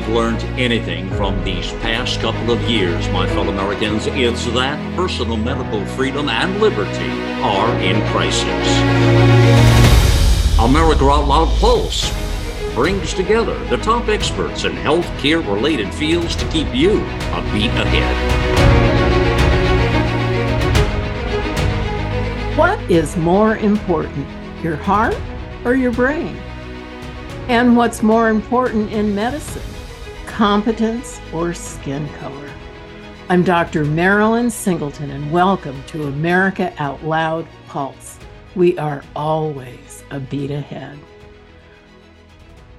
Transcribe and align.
we've 0.00 0.14
learned 0.14 0.42
anything 0.58 1.10
from 1.10 1.42
these 1.44 1.72
past 1.74 2.20
couple 2.20 2.50
of 2.50 2.60
years, 2.62 3.06
my 3.10 3.26
fellow 3.28 3.50
Americans, 3.50 4.06
it's 4.06 4.46
that 4.46 4.78
personal 4.96 5.36
medical 5.36 5.84
freedom 5.84 6.28
and 6.30 6.58
liberty 6.58 7.10
are 7.42 7.78
in 7.80 8.00
crisis. 8.10 8.46
America 10.58 11.04
Out 11.04 11.28
Loud 11.28 11.48
Pulse 11.58 12.10
brings 12.74 13.12
together 13.12 13.58
the 13.66 13.76
top 13.78 14.08
experts 14.08 14.64
in 14.64 14.72
healthcare 14.72 15.46
related 15.46 15.92
fields 15.92 16.34
to 16.36 16.48
keep 16.48 16.74
you 16.74 17.00
a 17.00 17.42
beat 17.52 17.70
ahead. 17.70 18.16
What 22.56 22.80
is 22.90 23.18
more 23.18 23.58
important, 23.58 24.26
your 24.62 24.76
heart 24.76 25.16
or 25.64 25.74
your 25.74 25.92
brain? 25.92 26.36
And 27.48 27.76
what's 27.76 28.02
more 28.02 28.30
important 28.30 28.92
in 28.92 29.14
medicine, 29.14 29.62
competence 30.40 31.20
or 31.34 31.52
skin 31.52 32.08
color? 32.14 32.50
I'm 33.28 33.44
Dr. 33.44 33.84
Marilyn 33.84 34.48
Singleton, 34.48 35.10
and 35.10 35.30
welcome 35.30 35.84
to 35.88 36.04
America 36.04 36.72
Out 36.78 37.04
Loud 37.04 37.46
Pulse. 37.66 38.18
We 38.54 38.78
are 38.78 39.02
always 39.14 40.02
a 40.10 40.18
beat 40.18 40.50
ahead. 40.50 40.98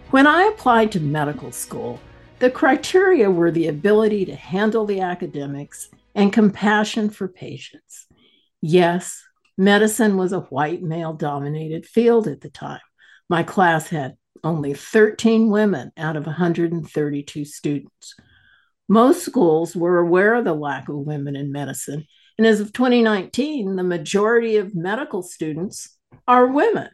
When 0.09 0.25
I 0.25 0.45
applied 0.45 0.91
to 0.93 0.99
medical 0.99 1.51
school, 1.51 1.99
the 2.39 2.49
criteria 2.49 3.29
were 3.29 3.51
the 3.51 3.67
ability 3.67 4.25
to 4.25 4.35
handle 4.35 4.87
the 4.87 5.01
academics 5.01 5.91
and 6.15 6.33
compassion 6.33 7.11
for 7.11 7.27
patients. 7.27 8.07
Yes, 8.59 9.23
medicine 9.55 10.17
was 10.17 10.33
a 10.33 10.39
white 10.39 10.81
male 10.81 11.13
dominated 11.13 11.85
field 11.85 12.27
at 12.27 12.41
the 12.41 12.49
time. 12.49 12.81
My 13.29 13.43
class 13.43 13.89
had 13.89 14.17
only 14.43 14.73
13 14.73 15.49
women 15.49 15.91
out 15.97 16.15
of 16.15 16.25
132 16.25 17.45
students. 17.45 18.15
Most 18.87 19.23
schools 19.23 19.75
were 19.75 19.99
aware 19.99 20.35
of 20.35 20.45
the 20.45 20.53
lack 20.53 20.89
of 20.89 20.95
women 20.95 21.35
in 21.35 21.51
medicine, 21.51 22.05
and 22.37 22.47
as 22.47 22.59
of 22.59 22.73
2019, 22.73 23.75
the 23.75 23.83
majority 23.83 24.57
of 24.57 24.75
medical 24.75 25.21
students 25.21 25.97
are 26.27 26.47
women. 26.47 26.89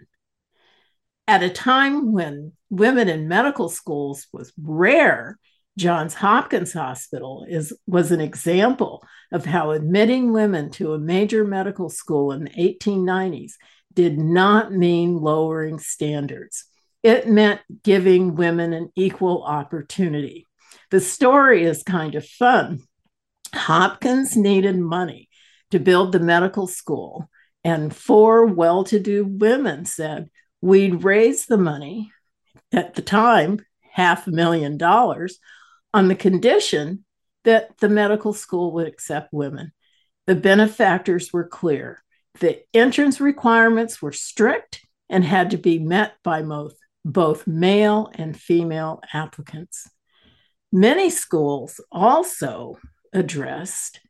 At 1.27 1.43
a 1.43 1.49
time 1.49 2.11
when 2.11 2.53
women 2.69 3.09
in 3.09 3.27
medical 3.27 3.69
schools 3.69 4.27
was 4.31 4.53
rare, 4.61 5.39
Johns 5.77 6.13
Hopkins 6.13 6.73
Hospital 6.73 7.45
is, 7.49 7.73
was 7.85 8.11
an 8.11 8.21
example 8.21 9.03
of 9.31 9.45
how 9.45 9.71
admitting 9.71 10.33
women 10.33 10.71
to 10.71 10.93
a 10.93 10.99
major 10.99 11.45
medical 11.45 11.89
school 11.89 12.31
in 12.31 12.45
the 12.45 12.49
1890s 12.49 13.53
did 13.93 14.17
not 14.17 14.71
mean 14.71 15.17
lowering 15.17 15.79
standards 15.79 16.65
it 17.03 17.27
meant 17.27 17.61
giving 17.83 18.35
women 18.35 18.73
an 18.73 18.91
equal 18.95 19.43
opportunity. 19.43 20.45
The 20.89 20.99
story 20.99 21.63
is 21.63 21.83
kind 21.83 22.15
of 22.15 22.25
fun. 22.25 22.83
Hopkins 23.53 24.35
needed 24.35 24.77
money 24.77 25.29
to 25.71 25.79
build 25.79 26.11
the 26.11 26.19
medical 26.19 26.67
school, 26.67 27.29
and 27.63 27.95
four 27.95 28.45
well 28.45 28.83
to 28.85 28.99
do 28.99 29.25
women 29.25 29.85
said, 29.85 30.29
We'd 30.61 31.03
raise 31.03 31.45
the 31.45 31.57
money 31.57 32.11
at 32.71 32.95
the 32.95 33.01
time, 33.01 33.59
half 33.91 34.27
a 34.27 34.31
million 34.31 34.77
dollars, 34.77 35.39
on 35.93 36.07
the 36.07 36.15
condition 36.15 37.05
that 37.43 37.77
the 37.77 37.89
medical 37.89 38.33
school 38.33 38.73
would 38.73 38.87
accept 38.87 39.31
women. 39.31 39.71
The 40.25 40.35
benefactors 40.35 41.31
were 41.31 41.47
clear. 41.47 42.03
The 42.39 42.61
entrance 42.73 43.21
requirements 43.21 44.01
were 44.01 44.11
strict 44.11 44.85
and 45.09 45.23
had 45.23 45.51
to 45.51 45.57
be 45.57 45.79
met 45.79 46.15
by 46.23 46.41
both 46.41 46.73
both 47.11 47.47
male 47.47 48.11
and 48.15 48.37
female 48.37 49.01
applicants. 49.13 49.89
Many 50.71 51.09
schools 51.09 51.79
also 51.91 52.77
addressed 53.13 54.01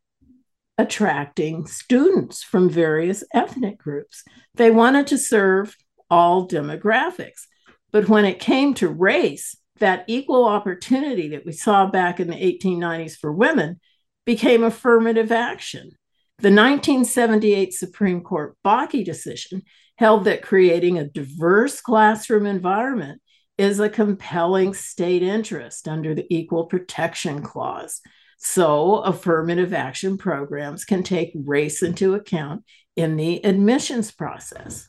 attracting 0.76 1.66
students 1.66 2.42
from 2.42 2.68
various 2.68 3.22
ethnic 3.32 3.78
groups. 3.78 4.24
They 4.54 4.70
wanted 4.70 5.06
to 5.08 5.18
serve 5.18 5.76
all 6.10 6.48
demographics. 6.48 7.46
But 7.92 8.08
when 8.08 8.24
it 8.24 8.40
came 8.40 8.74
to 8.74 8.88
race, 8.88 9.56
that 9.78 10.04
equal 10.08 10.44
opportunity 10.44 11.28
that 11.28 11.46
we 11.46 11.52
saw 11.52 11.86
back 11.86 12.18
in 12.18 12.28
the 12.28 12.34
1890s 12.34 13.16
for 13.16 13.32
women 13.32 13.78
became 14.26 14.64
affirmative 14.64 15.30
action. 15.30 15.92
The 16.38 16.50
1978 16.50 17.72
Supreme 17.74 18.22
Court 18.22 18.56
Bakke 18.64 19.04
decision 19.04 19.62
held 19.98 20.24
that 20.24 20.42
creating 20.42 20.96
a 20.96 21.08
diverse 21.08 21.80
classroom 21.80 22.46
environment 22.46 23.20
is 23.58 23.80
a 23.80 23.88
compelling 23.88 24.72
state 24.72 25.24
interest 25.24 25.88
under 25.88 26.14
the 26.14 26.24
Equal 26.32 26.66
Protection 26.66 27.42
Clause. 27.42 28.00
So, 28.38 28.98
affirmative 28.98 29.74
action 29.74 30.16
programs 30.16 30.84
can 30.84 31.02
take 31.02 31.32
race 31.34 31.82
into 31.82 32.14
account 32.14 32.64
in 32.94 33.16
the 33.16 33.44
admissions 33.44 34.12
process. 34.12 34.88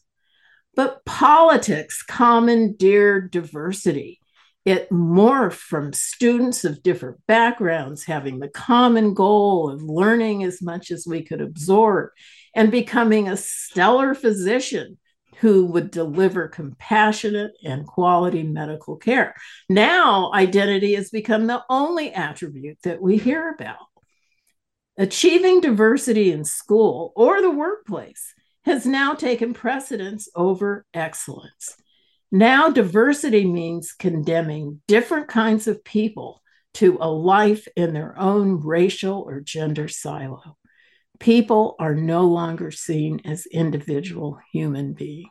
But 0.76 1.04
politics 1.06 2.04
commandeered 2.04 3.32
diversity. 3.32 4.20
It 4.64 4.92
morphed 4.92 5.54
from 5.54 5.94
students 5.94 6.64
of 6.64 6.84
different 6.84 7.18
backgrounds 7.28 8.04
having 8.04 8.38
the 8.38 8.50
common 8.50 9.16
goal 9.16 9.72
of 9.72 9.82
learning 9.82 10.44
as 10.44 10.62
much 10.62 10.92
as 10.92 11.08
we 11.08 11.24
could 11.24 11.42
absorb 11.42 12.12
and 12.56 12.72
becoming 12.72 13.28
a 13.28 13.38
stellar 13.38 14.14
physician 14.14 14.98
who 15.38 15.66
would 15.66 15.90
deliver 15.90 16.48
compassionate 16.48 17.52
and 17.64 17.88
quality 17.88 18.44
medical 18.44 18.98
care. 18.98 19.34
Now, 19.70 20.32
identity 20.34 20.96
has 20.96 21.10
become 21.10 21.48
the 21.48 21.64
only 21.70 22.12
attribute 22.12 22.80
that 22.84 23.02
we 23.02 23.18
hear 23.18 23.50
about. 23.50 23.78
Achieving 24.98 25.62
diversity 25.62 26.32
in 26.32 26.44
school 26.44 27.14
or 27.16 27.42
the 27.42 27.52
workplace 27.52 28.34
has 28.66 28.86
now 28.86 29.14
taken 29.14 29.54
precedence 29.54 30.28
over 30.36 30.86
excellence. 30.94 31.76
Now, 32.32 32.70
diversity 32.70 33.46
means 33.46 33.94
condemning 33.94 34.82
different 34.88 35.30
kinds 35.30 35.68
of 35.68 35.84
people 35.86 36.42
to 36.76 36.98
a 37.00 37.10
life 37.10 37.68
in 37.78 37.94
their 37.94 38.20
own 38.20 38.60
racial 38.60 39.22
or 39.22 39.40
gender 39.40 39.88
silo 39.88 40.58
people 41.20 41.76
are 41.80 41.96
no 41.96 42.26
longer 42.26 42.72
seen 42.72 43.22
as 43.26 43.46
individual 43.46 44.40
human 44.52 44.94
beings. 44.94 45.30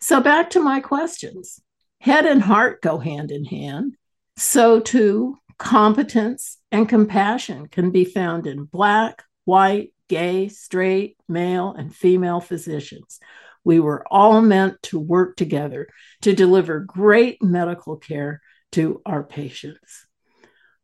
So, 0.00 0.20
back 0.20 0.50
to 0.50 0.60
my 0.60 0.80
questions. 0.80 1.60
Head 2.00 2.26
and 2.26 2.42
heart 2.42 2.82
go 2.82 2.98
hand 2.98 3.30
in 3.30 3.44
hand. 3.44 3.94
So, 4.36 4.80
too, 4.80 5.38
competence 5.58 6.58
and 6.72 6.88
compassion 6.88 7.68
can 7.68 7.90
be 7.90 8.04
found 8.04 8.46
in 8.46 8.64
Black, 8.64 9.22
white, 9.44 9.94
gay, 10.08 10.48
straight, 10.48 11.16
male, 11.28 11.72
and 11.72 11.94
female 11.94 12.40
physicians. 12.40 13.20
We 13.64 13.78
were 13.78 14.04
all 14.10 14.42
meant 14.42 14.82
to 14.84 14.98
work 14.98 15.36
together 15.36 15.88
to 16.22 16.34
deliver 16.34 16.80
great 16.80 17.42
medical 17.42 17.96
care 17.96 18.40
to 18.72 19.00
our 19.06 19.22
patients. 19.22 20.06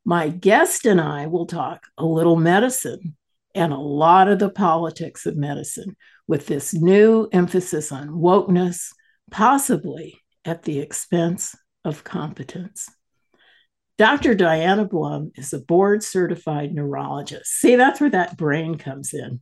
My 0.04 0.28
guest 0.28 0.86
and 0.86 1.00
I 1.00 1.26
will 1.26 1.46
talk 1.46 1.86
a 1.98 2.04
little 2.04 2.36
medicine 2.36 3.16
and 3.54 3.72
a 3.72 3.78
lot 3.78 4.28
of 4.28 4.38
the 4.38 4.50
politics 4.50 5.26
of 5.26 5.36
medicine 5.36 5.96
with 6.26 6.46
this 6.46 6.74
new 6.74 7.28
emphasis 7.32 7.90
on 7.90 8.08
wokeness, 8.08 8.92
possibly 9.30 10.20
at 10.44 10.62
the 10.62 10.78
expense 10.80 11.56
of 11.84 12.04
competence. 12.04 12.88
Dr. 13.96 14.34
Diana 14.34 14.84
Blum 14.84 15.32
is 15.34 15.52
a 15.52 15.58
board 15.58 16.04
certified 16.04 16.72
neurologist. 16.72 17.50
See, 17.50 17.74
that's 17.74 18.00
where 18.00 18.10
that 18.10 18.36
brain 18.36 18.78
comes 18.78 19.12
in. 19.12 19.40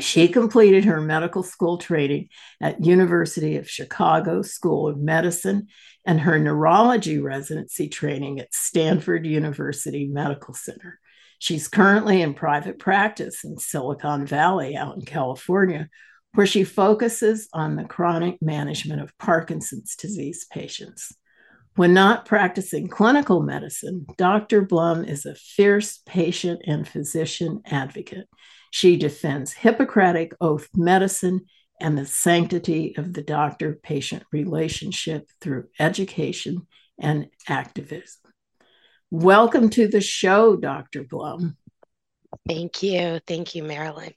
She 0.00 0.26
completed 0.26 0.86
her 0.86 1.00
medical 1.00 1.42
school 1.42 1.78
training 1.78 2.28
at 2.60 2.84
University 2.84 3.56
of 3.58 3.70
Chicago 3.70 4.42
School 4.42 4.88
of 4.88 4.98
Medicine 4.98 5.68
and 6.04 6.20
her 6.20 6.38
neurology 6.38 7.18
residency 7.18 7.88
training 7.88 8.40
at 8.40 8.52
Stanford 8.52 9.24
University 9.24 10.08
Medical 10.08 10.54
Center. 10.54 10.98
She's 11.38 11.68
currently 11.68 12.22
in 12.22 12.34
private 12.34 12.78
practice 12.78 13.44
in 13.44 13.58
Silicon 13.58 14.26
Valley 14.26 14.76
out 14.76 14.96
in 14.96 15.02
California, 15.02 15.88
where 16.34 16.46
she 16.46 16.64
focuses 16.64 17.48
on 17.52 17.76
the 17.76 17.84
chronic 17.84 18.40
management 18.42 19.00
of 19.02 19.16
Parkinson's 19.18 19.94
disease 19.96 20.46
patients. 20.50 21.12
When 21.76 21.92
not 21.92 22.24
practicing 22.24 22.86
clinical 22.86 23.42
medicine, 23.42 24.06
Dr. 24.16 24.62
Blum 24.62 25.04
is 25.04 25.26
a 25.26 25.34
fierce 25.34 25.98
patient 26.06 26.62
and 26.66 26.86
physician 26.86 27.62
advocate. 27.66 28.28
She 28.70 28.96
defends 28.96 29.52
Hippocratic 29.52 30.34
oath 30.40 30.68
medicine 30.74 31.46
and 31.80 31.98
the 31.98 32.06
sanctity 32.06 32.94
of 32.96 33.12
the 33.12 33.22
doctor 33.22 33.78
patient 33.82 34.22
relationship 34.32 35.28
through 35.40 35.66
education 35.78 36.66
and 37.00 37.28
activism. 37.48 38.23
Welcome 39.16 39.70
to 39.70 39.86
the 39.86 40.00
show, 40.00 40.56
Dr. 40.56 41.04
Blum. 41.04 41.56
Thank 42.48 42.82
you. 42.82 43.20
Thank 43.28 43.54
you, 43.54 43.62
Marilyn. 43.62 44.12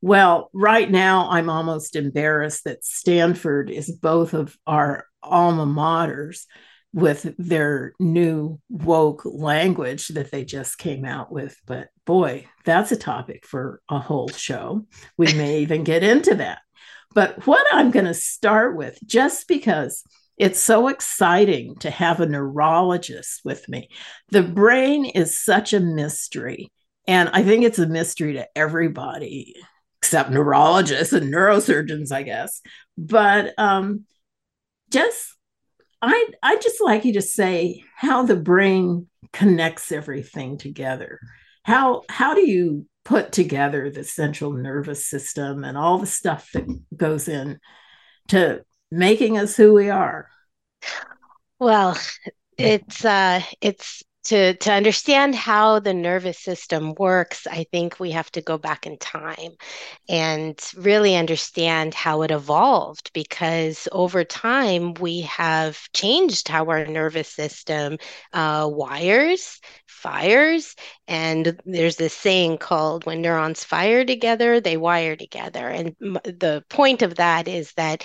Well, 0.00 0.48
right 0.52 0.88
now, 0.88 1.28
I'm 1.28 1.50
almost 1.50 1.96
embarrassed 1.96 2.62
that 2.62 2.84
Stanford 2.84 3.68
is 3.68 3.90
both 3.90 4.32
of 4.32 4.56
our 4.64 5.06
alma 5.24 5.66
maters 5.66 6.44
with 6.92 7.34
their 7.36 7.94
new 7.98 8.60
woke 8.68 9.22
language 9.24 10.06
that 10.06 10.30
they 10.30 10.44
just 10.44 10.78
came 10.78 11.04
out 11.04 11.32
with. 11.32 11.60
But 11.66 11.88
boy, 12.04 12.46
that's 12.64 12.92
a 12.92 12.96
topic 12.96 13.44
for 13.44 13.82
a 13.88 13.98
whole 13.98 14.28
show. 14.28 14.86
We 15.18 15.34
may 15.34 15.58
even 15.62 15.82
get 15.82 16.04
into 16.04 16.36
that. 16.36 16.60
But 17.12 17.44
what 17.44 17.66
I'm 17.72 17.90
going 17.90 18.06
to 18.06 18.14
start 18.14 18.76
with, 18.76 19.00
just 19.04 19.48
because 19.48 20.04
it's 20.36 20.60
so 20.60 20.88
exciting 20.88 21.76
to 21.76 21.90
have 21.90 22.20
a 22.20 22.26
neurologist 22.26 23.42
with 23.44 23.68
me, 23.68 23.88
the 24.30 24.42
brain 24.42 25.04
is 25.04 25.42
such 25.42 25.72
a 25.72 25.80
mystery. 25.80 26.70
And 27.06 27.28
I 27.32 27.42
think 27.42 27.64
it's 27.64 27.78
a 27.78 27.86
mystery 27.86 28.34
to 28.34 28.46
everybody 28.56 29.54
except 30.02 30.30
neurologists 30.30 31.12
and 31.12 31.32
neurosurgeons, 31.32 32.10
I 32.10 32.22
guess. 32.22 32.60
But 32.98 33.54
um, 33.58 34.04
just 34.90 35.36
I 36.00 36.28
I 36.42 36.56
just 36.56 36.80
like 36.80 37.04
you 37.04 37.14
to 37.14 37.22
say 37.22 37.84
how 37.96 38.24
the 38.24 38.36
brain 38.36 39.08
connects 39.32 39.92
everything 39.92 40.58
together. 40.58 41.20
How 41.64 42.02
how 42.08 42.34
do 42.34 42.48
you 42.48 42.86
put 43.04 43.32
together 43.32 43.90
the 43.90 44.04
central 44.04 44.52
nervous 44.52 45.06
system 45.06 45.64
and 45.64 45.78
all 45.78 45.98
the 45.98 46.06
stuff 46.06 46.50
that 46.52 46.66
goes 46.96 47.28
in 47.28 47.58
to 48.28 48.64
making 48.92 49.38
us 49.38 49.56
who 49.56 49.74
we 49.74 49.90
are? 49.90 50.28
Well, 51.58 51.98
it's 52.58 53.04
uh 53.04 53.40
it's 53.60 54.02
to 54.24 54.54
to 54.54 54.72
understand 54.72 55.34
how 55.34 55.80
the 55.80 55.94
nervous 55.94 56.38
system 56.38 56.94
works 56.94 57.46
i 57.50 57.64
think 57.72 57.98
we 57.98 58.10
have 58.12 58.30
to 58.30 58.40
go 58.40 58.56
back 58.56 58.86
in 58.86 58.96
time 58.98 59.52
and 60.08 60.60
really 60.76 61.16
understand 61.16 61.94
how 61.94 62.22
it 62.22 62.30
evolved 62.30 63.10
because 63.14 63.88
over 63.90 64.22
time 64.22 64.94
we 64.94 65.22
have 65.22 65.78
changed 65.92 66.48
how 66.48 66.66
our 66.68 66.86
nervous 66.86 67.28
system 67.28 67.98
uh, 68.32 68.68
wires 68.70 69.60
fires 69.86 70.74
and 71.08 71.60
there's 71.64 71.96
this 71.96 72.14
saying 72.14 72.58
called 72.58 73.04
when 73.06 73.22
neurons 73.22 73.64
fire 73.64 74.04
together 74.04 74.60
they 74.60 74.76
wire 74.76 75.16
together 75.16 75.68
and 75.68 75.96
the 76.00 76.62
point 76.68 77.02
of 77.02 77.16
that 77.16 77.48
is 77.48 77.72
that 77.74 78.04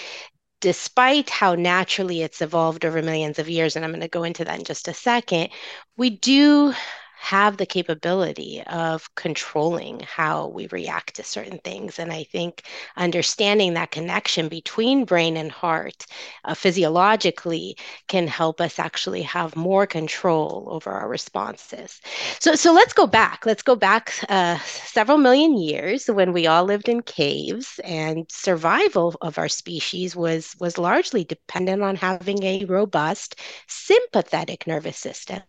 despite 0.62 1.30
how 1.30 1.56
naturally 1.56 2.21
it's 2.21 2.42
evolved 2.42 2.86
over 2.86 3.01
millions 3.01 3.39
of 3.39 3.50
years, 3.50 3.75
and 3.75 3.86
I'm 3.86 3.92
going 3.92 4.01
to 4.01 4.07
go 4.07 4.24
into 4.24 4.45
that 4.45 4.59
in 4.59 4.65
just 4.65 4.88
a 4.88 4.94
second, 4.94 5.50
we 5.98 6.09
do 6.12 6.74
have 7.19 7.57
the 7.57 7.65
capability 7.65 8.63
of 8.67 9.13
controlling 9.15 9.99
how 10.01 10.47
we 10.47 10.67
react 10.67 11.15
to 11.15 11.23
certain 11.23 11.57
things. 11.59 11.99
And 11.99 12.11
I 12.11 12.23
think 12.23 12.63
understanding 12.95 13.73
that 13.73 13.91
connection 13.91 14.47
between 14.47 15.05
brain 15.05 15.35
and 15.35 15.51
heart 15.51 16.05
uh, 16.45 16.53
physiologically 16.53 17.75
can 18.07 18.27
help 18.27 18.61
us 18.61 18.79
actually 18.79 19.23
have 19.23 19.55
more 19.55 19.87
control 19.87 20.67
over 20.69 20.91
our 20.91 21.09
responses. 21.09 22.01
So, 22.39 22.55
so 22.55 22.71
let's 22.71 22.93
go 22.93 23.07
back. 23.07 23.45
Let's 23.45 23.63
go 23.63 23.75
back 23.75 24.13
uh, 24.29 24.57
several 24.59 25.17
million 25.17 25.57
years 25.57 26.07
when 26.07 26.33
we 26.33 26.47
all 26.47 26.63
lived 26.65 26.87
in 26.87 27.01
caves, 27.01 27.79
and 27.83 28.25
survival 28.29 29.15
of 29.21 29.37
our 29.37 29.49
species 29.49 30.15
was 30.15 30.55
was 30.59 30.77
largely 30.77 31.23
dependent 31.23 31.81
on 31.81 31.95
having 31.95 32.43
a 32.43 32.65
robust 32.65 33.35
sympathetic 33.67 34.67
nervous 34.67 34.97
system. 34.97 35.41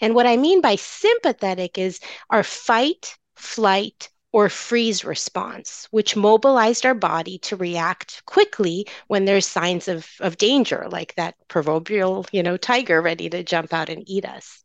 And 0.00 0.14
what 0.14 0.26
I 0.26 0.36
mean 0.36 0.60
by 0.60 0.76
sympathetic 0.76 1.11
sympathetic 1.12 1.78
is 1.78 2.00
our 2.30 2.42
fight, 2.42 3.16
flight, 3.36 4.08
or 4.32 4.48
freeze 4.48 5.04
response, 5.04 5.86
which 5.90 6.16
mobilized 6.16 6.86
our 6.86 6.94
body 6.94 7.38
to 7.38 7.56
react 7.56 8.22
quickly 8.26 8.86
when 9.08 9.24
there's 9.26 9.46
signs 9.46 9.88
of, 9.88 10.08
of 10.20 10.38
danger, 10.38 10.86
like 10.90 11.14
that 11.16 11.34
proverbial, 11.48 12.26
you 12.32 12.42
know, 12.42 12.56
tiger 12.56 13.02
ready 13.02 13.28
to 13.28 13.42
jump 13.44 13.72
out 13.74 13.90
and 13.90 14.04
eat 14.08 14.24
us. 14.24 14.64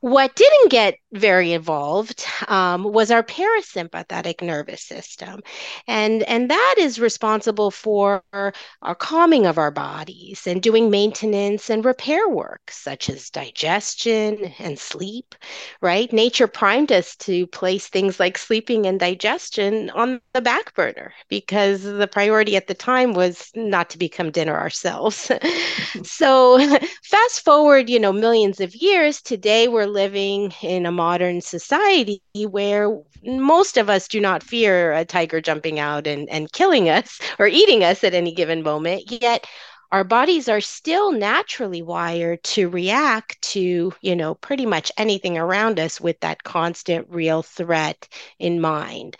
What 0.00 0.34
didn't 0.34 0.70
get 0.70 0.96
very 1.12 1.52
involved 1.52 2.24
um, 2.48 2.84
was 2.84 3.10
our 3.10 3.22
parasympathetic 3.22 4.42
nervous 4.42 4.82
system. 4.82 5.40
And, 5.86 6.22
and 6.24 6.50
that 6.50 6.74
is 6.78 7.00
responsible 7.00 7.70
for 7.70 8.22
our 8.32 8.94
calming 8.94 9.46
of 9.46 9.58
our 9.58 9.70
bodies 9.70 10.46
and 10.46 10.62
doing 10.62 10.90
maintenance 10.90 11.70
and 11.70 11.84
repair 11.84 12.28
work, 12.28 12.70
such 12.70 13.08
as 13.08 13.30
digestion 13.30 14.52
and 14.58 14.78
sleep, 14.78 15.34
right? 15.80 16.12
Nature 16.12 16.46
primed 16.46 16.92
us 16.92 17.16
to 17.16 17.46
place 17.48 17.88
things 17.88 18.20
like 18.20 18.38
sleeping 18.38 18.86
and 18.86 19.00
digestion 19.00 19.90
on 19.90 20.20
the 20.32 20.40
back 20.40 20.74
burner 20.74 21.12
because 21.28 21.82
the 21.82 22.08
priority 22.08 22.56
at 22.56 22.66
the 22.66 22.74
time 22.74 23.14
was 23.14 23.50
not 23.54 23.90
to 23.90 23.98
become 23.98 24.30
dinner 24.30 24.56
ourselves. 24.56 25.30
so 26.02 26.58
fast 27.02 27.44
forward, 27.44 27.88
you 27.88 27.98
know, 27.98 28.12
millions 28.12 28.60
of 28.60 28.74
years 28.74 29.22
to 29.22 29.35
today 29.36 29.68
we're 29.68 29.84
living 29.84 30.50
in 30.62 30.86
a 30.86 30.90
modern 30.90 31.42
society 31.42 32.22
where 32.48 32.98
most 33.22 33.76
of 33.76 33.90
us 33.90 34.08
do 34.08 34.18
not 34.18 34.42
fear 34.42 34.94
a 34.94 35.04
tiger 35.04 35.42
jumping 35.42 35.78
out 35.78 36.06
and, 36.06 36.26
and 36.30 36.50
killing 36.52 36.88
us 36.88 37.20
or 37.38 37.46
eating 37.46 37.84
us 37.84 38.02
at 38.02 38.14
any 38.14 38.32
given 38.32 38.62
moment. 38.62 39.02
Yet 39.20 39.46
our 39.92 40.04
bodies 40.04 40.48
are 40.48 40.60
still 40.60 41.12
naturally 41.12 41.82
wired 41.82 42.42
to 42.42 42.68
react 42.68 43.40
to 43.42 43.92
you 44.00 44.16
know 44.16 44.34
pretty 44.34 44.66
much 44.66 44.90
anything 44.98 45.38
around 45.38 45.78
us 45.78 46.00
with 46.00 46.18
that 46.20 46.42
constant 46.42 47.06
real 47.10 47.42
threat 47.42 48.08
in 48.38 48.60
mind. 48.60 49.16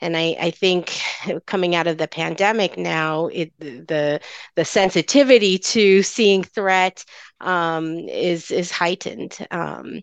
And 0.00 0.16
i, 0.16 0.36
I 0.40 0.50
think 0.50 1.00
coming 1.46 1.74
out 1.74 1.86
of 1.86 1.98
the 1.98 2.08
pandemic 2.08 2.76
now 2.76 3.26
it 3.26 3.52
the 3.58 4.20
the 4.56 4.64
sensitivity 4.64 5.58
to 5.58 6.02
seeing 6.02 6.42
threat 6.44 7.04
um, 7.40 7.98
is 8.08 8.50
is 8.50 8.70
heightened. 8.70 9.38
Um, 9.50 10.02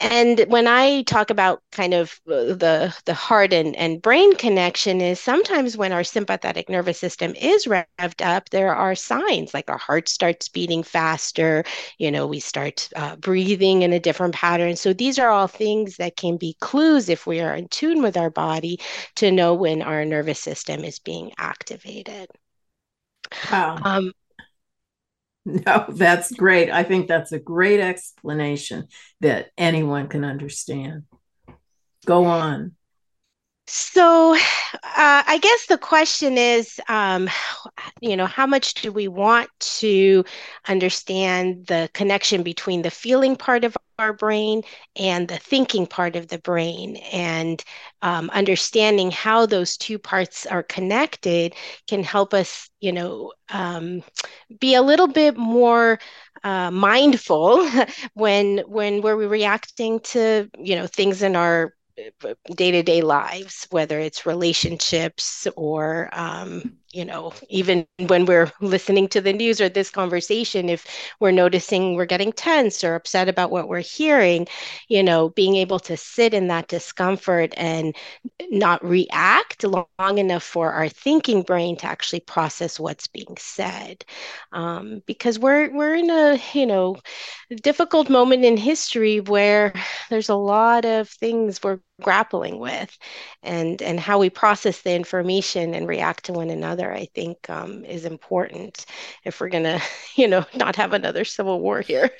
and 0.00 0.40
when 0.48 0.66
I 0.66 1.02
talk 1.02 1.30
about 1.30 1.62
kind 1.72 1.94
of 1.94 2.20
uh, 2.28 2.54
the 2.54 2.96
the 3.04 3.14
heart 3.14 3.52
and, 3.52 3.76
and 3.76 4.00
brain 4.02 4.34
connection 4.36 5.00
is 5.00 5.20
sometimes 5.20 5.76
when 5.76 5.92
our 5.92 6.04
sympathetic 6.04 6.68
nervous 6.68 6.98
system 6.98 7.34
is 7.36 7.66
revved 7.66 8.24
up, 8.24 8.50
there 8.50 8.74
are 8.74 8.94
signs 8.94 9.52
like 9.54 9.70
our 9.70 9.78
heart 9.78 10.08
starts 10.08 10.48
beating 10.48 10.82
faster, 10.82 11.64
you 11.98 12.10
know, 12.10 12.26
we 12.26 12.40
start 12.40 12.88
uh, 12.96 13.16
breathing 13.16 13.82
in 13.82 13.92
a 13.92 14.00
different 14.00 14.34
pattern. 14.34 14.76
So 14.76 14.92
these 14.92 15.18
are 15.18 15.28
all 15.30 15.48
things 15.48 15.96
that 15.98 16.16
can 16.16 16.36
be 16.38 16.56
clues 16.60 17.08
if 17.08 17.26
we 17.26 17.40
are 17.40 17.54
in 17.54 17.68
tune 17.68 18.02
with 18.02 18.16
our 18.16 18.30
body 18.30 18.80
to 19.16 19.30
know 19.30 19.54
when 19.54 19.82
our 19.82 20.04
nervous 20.04 20.40
system 20.40 20.84
is 20.84 20.98
being 20.98 21.32
activated. 21.38 22.28
Wow. 23.50 23.76
Um, 23.84 24.12
No, 25.66 25.84
that's 25.88 26.32
great. 26.32 26.70
I 26.70 26.84
think 26.84 27.08
that's 27.08 27.32
a 27.32 27.38
great 27.38 27.80
explanation 27.80 28.86
that 29.20 29.50
anyone 29.58 30.08
can 30.08 30.24
understand. 30.24 31.04
Go 32.06 32.24
on. 32.26 32.76
So, 33.72 34.34
uh, 34.34 35.22
I 35.26 35.38
guess 35.40 35.66
the 35.66 35.78
question 35.78 36.36
is, 36.36 36.80
um, 36.88 37.28
you 38.00 38.16
know, 38.16 38.26
how 38.26 38.46
much 38.46 38.74
do 38.74 38.90
we 38.90 39.06
want 39.06 39.48
to 39.78 40.24
understand 40.66 41.66
the 41.68 41.88
connection 41.94 42.42
between 42.42 42.82
the 42.82 42.90
feeling 42.90 43.36
part 43.36 43.64
of 43.64 43.76
our 43.98 44.12
brain 44.12 44.62
and 44.96 45.28
the 45.28 45.38
thinking 45.38 45.86
part 45.86 46.16
of 46.16 46.26
the 46.28 46.38
brain? 46.38 46.96
And 47.12 47.62
um, 48.02 48.28
understanding 48.30 49.12
how 49.12 49.46
those 49.46 49.76
two 49.76 49.98
parts 49.98 50.46
are 50.46 50.64
connected 50.64 51.54
can 51.86 52.02
help 52.02 52.34
us, 52.34 52.68
you 52.80 52.92
know, 52.92 53.32
um, 53.50 54.02
be 54.60 54.74
a 54.74 54.82
little 54.82 55.08
bit 55.08 55.36
more 55.36 55.98
uh, 56.42 56.70
mindful 56.70 57.68
when 58.14 58.58
when 58.66 59.02
we're 59.02 59.16
reacting 59.28 60.00
to 60.00 60.48
you 60.58 60.74
know 60.76 60.86
things 60.86 61.22
in 61.22 61.36
our 61.36 61.72
day 62.54 62.70
to 62.70 62.82
day 62.82 63.00
lives, 63.02 63.66
whether 63.70 63.98
it's 63.98 64.26
relationships 64.26 65.46
or 65.56 66.08
um, 66.12 66.76
you 66.92 67.04
know, 67.04 67.32
even 67.48 67.86
when 68.08 68.24
we're 68.24 68.50
listening 68.60 69.06
to 69.08 69.20
the 69.20 69.32
news 69.32 69.60
or 69.60 69.68
this 69.68 69.90
conversation, 69.90 70.68
if 70.68 70.86
we're 71.20 71.30
noticing 71.30 71.94
we're 71.94 72.04
getting 72.04 72.32
tense 72.32 72.82
or 72.82 72.96
upset 72.96 73.28
about 73.28 73.50
what 73.52 73.68
we're 73.68 73.78
hearing, 73.80 74.48
you 74.88 75.02
know, 75.02 75.28
being 75.28 75.54
able 75.56 75.78
to 75.78 75.96
sit 75.96 76.34
in 76.34 76.48
that 76.48 76.66
discomfort 76.66 77.54
and 77.56 77.94
not 78.50 78.84
react 78.84 79.62
long 79.64 80.18
enough 80.18 80.42
for 80.42 80.72
our 80.72 80.88
thinking 80.88 81.42
brain 81.42 81.76
to 81.76 81.86
actually 81.86 82.20
process 82.20 82.80
what's 82.80 83.06
being 83.06 83.36
said. 83.38 84.04
Um, 84.52 85.02
because 85.06 85.38
we're 85.38 85.72
we're 85.72 85.94
in 85.94 86.10
a, 86.10 86.40
you 86.54 86.66
know, 86.66 86.96
difficult 87.62 88.10
moment 88.10 88.44
in 88.44 88.56
history 88.56 89.20
where 89.20 89.72
there's 90.08 90.28
a 90.28 90.34
lot 90.34 90.84
of 90.84 91.08
things 91.08 91.62
we're 91.62 91.78
grappling 92.00 92.58
with 92.58 92.96
and 93.42 93.80
and 93.82 94.00
how 94.00 94.18
we 94.18 94.30
process 94.30 94.82
the 94.82 94.94
information 94.94 95.74
and 95.74 95.88
react 95.88 96.24
to 96.24 96.32
one 96.32 96.50
another 96.50 96.92
I 96.92 97.06
think 97.14 97.48
um, 97.50 97.84
is 97.84 98.04
important 98.04 98.86
if 99.24 99.40
we're 99.40 99.50
to, 99.50 99.80
you 100.14 100.28
know, 100.28 100.44
not 100.54 100.76
have 100.76 100.92
another 100.92 101.24
civil 101.24 101.60
war 101.60 101.80
here. 101.80 102.10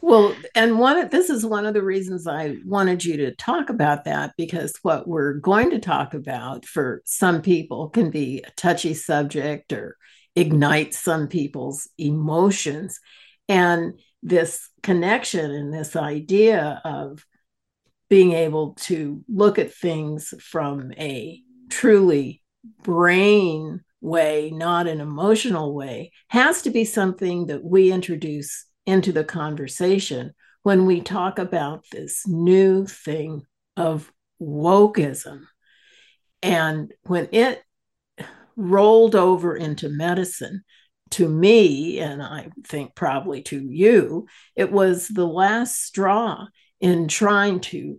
Well, 0.00 0.36
and 0.54 0.78
one 0.78 1.08
this 1.08 1.30
is 1.30 1.46
one 1.46 1.64
of 1.64 1.72
the 1.72 1.82
reasons 1.82 2.26
I 2.26 2.56
wanted 2.66 3.02
you 3.04 3.16
to 3.18 3.34
talk 3.34 3.70
about 3.70 4.04
that 4.04 4.34
because 4.36 4.74
what 4.82 5.08
we're 5.08 5.32
going 5.34 5.70
to 5.70 5.78
talk 5.78 6.12
about 6.12 6.66
for 6.66 7.00
some 7.06 7.40
people 7.40 7.88
can 7.88 8.10
be 8.10 8.44
a 8.46 8.50
touchy 8.50 8.92
subject 8.92 9.72
or 9.72 9.96
ignite 10.36 10.92
some 10.92 11.26
people's 11.28 11.88
emotions. 11.96 13.00
And 13.48 13.98
this 14.22 14.68
connection 14.82 15.50
and 15.50 15.72
this 15.72 15.96
idea 15.96 16.82
of 16.84 17.24
being 18.08 18.32
able 18.32 18.74
to 18.74 19.24
look 19.28 19.58
at 19.58 19.74
things 19.74 20.34
from 20.40 20.92
a 20.98 21.42
truly 21.70 22.42
brain 22.82 23.82
way, 24.00 24.50
not 24.50 24.86
an 24.86 25.00
emotional 25.00 25.74
way, 25.74 26.12
has 26.28 26.62
to 26.62 26.70
be 26.70 26.84
something 26.84 27.46
that 27.46 27.64
we 27.64 27.90
introduce 27.90 28.66
into 28.86 29.12
the 29.12 29.24
conversation 29.24 30.32
when 30.62 30.86
we 30.86 31.00
talk 31.00 31.38
about 31.38 31.84
this 31.90 32.26
new 32.26 32.86
thing 32.86 33.42
of 33.76 34.10
wokeism. 34.40 35.40
And 36.42 36.92
when 37.04 37.28
it 37.32 37.62
rolled 38.56 39.14
over 39.14 39.56
into 39.56 39.88
medicine, 39.88 40.62
to 41.10 41.28
me, 41.28 42.00
and 42.00 42.22
I 42.22 42.50
think 42.66 42.94
probably 42.94 43.42
to 43.42 43.68
you, 43.70 44.26
it 44.56 44.72
was 44.72 45.06
the 45.08 45.26
last 45.26 45.82
straw 45.82 46.46
in 46.80 47.08
trying 47.08 47.60
to 47.60 47.98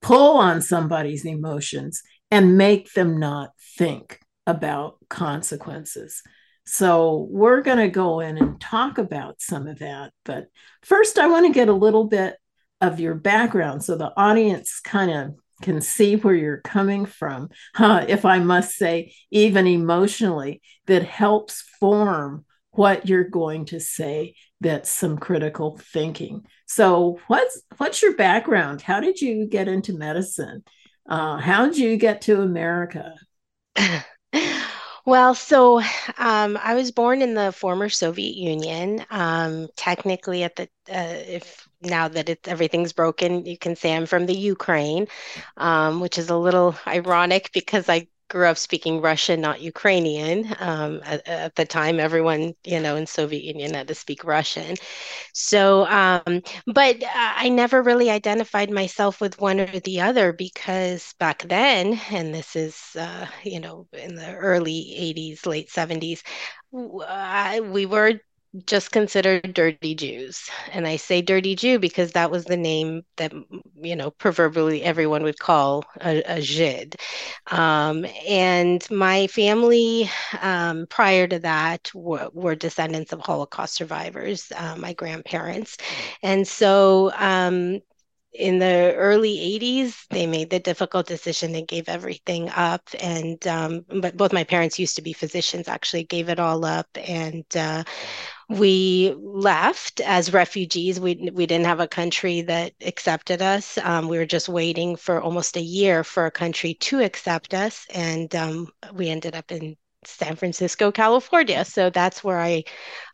pull 0.00 0.38
on 0.38 0.62
somebody's 0.62 1.24
emotions 1.24 2.02
and 2.30 2.56
make 2.56 2.92
them 2.94 3.18
not 3.18 3.50
think 3.76 4.20
about 4.46 4.96
consequences. 5.08 6.22
So, 6.66 7.26
we're 7.30 7.62
going 7.62 7.78
to 7.78 7.88
go 7.88 8.20
in 8.20 8.38
and 8.38 8.60
talk 8.60 8.98
about 8.98 9.40
some 9.40 9.66
of 9.66 9.80
that. 9.80 10.12
But 10.24 10.46
first, 10.82 11.18
I 11.18 11.26
want 11.26 11.46
to 11.46 11.52
get 11.52 11.68
a 11.68 11.72
little 11.72 12.04
bit 12.04 12.36
of 12.80 13.00
your 13.00 13.14
background 13.14 13.82
so 13.82 13.96
the 13.96 14.12
audience 14.16 14.80
kind 14.80 15.10
of 15.10 15.34
can 15.60 15.80
see 15.80 16.16
where 16.16 16.34
you're 16.34 16.60
coming 16.62 17.04
from, 17.04 17.50
huh, 17.74 18.04
if 18.08 18.24
I 18.24 18.38
must 18.38 18.76
say, 18.76 19.12
even 19.30 19.66
emotionally, 19.66 20.62
that 20.86 21.04
helps 21.04 21.62
form 21.78 22.44
what 22.70 23.08
you're 23.08 23.28
going 23.28 23.66
to 23.66 23.80
say 23.80 24.34
that's 24.60 24.90
some 24.90 25.18
critical 25.18 25.78
thinking. 25.78 26.44
So 26.66 27.18
what's 27.28 27.62
what's 27.78 28.02
your 28.02 28.14
background? 28.16 28.82
How 28.82 29.00
did 29.00 29.20
you 29.20 29.46
get 29.46 29.68
into 29.68 29.96
medicine? 29.96 30.64
Uh, 31.08 31.38
how 31.38 31.66
did 31.66 31.78
you 31.78 31.96
get 31.96 32.22
to 32.22 32.42
america? 32.42 33.14
Well 35.06 35.34
so 35.34 35.80
um, 36.18 36.58
i 36.62 36.74
was 36.74 36.92
born 36.92 37.22
in 37.22 37.34
the 37.34 37.52
former 37.52 37.88
soviet 37.88 38.36
union. 38.36 39.04
Um, 39.10 39.68
technically 39.76 40.44
at 40.44 40.56
the 40.56 40.64
uh, 40.90 41.14
if 41.26 41.66
now 41.80 42.08
that 42.08 42.28
it's 42.28 42.46
everything's 42.46 42.92
broken 42.92 43.46
you 43.46 43.56
can 43.58 43.74
say 43.76 43.94
i'm 43.96 44.06
from 44.06 44.26
the 44.26 44.36
ukraine 44.36 45.06
um, 45.56 46.00
which 46.00 46.18
is 46.18 46.28
a 46.28 46.36
little 46.36 46.76
ironic 46.86 47.50
because 47.54 47.88
i 47.88 48.06
grew 48.30 48.46
up 48.46 48.56
speaking 48.56 49.02
Russian, 49.02 49.40
not 49.40 49.60
Ukrainian. 49.60 50.54
Um, 50.58 51.00
at, 51.04 51.26
at, 51.28 51.54
the 51.56 51.66
time, 51.66 52.00
everyone, 52.00 52.54
you 52.64 52.80
know, 52.80 52.96
in 52.96 53.06
Soviet 53.06 53.44
Union 53.44 53.74
had 53.74 53.88
to 53.88 53.94
speak 53.94 54.24
Russian. 54.24 54.76
So, 55.34 55.84
um, 55.86 56.42
but 56.66 57.02
I 57.14 57.50
never 57.50 57.82
really 57.82 58.08
identified 58.08 58.70
myself 58.70 59.20
with 59.20 59.40
one 59.40 59.60
or 59.60 59.80
the 59.80 60.00
other 60.00 60.32
because 60.32 61.14
back 61.18 61.42
then, 61.42 62.00
and 62.10 62.32
this 62.32 62.56
is, 62.56 62.80
uh, 62.98 63.26
you 63.42 63.60
know, 63.60 63.86
in 63.92 64.14
the 64.14 64.34
early 64.34 64.96
80s, 64.98 65.44
late 65.46 65.68
70s, 65.68 66.22
we 66.72 67.86
were 67.86 68.20
just 68.66 68.90
considered 68.92 69.54
dirty 69.54 69.94
Jews. 69.94 70.48
And 70.72 70.86
I 70.86 70.96
say 70.96 71.22
dirty 71.22 71.54
Jew 71.54 71.78
because 71.78 72.12
that 72.12 72.30
was 72.30 72.44
the 72.44 72.56
name 72.56 73.02
that, 73.16 73.32
you 73.80 73.94
know, 73.96 74.10
proverbially 74.10 74.82
everyone 74.82 75.22
would 75.22 75.38
call 75.38 75.84
a, 76.00 76.22
a 76.26 76.40
Žid. 76.40 76.96
Um, 77.50 78.04
and 78.28 78.84
my 78.90 79.26
family 79.28 80.10
um, 80.40 80.86
prior 80.88 81.26
to 81.28 81.38
that 81.40 81.90
were, 81.94 82.28
were, 82.32 82.56
descendants 82.56 83.12
of 83.12 83.20
Holocaust 83.20 83.74
survivors, 83.74 84.52
uh, 84.56 84.76
my 84.76 84.92
grandparents. 84.94 85.76
And 86.22 86.46
so, 86.46 87.12
um, 87.16 87.80
in 88.32 88.58
the 88.60 88.94
early 88.96 89.38
80s 89.40 90.06
they 90.10 90.26
made 90.26 90.50
the 90.50 90.60
difficult 90.60 91.06
decision 91.06 91.54
and 91.54 91.66
gave 91.66 91.88
everything 91.88 92.48
up 92.50 92.88
and 93.00 93.44
um, 93.48 93.84
but 94.00 94.16
both 94.16 94.32
my 94.32 94.44
parents 94.44 94.78
used 94.78 94.96
to 94.96 95.02
be 95.02 95.12
physicians 95.12 95.68
actually 95.68 96.04
gave 96.04 96.28
it 96.28 96.38
all 96.38 96.64
up 96.64 96.86
and 96.96 97.44
uh, 97.56 97.82
we 98.50 99.14
left 99.16 100.00
as 100.00 100.32
refugees. 100.32 100.98
We, 100.98 101.30
we 101.32 101.46
didn't 101.46 101.66
have 101.66 101.78
a 101.78 101.86
country 101.86 102.42
that 102.42 102.72
accepted 102.84 103.40
us. 103.42 103.78
Um, 103.78 104.08
we 104.08 104.18
were 104.18 104.26
just 104.26 104.48
waiting 104.48 104.96
for 104.96 105.20
almost 105.20 105.56
a 105.56 105.62
year 105.62 106.02
for 106.02 106.26
a 106.26 106.32
country 106.32 106.74
to 106.74 107.00
accept 107.00 107.54
us. 107.54 107.86
And 107.94 108.34
um, 108.34 108.68
we 108.92 109.08
ended 109.08 109.36
up 109.36 109.52
in 109.52 109.76
San 110.04 110.34
Francisco, 110.34 110.90
California. 110.90 111.64
So 111.64 111.90
that's 111.90 112.24
where 112.24 112.40
I, 112.40 112.64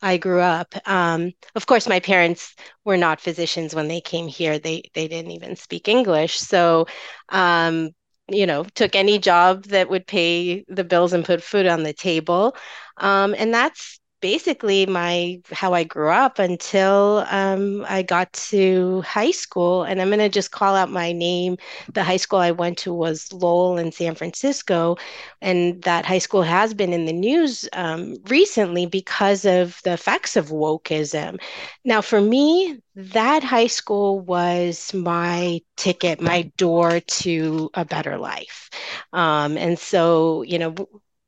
I 0.00 0.16
grew 0.16 0.40
up. 0.40 0.74
Um, 0.86 1.32
of 1.54 1.66
course, 1.66 1.86
my 1.86 2.00
parents 2.00 2.54
were 2.86 2.96
not 2.96 3.20
physicians 3.20 3.74
when 3.74 3.88
they 3.88 4.00
came 4.00 4.28
here. 4.28 4.58
They, 4.58 4.84
they 4.94 5.06
didn't 5.06 5.32
even 5.32 5.56
speak 5.56 5.86
English. 5.86 6.38
So, 6.38 6.86
um, 7.28 7.90
you 8.28 8.46
know, 8.46 8.64
took 8.74 8.96
any 8.96 9.18
job 9.18 9.64
that 9.64 9.90
would 9.90 10.06
pay 10.06 10.64
the 10.68 10.84
bills 10.84 11.12
and 11.12 11.26
put 11.26 11.42
food 11.42 11.66
on 11.66 11.82
the 11.82 11.92
table. 11.92 12.56
Um, 12.96 13.34
and 13.36 13.52
that's 13.52 14.00
basically 14.26 14.86
my 14.86 15.40
how 15.52 15.74
I 15.74 15.84
grew 15.84 16.10
up 16.10 16.38
until 16.38 17.24
um, 17.30 17.84
I 17.88 18.02
got 18.02 18.32
to 18.50 19.02
high 19.02 19.30
school. 19.30 19.84
And 19.84 20.00
I'm 20.00 20.08
going 20.08 20.18
to 20.18 20.28
just 20.28 20.50
call 20.50 20.74
out 20.74 20.90
my 20.90 21.12
name. 21.12 21.56
The 21.94 22.02
high 22.04 22.16
school 22.18 22.38
I 22.40 22.50
went 22.52 22.78
to 22.78 22.92
was 22.92 23.32
Lowell 23.32 23.78
in 23.78 23.92
San 23.92 24.14
Francisco, 24.14 24.96
and 25.40 25.82
that 25.82 26.04
high 26.06 26.18
school 26.18 26.42
has 26.42 26.74
been 26.74 26.92
in 26.92 27.06
the 27.06 27.12
news 27.12 27.68
um, 27.72 28.16
recently 28.28 28.86
because 28.86 29.44
of 29.44 29.80
the 29.84 29.92
effects 29.92 30.36
of 30.36 30.48
wokeism. 30.48 31.38
Now, 31.84 32.00
for 32.02 32.20
me, 32.20 32.80
that 32.96 33.42
high 33.44 33.66
school 33.68 34.20
was 34.20 34.92
my 34.94 35.60
ticket, 35.76 36.20
my 36.20 36.42
door 36.56 37.00
to 37.00 37.70
a 37.74 37.84
better 37.84 38.18
life. 38.18 38.70
Um, 39.12 39.56
and 39.56 39.78
so, 39.78 40.42
you 40.42 40.58
know, 40.58 40.74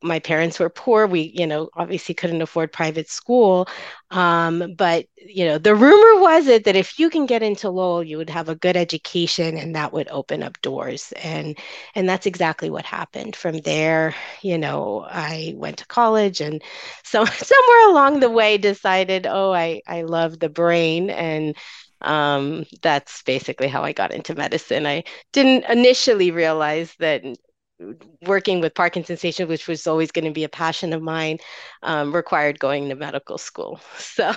my 0.02 0.18
parents 0.20 0.58
were 0.58 0.70
poor 0.70 1.06
we 1.06 1.32
you 1.34 1.46
know 1.46 1.68
obviously 1.74 2.14
couldn't 2.14 2.42
afford 2.42 2.72
private 2.72 3.08
school 3.08 3.66
um, 4.10 4.74
but 4.76 5.06
you 5.16 5.44
know 5.44 5.58
the 5.58 5.74
rumor 5.74 6.20
was 6.22 6.46
it 6.46 6.64
that 6.64 6.76
if 6.76 6.98
you 6.98 7.10
can 7.10 7.26
get 7.26 7.42
into 7.42 7.68
lowell 7.68 8.02
you 8.02 8.16
would 8.16 8.30
have 8.30 8.48
a 8.48 8.54
good 8.54 8.76
education 8.76 9.56
and 9.56 9.74
that 9.74 9.92
would 9.92 10.08
open 10.08 10.42
up 10.42 10.60
doors. 10.62 11.12
And 11.22 11.58
and 11.94 12.08
that's 12.08 12.26
exactly 12.26 12.70
what 12.70 12.84
happened. 12.84 13.36
From 13.36 13.58
there 13.58 14.14
you 14.42 14.58
know 14.58 15.04
i 15.08 15.52
went 15.56 15.78
to 15.78 15.86
college 15.86 16.40
and 16.40 16.62
so 17.04 17.24
somewhere 17.24 17.88
along 17.90 18.20
the 18.20 18.30
way 18.30 18.58
decided 18.58 19.26
oh 19.26 19.52
i 19.52 19.82
i 19.86 20.02
love 20.02 20.38
the 20.38 20.48
brain. 20.48 21.10
And 21.10 21.56
um, 22.00 22.64
that's 22.82 23.22
basically 23.22 23.68
how 23.68 23.82
I 23.82 23.92
got 23.92 24.12
into 24.12 24.34
medicine. 24.34 24.86
I 24.86 25.04
didn't 25.32 25.64
initially 25.68 26.30
realize 26.30 26.94
that 27.00 27.24
working 28.26 28.60
with 28.60 28.74
Parkinson's 28.74 29.20
patients, 29.20 29.48
which 29.48 29.68
was 29.68 29.86
always 29.86 30.10
going 30.10 30.24
to 30.24 30.30
be 30.30 30.44
a 30.44 30.48
passion 30.48 30.92
of 30.92 31.02
mine, 31.02 31.38
um, 31.82 32.14
required 32.14 32.58
going 32.58 32.88
to 32.88 32.94
medical 32.94 33.38
school. 33.38 33.80
So 33.98 34.32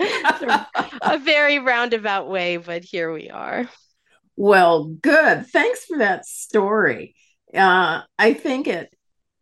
a 0.00 1.18
very 1.18 1.58
roundabout 1.58 2.28
way, 2.28 2.56
but 2.56 2.84
here 2.84 3.12
we 3.12 3.30
are. 3.30 3.68
Well, 4.36 4.84
good. 4.84 5.46
Thanks 5.48 5.84
for 5.84 5.98
that 5.98 6.24
story. 6.24 7.16
Uh, 7.52 8.02
I 8.18 8.34
think 8.34 8.68
it 8.68 8.94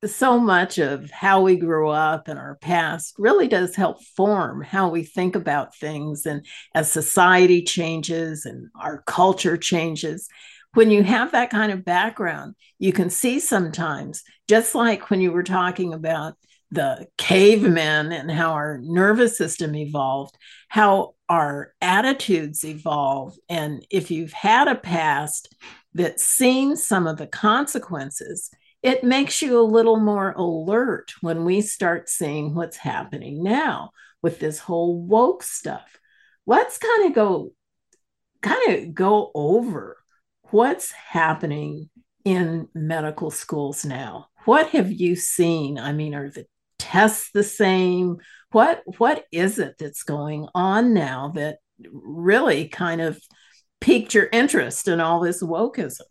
so 0.04 0.38
much 0.38 0.78
of 0.78 1.10
how 1.10 1.42
we 1.42 1.56
grew 1.56 1.88
up 1.88 2.28
and 2.28 2.38
our 2.38 2.56
past 2.60 3.14
really 3.18 3.48
does 3.48 3.74
help 3.74 4.02
form 4.04 4.62
how 4.62 4.88
we 4.88 5.02
think 5.02 5.34
about 5.34 5.74
things 5.74 6.26
and 6.26 6.44
as 6.74 6.90
society 6.90 7.62
changes 7.62 8.44
and 8.44 8.68
our 8.80 9.02
culture 9.06 9.56
changes 9.56 10.28
when 10.76 10.90
you 10.90 11.02
have 11.02 11.32
that 11.32 11.50
kind 11.50 11.72
of 11.72 11.84
background, 11.84 12.54
you 12.78 12.92
can 12.92 13.10
see 13.10 13.40
sometimes, 13.40 14.22
just 14.46 14.74
like 14.74 15.10
when 15.10 15.20
you 15.20 15.32
were 15.32 15.42
talking 15.42 15.94
about 15.94 16.34
the 16.70 17.06
cavemen 17.16 18.12
and 18.12 18.30
how 18.30 18.52
our 18.52 18.78
nervous 18.82 19.38
system 19.38 19.74
evolved, 19.74 20.36
how 20.68 21.14
our 21.28 21.72
attitudes 21.80 22.64
evolve. 22.64 23.34
And 23.48 23.86
if 23.90 24.10
you've 24.10 24.32
had 24.32 24.68
a 24.68 24.74
past 24.74 25.54
that's 25.94 26.24
seen 26.24 26.76
some 26.76 27.06
of 27.06 27.16
the 27.16 27.26
consequences, 27.26 28.50
it 28.82 29.02
makes 29.02 29.40
you 29.40 29.58
a 29.58 29.62
little 29.62 29.98
more 29.98 30.32
alert 30.32 31.12
when 31.22 31.44
we 31.44 31.62
start 31.62 32.08
seeing 32.08 32.54
what's 32.54 32.76
happening 32.76 33.42
now 33.42 33.90
with 34.22 34.38
this 34.40 34.58
whole 34.58 35.00
woke 35.00 35.42
stuff. 35.42 35.98
Let's 36.46 36.78
kind 36.78 37.06
of 37.06 37.14
go 37.14 37.52
kind 38.42 38.74
of 38.74 38.94
go 38.94 39.30
over 39.34 39.96
what's 40.50 40.92
happening 40.92 41.90
in 42.24 42.68
medical 42.74 43.30
schools 43.30 43.84
now? 43.84 44.28
What 44.44 44.70
have 44.70 44.90
you 44.90 45.16
seen? 45.16 45.78
I 45.78 45.92
mean, 45.92 46.14
are 46.14 46.30
the 46.30 46.46
tests 46.78 47.30
the 47.32 47.42
same? 47.42 48.18
What 48.52 48.82
what 48.98 49.24
is 49.32 49.58
it 49.58 49.76
that's 49.78 50.02
going 50.02 50.48
on 50.54 50.94
now 50.94 51.32
that 51.34 51.58
really 51.82 52.68
kind 52.68 53.00
of 53.00 53.20
piqued 53.80 54.14
your 54.14 54.28
interest 54.32 54.88
in 54.88 55.00
all 55.00 55.20
this 55.20 55.42
wokeism? 55.42 56.02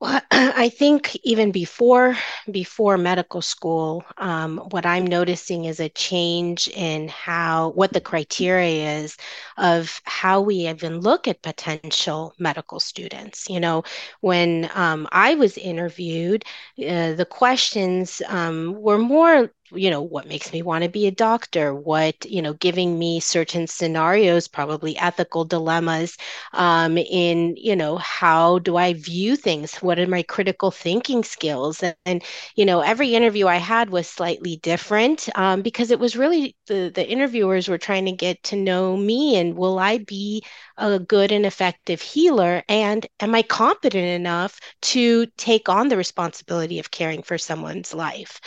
Well, 0.00 0.20
I 0.30 0.68
think 0.68 1.16
even 1.24 1.50
before 1.50 2.16
before 2.50 2.96
medical 2.98 3.42
school, 3.42 4.04
um, 4.16 4.58
what 4.70 4.86
I'm 4.86 5.04
noticing 5.06 5.64
is 5.64 5.80
a 5.80 5.88
change 5.88 6.68
in 6.68 7.08
how 7.08 7.70
what 7.70 7.92
the 7.92 8.00
criteria 8.00 8.98
is 9.00 9.16
of 9.56 10.00
how 10.04 10.40
we 10.40 10.68
even 10.68 11.00
look 11.00 11.26
at 11.26 11.42
potential 11.42 12.32
medical 12.38 12.78
students. 12.80 13.48
You 13.50 13.58
know, 13.60 13.82
when 14.20 14.70
um, 14.74 15.08
I 15.12 15.34
was 15.34 15.58
interviewed, 15.58 16.44
uh, 16.78 17.14
the 17.14 17.26
questions 17.28 18.22
um, 18.28 18.74
were 18.80 18.98
more 18.98 19.50
you 19.72 19.90
know 19.90 20.02
what 20.02 20.26
makes 20.26 20.52
me 20.52 20.62
want 20.62 20.82
to 20.84 20.90
be 20.90 21.06
a 21.06 21.10
doctor 21.10 21.74
what 21.74 22.24
you 22.24 22.40
know 22.42 22.52
giving 22.54 22.98
me 22.98 23.20
certain 23.20 23.66
scenarios 23.66 24.48
probably 24.48 24.96
ethical 24.98 25.44
dilemmas 25.44 26.16
um, 26.52 26.96
in 26.98 27.54
you 27.56 27.76
know 27.76 27.96
how 27.96 28.58
do 28.58 28.76
i 28.76 28.92
view 28.94 29.36
things 29.36 29.76
what 29.76 29.98
are 29.98 30.06
my 30.06 30.22
critical 30.22 30.70
thinking 30.70 31.22
skills 31.22 31.82
and, 31.82 31.94
and 32.06 32.22
you 32.56 32.64
know 32.64 32.80
every 32.80 33.14
interview 33.14 33.46
i 33.46 33.56
had 33.56 33.90
was 33.90 34.08
slightly 34.08 34.56
different 34.56 35.28
um, 35.34 35.62
because 35.62 35.90
it 35.90 35.98
was 36.00 36.16
really 36.16 36.56
the 36.66 36.90
the 36.94 37.06
interviewers 37.08 37.68
were 37.68 37.78
trying 37.78 38.04
to 38.06 38.12
get 38.12 38.42
to 38.42 38.56
know 38.56 38.96
me 38.96 39.36
and 39.36 39.56
will 39.56 39.78
i 39.78 39.98
be 39.98 40.42
a 40.76 40.98
good 40.98 41.32
and 41.32 41.44
effective 41.44 42.00
healer? 42.00 42.62
And 42.68 43.06
am 43.20 43.34
I 43.34 43.42
competent 43.42 44.04
enough 44.06 44.60
to 44.82 45.26
take 45.36 45.68
on 45.68 45.88
the 45.88 45.96
responsibility 45.96 46.78
of 46.78 46.90
caring 46.90 47.22
for 47.22 47.36
someone's 47.36 47.92
life? 47.94 48.40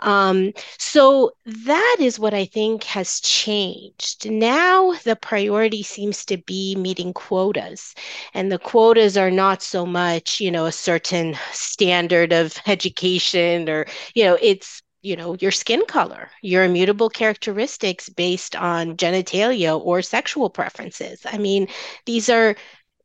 Um, 0.00 0.52
so 0.78 1.32
that 1.46 1.96
is 2.00 2.18
what 2.18 2.34
I 2.34 2.44
think 2.46 2.84
has 2.84 3.20
changed. 3.20 4.28
Now 4.30 4.92
the 5.04 5.16
priority 5.16 5.82
seems 5.82 6.24
to 6.26 6.36
be 6.38 6.74
meeting 6.76 7.12
quotas, 7.12 7.94
and 8.34 8.50
the 8.50 8.58
quotas 8.58 9.16
are 9.16 9.30
not 9.30 9.62
so 9.62 9.86
much, 9.86 10.40
you 10.40 10.50
know, 10.50 10.66
a 10.66 10.72
certain 10.72 11.36
standard 11.52 12.32
of 12.32 12.56
education 12.66 13.68
or, 13.68 13.86
you 14.14 14.24
know, 14.24 14.38
it's 14.40 14.82
you 15.02 15.14
know 15.14 15.36
your 15.40 15.52
skin 15.52 15.84
color 15.86 16.30
your 16.42 16.64
immutable 16.64 17.08
characteristics 17.10 18.08
based 18.08 18.56
on 18.56 18.96
genitalia 18.96 19.78
or 19.78 20.02
sexual 20.02 20.50
preferences 20.50 21.20
i 21.26 21.38
mean 21.38 21.68
these 22.06 22.28
are 22.28 22.56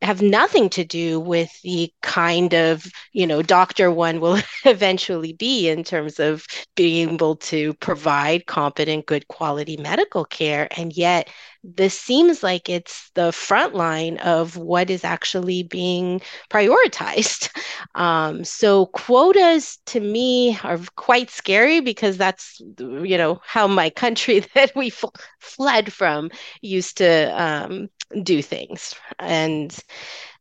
have 0.02 0.20
nothing 0.20 0.68
to 0.70 0.84
do 0.84 1.20
with 1.20 1.50
the 1.62 1.92
kind 2.02 2.54
of 2.54 2.86
you 3.12 3.26
know 3.26 3.42
doctor 3.42 3.90
one 3.90 4.20
will 4.20 4.38
eventually 4.64 5.32
be 5.32 5.68
in 5.68 5.84
terms 5.84 6.18
of 6.20 6.44
being 6.74 7.10
able 7.10 7.36
to 7.36 7.74
provide 7.74 8.46
competent 8.46 9.06
good 9.06 9.26
quality 9.28 9.76
medical 9.76 10.24
care. 10.24 10.68
And 10.76 10.92
yet 10.92 11.28
this 11.64 11.98
seems 11.98 12.42
like 12.42 12.68
it's 12.68 13.10
the 13.14 13.32
front 13.32 13.74
line 13.74 14.18
of 14.18 14.56
what 14.56 14.90
is 14.90 15.04
actually 15.04 15.62
being 15.62 16.20
prioritized. 16.50 17.50
Um, 17.94 18.42
so 18.44 18.86
quotas 18.86 19.78
to 19.86 20.00
me 20.00 20.58
are 20.64 20.78
quite 20.96 21.28
scary 21.30 21.80
because 21.80 22.16
that's 22.16 22.58
you 22.78 23.18
know 23.18 23.40
how 23.44 23.66
my 23.66 23.90
country 23.90 24.38
that 24.54 24.74
we 24.74 24.86
f- 24.88 25.04
fled 25.40 25.92
from 25.92 26.30
used 26.62 26.98
to 26.98 27.08
um, 27.42 27.88
do 28.22 28.40
things. 28.40 28.94
And 29.18 29.76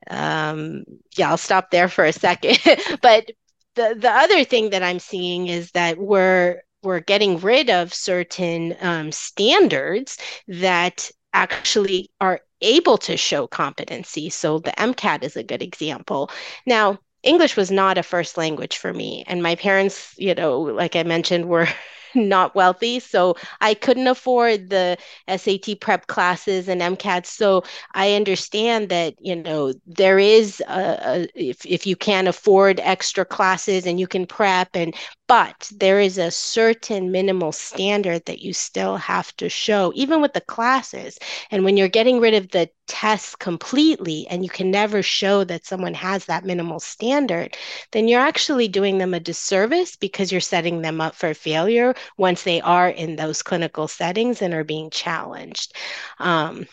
um, 0.09 0.83
yeah, 1.17 1.29
I'll 1.29 1.37
stop 1.37 1.71
there 1.71 1.87
for 1.89 2.05
a 2.05 2.13
second. 2.13 2.57
but 3.01 3.31
the 3.75 3.95
the 3.97 4.11
other 4.11 4.43
thing 4.43 4.71
that 4.71 4.83
I'm 4.83 4.99
seeing 4.99 5.47
is 5.47 5.71
that 5.71 5.97
we're 5.97 6.61
we're 6.83 6.99
getting 6.99 7.39
rid 7.39 7.69
of 7.69 7.93
certain 7.93 8.75
um, 8.81 9.11
standards 9.11 10.17
that 10.47 11.11
actually 11.33 12.09
are 12.19 12.41
able 12.61 12.97
to 12.97 13.17
show 13.17 13.47
competency. 13.47 14.29
So 14.29 14.59
the 14.59 14.71
MCAT 14.79 15.23
is 15.23 15.35
a 15.35 15.43
good 15.43 15.61
example. 15.61 16.29
Now, 16.65 16.99
English 17.23 17.55
was 17.55 17.71
not 17.71 17.97
a 17.97 18.03
first 18.03 18.37
language 18.37 18.77
for 18.77 18.93
me. 18.93 19.23
And 19.27 19.43
my 19.43 19.55
parents, 19.55 20.13
you 20.17 20.33
know, 20.35 20.59
like 20.61 20.95
I 20.95 21.03
mentioned, 21.03 21.47
were 21.47 21.67
not 22.15 22.55
wealthy. 22.55 22.99
So 22.99 23.35
I 23.59 23.73
couldn't 23.73 24.07
afford 24.07 24.69
the 24.69 24.97
SAT 25.27 25.79
prep 25.79 26.07
classes 26.07 26.67
and 26.67 26.81
MCATs. 26.81 27.27
So 27.27 27.63
I 27.93 28.13
understand 28.13 28.89
that, 28.89 29.15
you 29.19 29.35
know, 29.35 29.73
there 29.85 30.19
is, 30.19 30.61
a, 30.67 30.99
a, 31.03 31.27
if, 31.35 31.65
if 31.65 31.87
you 31.87 31.95
can't 31.95 32.27
afford 32.27 32.79
extra 32.81 33.25
classes 33.25 33.85
and 33.85 33.99
you 33.99 34.07
can 34.07 34.25
prep 34.25 34.69
and 34.75 34.95
but 35.27 35.71
there 35.73 36.01
is 36.01 36.17
a 36.17 36.29
certain 36.29 37.09
minimal 37.09 37.53
standard 37.53 38.25
that 38.25 38.41
you 38.41 38.51
still 38.51 38.97
have 38.97 39.33
to 39.37 39.47
show, 39.47 39.93
even 39.95 40.21
with 40.21 40.33
the 40.33 40.41
classes. 40.41 41.17
And 41.51 41.63
when 41.63 41.77
you're 41.77 41.87
getting 41.87 42.19
rid 42.19 42.33
of 42.33 42.49
the 42.49 42.69
tests 42.91 43.35
completely 43.37 44.27
and 44.29 44.43
you 44.43 44.49
can 44.49 44.69
never 44.69 45.01
show 45.01 45.45
that 45.45 45.65
someone 45.65 45.93
has 45.93 46.25
that 46.25 46.43
minimal 46.43 46.79
standard, 46.81 47.55
then 47.91 48.07
you're 48.09 48.19
actually 48.21 48.67
doing 48.67 48.97
them 48.97 49.13
a 49.13 49.19
disservice 49.19 49.95
because 49.95 50.29
you're 50.31 50.41
setting 50.41 50.81
them 50.81 50.99
up 50.99 51.15
for 51.15 51.33
failure 51.33 51.95
once 52.17 52.43
they 52.43 52.59
are 52.61 52.89
in 52.89 53.15
those 53.15 53.41
clinical 53.41 53.87
settings 53.87 54.41
and 54.41 54.53
are 54.53 54.65
being 54.65 54.89
challenged. 54.89 55.73
Um, 56.19 56.67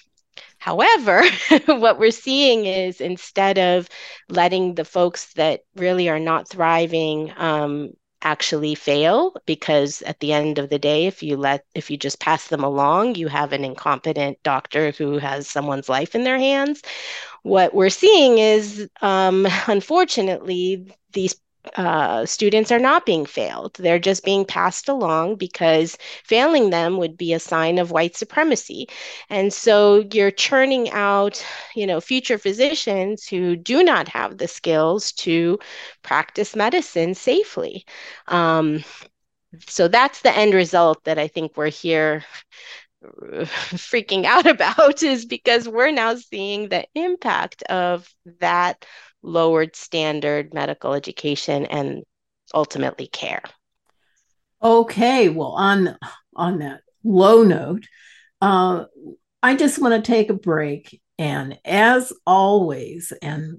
However, 0.58 1.22
what 1.66 1.98
we're 2.00 2.10
seeing 2.10 2.66
is 2.66 3.00
instead 3.00 3.58
of 3.58 3.88
letting 4.28 4.74
the 4.74 4.84
folks 4.84 5.32
that 5.34 5.60
really 5.76 6.08
are 6.08 6.18
not 6.18 6.48
thriving 6.48 7.32
um, 7.36 7.92
actually 8.22 8.74
fail 8.74 9.34
because 9.46 10.02
at 10.02 10.18
the 10.20 10.32
end 10.32 10.58
of 10.58 10.68
the 10.70 10.78
day 10.78 11.06
if 11.06 11.22
you 11.22 11.36
let 11.36 11.64
if 11.74 11.90
you 11.90 11.96
just 11.96 12.18
pass 12.20 12.48
them 12.48 12.64
along 12.64 13.14
you 13.14 13.28
have 13.28 13.52
an 13.52 13.64
incompetent 13.64 14.36
doctor 14.42 14.90
who 14.92 15.18
has 15.18 15.48
someone's 15.48 15.88
life 15.88 16.14
in 16.14 16.24
their 16.24 16.38
hands. 16.38 16.82
What 17.42 17.74
we're 17.74 17.90
seeing 17.90 18.38
is 18.38 18.88
um, 19.02 19.46
unfortunately 19.66 20.92
these 21.12 21.36
uh, 21.76 22.24
students 22.26 22.70
are 22.72 22.78
not 22.78 23.06
being 23.06 23.26
failed. 23.26 23.74
They're 23.74 23.98
just 23.98 24.24
being 24.24 24.44
passed 24.44 24.88
along 24.88 25.36
because 25.36 25.96
failing 26.24 26.70
them 26.70 26.96
would 26.98 27.16
be 27.16 27.32
a 27.32 27.40
sign 27.40 27.78
of 27.78 27.90
white 27.90 28.16
supremacy. 28.16 28.88
And 29.30 29.52
so 29.52 30.04
you're 30.12 30.30
churning 30.30 30.90
out, 30.90 31.44
you 31.74 31.86
know, 31.86 32.00
future 32.00 32.38
physicians 32.38 33.26
who 33.26 33.56
do 33.56 33.82
not 33.82 34.08
have 34.08 34.38
the 34.38 34.48
skills 34.48 35.12
to 35.12 35.58
practice 36.02 36.56
medicine 36.56 37.14
safely. 37.14 37.84
Um, 38.26 38.84
so 39.66 39.88
that's 39.88 40.20
the 40.22 40.36
end 40.36 40.54
result 40.54 41.04
that 41.04 41.18
I 41.18 41.28
think 41.28 41.56
we're 41.56 41.70
here 41.70 42.24
freaking 43.02 44.24
out 44.24 44.46
about 44.50 45.02
is 45.02 45.24
because 45.24 45.68
we're 45.68 45.90
now 45.90 46.14
seeing 46.16 46.68
the 46.68 46.86
impact 46.94 47.62
of 47.64 48.08
that 48.40 48.84
lowered 49.22 49.76
standard 49.76 50.54
medical 50.54 50.94
education 50.94 51.66
and 51.66 52.02
ultimately 52.54 53.06
care. 53.06 53.42
Okay, 54.62 55.28
well 55.28 55.52
on 55.52 55.96
on 56.34 56.58
that 56.60 56.80
low 57.04 57.42
note, 57.42 57.86
uh, 58.40 58.84
I 59.42 59.56
just 59.56 59.78
want 59.78 59.94
to 59.94 60.10
take 60.10 60.30
a 60.30 60.34
break 60.34 61.00
and 61.18 61.58
as 61.64 62.12
always 62.26 63.12
and 63.22 63.56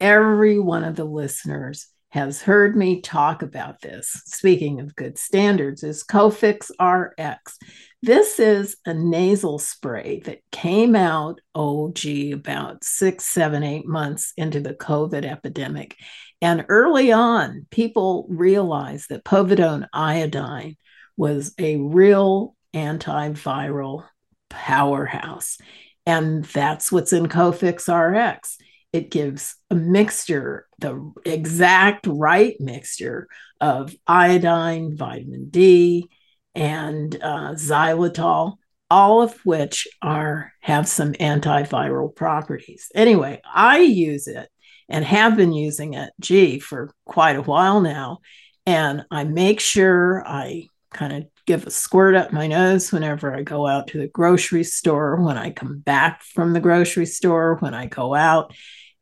every 0.00 0.58
one 0.58 0.84
of 0.84 0.96
the 0.96 1.04
listeners 1.04 1.88
has 2.14 2.40
heard 2.40 2.76
me 2.76 3.00
talk 3.00 3.42
about 3.42 3.80
this. 3.80 4.08
Speaking 4.26 4.80
of 4.80 4.94
good 4.94 5.18
standards, 5.18 5.82
is 5.82 6.04
Cofix 6.04 6.70
RX. 6.78 7.58
This 8.04 8.38
is 8.38 8.76
a 8.84 8.92
nasal 8.92 9.58
spray 9.58 10.20
that 10.26 10.42
came 10.52 10.94
out, 10.94 11.40
oh, 11.54 11.90
gee, 11.90 12.32
about 12.32 12.84
six, 12.84 13.24
seven, 13.24 13.62
eight 13.62 13.86
months 13.86 14.34
into 14.36 14.60
the 14.60 14.74
COVID 14.74 15.24
epidemic. 15.24 15.96
And 16.42 16.66
early 16.68 17.12
on, 17.12 17.66
people 17.70 18.26
realized 18.28 19.08
that 19.08 19.24
povidone 19.24 19.88
iodine 19.90 20.76
was 21.16 21.54
a 21.58 21.78
real 21.78 22.54
antiviral 22.74 24.04
powerhouse. 24.50 25.56
And 26.04 26.44
that's 26.44 26.92
what's 26.92 27.14
in 27.14 27.26
Cofix 27.26 27.88
RX 27.88 28.58
it 28.92 29.10
gives 29.10 29.56
a 29.70 29.74
mixture, 29.74 30.66
the 30.78 31.10
exact 31.24 32.06
right 32.06 32.54
mixture 32.60 33.28
of 33.62 33.96
iodine, 34.06 34.94
vitamin 34.94 35.48
D, 35.48 36.10
and 36.54 37.14
uh, 37.22 37.52
xylitol, 37.54 38.56
all 38.90 39.22
of 39.22 39.34
which 39.44 39.88
are 40.02 40.52
have 40.60 40.86
some 40.88 41.12
antiviral 41.14 42.14
properties. 42.14 42.90
Anyway, 42.94 43.40
I 43.44 43.78
use 43.78 44.26
it 44.26 44.48
and 44.88 45.04
have 45.04 45.36
been 45.36 45.52
using 45.52 45.94
it, 45.94 46.12
gee, 46.20 46.58
for 46.58 46.90
quite 47.04 47.36
a 47.36 47.42
while 47.42 47.80
now. 47.80 48.18
And 48.66 49.04
I 49.10 49.24
make 49.24 49.60
sure 49.60 50.22
I 50.26 50.68
kind 50.92 51.12
of 51.12 51.24
give 51.46 51.66
a 51.66 51.70
squirt 51.70 52.14
up 52.14 52.32
my 52.32 52.46
nose 52.46 52.92
whenever 52.92 53.34
I 53.34 53.42
go 53.42 53.66
out 53.66 53.88
to 53.88 53.98
the 53.98 54.06
grocery 54.06 54.64
store, 54.64 55.22
when 55.22 55.36
I 55.36 55.50
come 55.50 55.78
back 55.78 56.22
from 56.22 56.52
the 56.52 56.60
grocery 56.60 57.06
store, 57.06 57.56
when 57.60 57.74
I 57.74 57.86
go 57.86 58.14
out. 58.14 58.54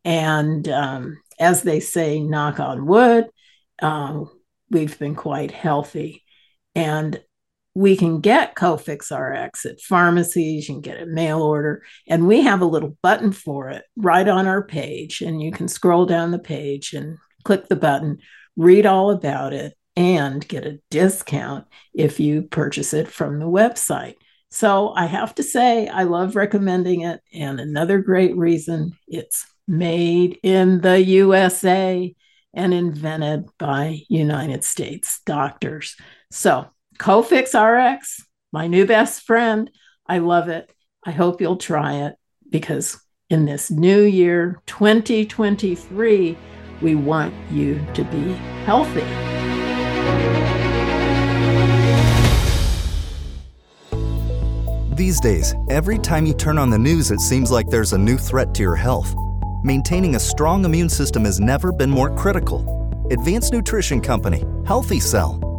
And 0.05 0.69
um, 0.69 1.21
as 1.39 1.63
they 1.63 1.81
say, 1.81 2.21
knock 2.21 2.59
on 2.59 2.87
wood, 2.87 3.27
um, 3.81 4.31
we've 4.71 4.99
been 4.99 5.15
quite 5.15 5.53
healthy. 5.53 6.25
And 6.75 7.21
we 7.75 7.97
can 7.97 8.21
get 8.21 8.55
Cofix 8.55 9.11
RX 9.11 9.65
at 9.65 9.81
pharmacies, 9.81 10.69
you 10.69 10.75
can 10.75 10.81
get 10.83 11.03
a 11.03 11.07
mail 11.07 11.43
order, 11.43 11.83
and 12.07 12.27
we 12.27 12.43
have 12.43 12.61
a 12.61 12.67
little 12.67 12.97
button 13.03 13.33
for 13.33 13.71
it 13.71 13.85
right 13.97 14.29
on 14.29 14.47
our 14.47 14.63
page. 14.63 15.23
And 15.23 15.43
you 15.43 15.53
can 15.53 15.69
scroll 15.69 16.05
down 16.05 16.31
the 16.31 16.39
page 16.39 16.93
and 16.93 17.19
click 17.45 17.69
the 17.69 17.77
button, 17.77 18.19
read 18.57 18.85
all 18.85 19.11
about 19.11 19.53
it, 19.53 19.75
and 19.97 20.47
get 20.47 20.67
a 20.67 20.81
discount 20.91 21.67
if 21.95 22.21
you 22.21 22.43
purchase 22.43 22.93
it 22.95 23.09
from 23.09 23.39
the 23.39 23.47
website. 23.47 24.15
So 24.51 24.93
I 24.95 25.07
have 25.07 25.35
to 25.37 25.43
say, 25.43 25.89
I 25.89 26.03
love 26.03 26.37
recommending 26.37 27.03
it. 27.03 27.21
And 27.33 27.59
another 27.59 28.01
great 28.01 28.37
reason 28.37 28.93
it's 29.09 29.47
made 29.67 30.39
in 30.43 30.81
the 30.83 31.03
USA 31.03 32.15
and 32.55 32.75
invented 32.75 33.47
by 33.59 34.01
United 34.09 34.65
States 34.65 35.21
doctors. 35.25 35.97
So, 36.31 36.67
Cofix 36.99 37.55
RX, 37.55 38.25
my 38.53 38.67
new 38.67 38.87
best 38.87 39.23
friend. 39.23 39.71
I 40.07 40.19
love 40.19 40.49
it. 40.49 40.71
I 41.05 41.11
hope 41.11 41.41
you'll 41.41 41.57
try 41.57 42.07
it 42.07 42.15
because 42.49 43.01
in 43.31 43.45
this 43.45 43.71
new 43.71 44.03
year, 44.03 44.61
2023, 44.67 46.37
we 46.81 46.95
want 46.95 47.35
you 47.51 47.85
to 47.95 48.05
be 48.05 48.33
healthy. 48.65 49.05
These 54.95 55.21
days, 55.21 55.55
every 55.71 55.99
time 55.99 56.27
you 56.27 56.35
turn 56.35 56.59
on 56.59 56.71
the 56.71 56.79
news, 56.79 57.11
it 57.11 57.21
seems 57.21 57.51
like 57.51 57.69
there's 57.69 57.93
a 57.93 57.99
new 57.99 58.19
threat 58.19 58.55
to 58.55 58.63
your 58.63 58.77
health. 58.77 59.15
Maintaining 59.65 60.17
a 60.17 60.21
strong 60.21 60.65
immune 60.65 60.89
system 60.89 61.25
has 61.25 61.41
never 61.41 61.73
been 61.73 61.91
more 61.91 62.15
critical. 62.15 63.07
Advanced 63.11 63.53
nutrition 63.53 64.01
company, 64.01 64.45
Healthy 64.67 65.01
Cell, 65.01 65.41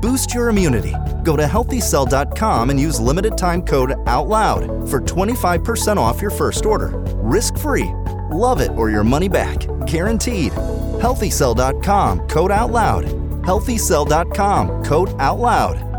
Boost 0.00 0.34
your 0.34 0.48
immunity. 0.48 0.94
Go 1.22 1.36
to 1.36 1.44
healthycell.com 1.44 2.70
and 2.70 2.80
use 2.80 3.00
limited 3.00 3.36
time 3.36 3.62
code 3.62 3.94
OUTLOUD 4.06 4.88
for 4.88 5.00
25% 5.00 5.96
off 5.96 6.20
your 6.20 6.30
first 6.30 6.66
order. 6.66 6.92
Risk 7.18 7.56
free. 7.58 7.92
Love 8.30 8.60
it 8.60 8.70
or 8.76 8.90
your 8.90 9.04
money 9.04 9.28
back. 9.28 9.58
Guaranteed. 9.86 10.52
Healthycell.com 10.52 12.28
code 12.28 12.50
OUTLOUD. 12.50 13.04
Healthycell.com 13.42 14.84
code 14.84 15.10
OUTLOUD. 15.18 15.96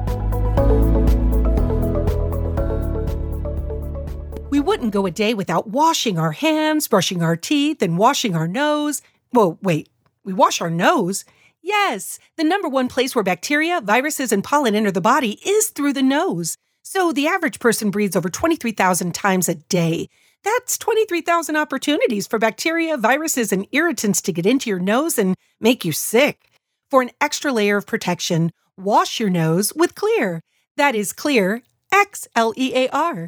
We 4.50 4.60
wouldn't 4.62 4.94
go 4.94 5.06
a 5.06 5.12
day 5.12 5.34
without 5.34 5.68
washing 5.68 6.18
our 6.18 6.32
hands, 6.32 6.88
brushing 6.88 7.22
our 7.22 7.36
teeth, 7.36 7.82
and 7.82 7.98
washing 7.98 8.36
our 8.36 8.48
nose. 8.48 9.02
Whoa, 9.32 9.60
wait, 9.62 9.90
we 10.24 10.34
wash 10.34 10.62
our 10.62 10.70
nose? 10.70 11.26
Yes, 11.68 12.18
the 12.38 12.46
number 12.46 12.70
one 12.70 12.88
place 12.88 13.14
where 13.14 13.26
bacteria, 13.26 13.82
viruses, 13.82 14.32
and 14.32 14.42
pollen 14.42 14.74
enter 14.74 14.90
the 14.90 15.02
body 15.02 15.38
is 15.46 15.68
through 15.68 15.92
the 15.92 16.02
nose. 16.02 16.56
So 16.82 17.12
the 17.12 17.28
average 17.28 17.60
person 17.60 17.92
breathes 17.92 18.16
over 18.16 18.30
23,000 18.30 19.14
times 19.14 19.50
a 19.50 19.56
day. 19.56 20.08
That's 20.46 20.78
23,000 20.78 21.58
opportunities 21.58 22.26
for 22.26 22.40
bacteria, 22.40 22.96
viruses, 22.96 23.52
and 23.52 23.68
irritants 23.74 24.22
to 24.22 24.32
get 24.32 24.46
into 24.46 24.70
your 24.70 24.80
nose 24.80 25.18
and 25.18 25.36
make 25.60 25.84
you 25.84 25.92
sick. 25.92 26.50
For 26.90 27.02
an 27.02 27.12
extra 27.20 27.52
layer 27.52 27.76
of 27.76 27.86
protection, 27.86 28.54
wash 28.78 29.20
your 29.20 29.30
nose 29.30 29.74
with 29.76 29.94
Xlear. 29.94 30.40
That 30.78 30.96
is 30.96 31.12
Xlear, 31.12 31.64
X 31.92 32.30
L 32.34 32.54
E 32.56 32.72
A 32.76 32.88
R. 32.92 33.28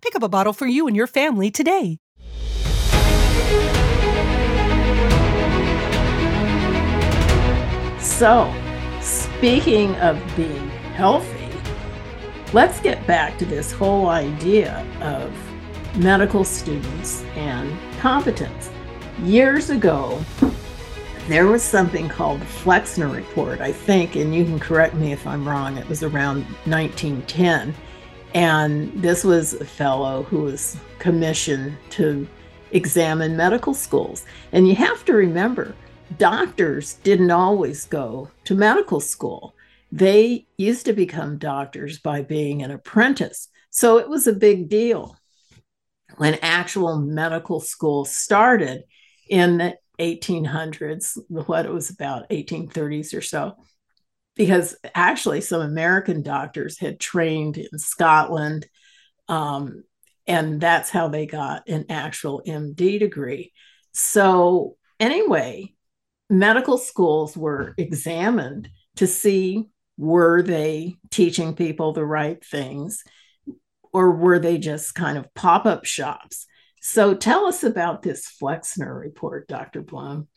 Pick 0.00 0.14
up 0.14 0.22
a 0.22 0.28
bottle 0.28 0.52
for 0.52 0.66
you 0.66 0.86
and 0.86 0.96
your 0.96 1.06
family 1.06 1.50
today. 1.50 1.98
So, 7.98 8.52
speaking 9.00 9.94
of 9.96 10.20
being 10.36 10.68
healthy, 10.94 11.50
let's 12.52 12.80
get 12.80 13.06
back 13.06 13.38
to 13.38 13.44
this 13.44 13.72
whole 13.72 14.08
idea 14.08 14.86
of 15.00 15.32
medical 15.96 16.44
students 16.44 17.22
and 17.34 17.76
competence. 17.98 18.70
Years 19.22 19.70
ago, 19.70 20.20
there 21.26 21.46
was 21.46 21.62
something 21.62 22.08
called 22.08 22.40
the 22.40 22.46
Flexner 22.46 23.08
Report, 23.08 23.60
I 23.60 23.72
think, 23.72 24.16
and 24.16 24.34
you 24.34 24.44
can 24.44 24.58
correct 24.58 24.94
me 24.94 25.12
if 25.12 25.26
I'm 25.26 25.46
wrong. 25.46 25.76
It 25.76 25.88
was 25.88 26.02
around 26.02 26.44
1910 26.64 27.74
and 28.34 28.92
this 29.02 29.24
was 29.24 29.54
a 29.54 29.64
fellow 29.64 30.22
who 30.24 30.42
was 30.42 30.76
commissioned 30.98 31.76
to 31.90 32.26
examine 32.72 33.36
medical 33.36 33.74
schools. 33.74 34.24
And 34.52 34.68
you 34.68 34.74
have 34.76 35.04
to 35.06 35.14
remember, 35.14 35.74
doctors 36.18 36.94
didn't 36.94 37.30
always 37.30 37.86
go 37.86 38.30
to 38.44 38.54
medical 38.54 39.00
school. 39.00 39.54
They 39.90 40.46
used 40.58 40.84
to 40.86 40.92
become 40.92 41.38
doctors 41.38 41.98
by 41.98 42.22
being 42.22 42.62
an 42.62 42.70
apprentice. 42.70 43.48
So 43.70 43.98
it 43.98 44.08
was 44.08 44.26
a 44.26 44.32
big 44.32 44.68
deal 44.68 45.16
when 46.16 46.38
actual 46.42 46.98
medical 46.98 47.60
school 47.60 48.04
started 48.04 48.84
in 49.28 49.58
the 49.58 49.78
1800s, 49.98 51.18
what 51.28 51.66
it 51.66 51.72
was 51.72 51.90
about 51.90 52.28
1830s 52.30 53.16
or 53.16 53.20
so 53.20 53.56
because 54.38 54.76
actually 54.94 55.40
some 55.40 55.60
American 55.60 56.22
doctors 56.22 56.78
had 56.78 57.00
trained 57.00 57.58
in 57.58 57.78
Scotland. 57.78 58.66
Um, 59.28 59.82
and 60.28 60.60
that's 60.60 60.90
how 60.90 61.08
they 61.08 61.26
got 61.26 61.68
an 61.68 61.86
actual 61.90 62.40
MD 62.46 63.00
degree. 63.00 63.52
So, 63.92 64.76
anyway, 65.00 65.74
medical 66.30 66.78
schools 66.78 67.36
were 67.36 67.74
examined 67.78 68.70
to 68.96 69.08
see 69.08 69.66
were 69.96 70.42
they 70.42 70.94
teaching 71.10 71.54
people 71.56 71.92
the 71.92 72.06
right 72.06 72.42
things 72.44 73.02
or 73.92 74.12
were 74.12 74.38
they 74.38 74.56
just 74.56 74.94
kind 74.94 75.18
of 75.18 75.34
pop 75.34 75.66
up 75.66 75.84
shops? 75.84 76.46
So, 76.80 77.14
tell 77.14 77.46
us 77.46 77.64
about 77.64 78.02
this 78.02 78.28
Flexner 78.28 78.94
report, 78.94 79.48
Dr. 79.48 79.82
Blum. 79.82 80.28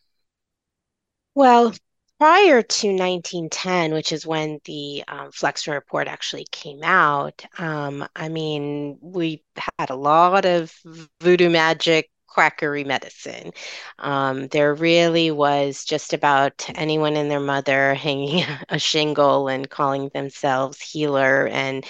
Well, 1.36 1.74
prior 2.22 2.62
to 2.62 2.88
1910, 2.90 3.96
which 3.96 4.12
is 4.12 4.28
when 4.28 4.60
the 4.66 5.04
um, 5.08 5.32
Flexner 5.32 5.74
report 5.74 6.08
actually 6.08 6.46
came 6.52 6.84
out, 6.84 7.44
um, 7.58 8.08
I 8.16 8.30
mean, 8.30 9.00
we 9.02 9.44
had 9.80 9.90
a 9.90 9.96
lot 9.96 10.46
of 10.46 10.72
voodoo 11.20 11.50
magic 11.50 12.12
quackery 12.32 12.84
medicine. 12.84 13.52
Um, 14.00 14.48
there 14.48 14.74
really 14.74 15.32
was 15.32 15.84
just 15.86 16.14
about 16.14 16.68
anyone 16.76 17.16
and 17.18 17.30
their 17.30 17.40
mother 17.40 17.94
hanging 17.96 18.46
a 18.70 18.80
shingle 18.80 19.48
and 19.48 19.70
calling 19.70 20.10
themselves 20.14 20.82
healer, 20.82 21.48
and 21.48 21.86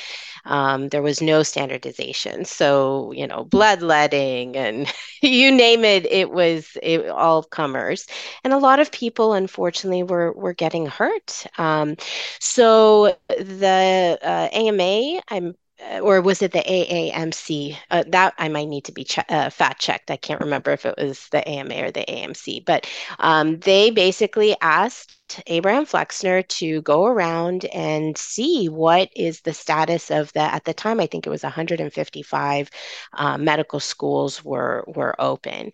um, 0.46 0.90
there 0.90 1.02
was 1.02 1.22
no 1.22 1.44
standardization. 1.44 2.46
So, 2.46 3.12
you 3.12 3.28
know, 3.28 3.44
bloodletting 3.44 4.56
and 4.56 4.92
you 5.22 5.52
name 5.52 5.84
it, 5.86 6.06
it 6.12 6.32
was 6.32 6.78
it, 6.82 7.08
all 7.10 7.44
comers. 7.44 8.08
And 8.44 8.54
a 8.54 8.58
lot 8.58 8.80
of 8.80 8.92
people, 8.92 9.34
unfortunately, 9.34 10.04
were, 10.04 10.32
were 10.34 10.54
getting 10.54 10.86
hurt. 10.88 11.46
Um, 11.58 11.98
so 12.40 13.16
the 13.30 14.20
uh, 14.22 14.50
AMA, 14.52 15.22
I'm 15.30 15.56
or 16.02 16.22
was 16.22 16.42
it 16.42 16.52
the 16.52 16.60
AAMC? 16.60 17.78
Uh, 17.90 18.04
that 18.08 18.34
I 18.38 18.50
might 18.50 18.68
need 18.68 18.86
to 18.86 18.92
be 18.92 19.04
che- 19.04 19.24
uh, 19.30 19.50
fact 19.50 19.82
checked. 19.82 20.12
I 20.12 20.18
can't 20.18 20.42
remember 20.42 20.72
if 20.72 20.86
it 20.86 20.96
was 20.98 21.28
the 21.30 21.48
AMA 21.48 21.76
or 21.84 21.92
the 21.92 22.02
AMC, 22.10 22.60
but 22.60 22.88
um, 23.20 23.60
they 23.60 23.92
basically 23.92 24.56
asked 24.62 25.18
Abraham 25.48 25.86
Flexner 25.86 26.42
to 26.42 26.82
go 26.82 27.06
around 27.06 27.66
and 27.66 28.18
see 28.18 28.68
what 28.68 29.10
is 29.16 29.42
the 29.42 29.54
status 29.54 30.12
of 30.12 30.32
the, 30.34 30.42
at 30.42 30.66
the 30.66 30.74
time, 30.74 31.00
I 31.00 31.08
think 31.08 31.26
it 31.26 31.30
was 31.30 31.44
155 31.44 32.70
uh, 33.14 33.38
medical 33.38 33.80
schools 33.80 34.44
were, 34.44 34.84
were 34.88 35.16
open. 35.20 35.72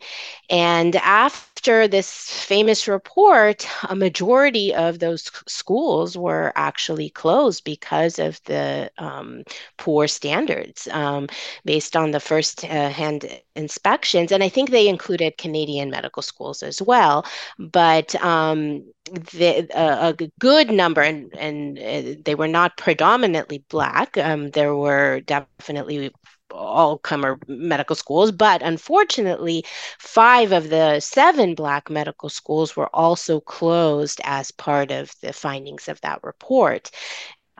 And 0.50 0.96
after 0.98 1.88
this 1.88 2.30
famous 2.30 2.88
report, 2.88 3.68
a 3.90 3.96
majority 3.96 4.74
of 4.74 5.00
those 5.00 5.30
schools 5.48 6.18
were 6.18 6.54
actually 6.56 7.10
closed 7.10 7.64
because 7.64 8.20
of 8.20 8.42
the 8.46 8.92
um, 8.98 9.44
poor 9.78 10.08
standards 10.08 10.88
um, 10.92 11.28
based 11.66 11.96
on 11.96 12.12
the 12.12 12.20
first 12.20 12.64
uh, 12.64 12.90
hand 12.90 13.28
inspections. 13.56 14.32
And 14.32 14.44
I 14.44 14.50
think 14.50 14.70
they 14.70 14.88
included 14.88 15.38
Canadian 15.38 15.90
medical 15.90 16.22
schools 16.22 16.64
as 16.64 16.82
well. 16.82 17.26
But 17.58 18.16
um, 18.24 18.84
uh, 19.74 20.14
a 20.18 20.28
good 20.40 20.72
number, 20.72 21.02
and, 21.02 21.36
and 21.38 21.78
uh, 21.80 22.22
they 22.24 22.36
were 22.36 22.48
not 22.48 22.78
predominantly 22.78 23.64
Black. 23.70 24.18
Um, 24.18 24.50
there 24.52 24.76
were 24.76 25.22
definitely 25.22 26.12
all 26.52 26.98
comer 26.98 27.40
medical 27.48 27.96
schools, 27.96 28.32
but 28.32 28.62
unfortunately, 28.62 29.66
five 30.00 30.52
of 30.52 30.70
the 30.70 31.00
seven 31.00 31.56
Black 31.56 31.90
medical 31.90 32.30
schools 32.30 32.76
were 32.76 32.90
also 32.96 33.40
closed 33.40 34.22
as 34.24 34.52
part 34.52 34.92
of 34.92 35.14
the 35.22 35.34
findings 35.34 35.88
of 35.88 36.00
that 36.02 36.24
report. 36.24 36.92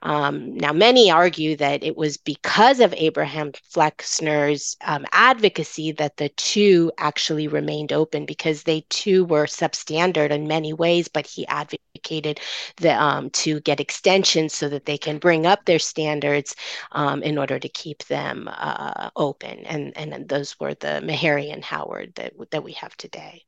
Um, 0.04 0.56
now, 0.56 0.74
many 0.74 1.10
argue 1.10 1.56
that 1.58 1.84
it 1.84 1.98
was 1.98 2.18
because 2.18 2.80
of 2.80 2.94
Abraham 2.96 3.52
Flexner's 3.52 4.78
um, 4.86 5.06
advocacy 5.12 5.92
that 5.94 6.18
the 6.18 6.30
two 6.30 6.92
actually 6.98 7.48
remained 7.48 7.92
open 7.92 8.26
because 8.26 8.64
they 8.64 8.82
too 8.90 9.26
were 9.26 9.46
substandard 9.46 10.30
in 10.30 10.48
many 10.48 10.74
ways, 10.74 11.08
but 11.08 11.26
he 11.26 11.48
advocated 11.48 12.40
the, 12.78 12.94
um, 13.02 13.30
to 13.32 13.60
get 13.62 13.80
extensions 13.80 14.54
so 14.54 14.70
that 14.70 14.86
they 14.86 14.98
can 14.98 15.18
bring 15.18 15.46
up 15.46 15.66
their 15.66 15.80
standards 15.80 16.56
um, 16.92 17.24
in 17.24 17.38
order 17.38 17.58
to 17.58 17.70
keep 17.70 18.06
them 18.06 18.48
uh, 18.52 19.10
open. 19.16 19.66
And, 19.66 19.98
and 19.98 20.30
those 20.30 20.60
were 20.60 20.76
the 20.76 21.02
Meharry 21.04 21.52
and 21.52 21.64
Howard 21.64 22.14
that, 22.16 22.34
that 22.52 22.64
we 22.64 22.74
have 22.74 22.96
today. 22.98 23.44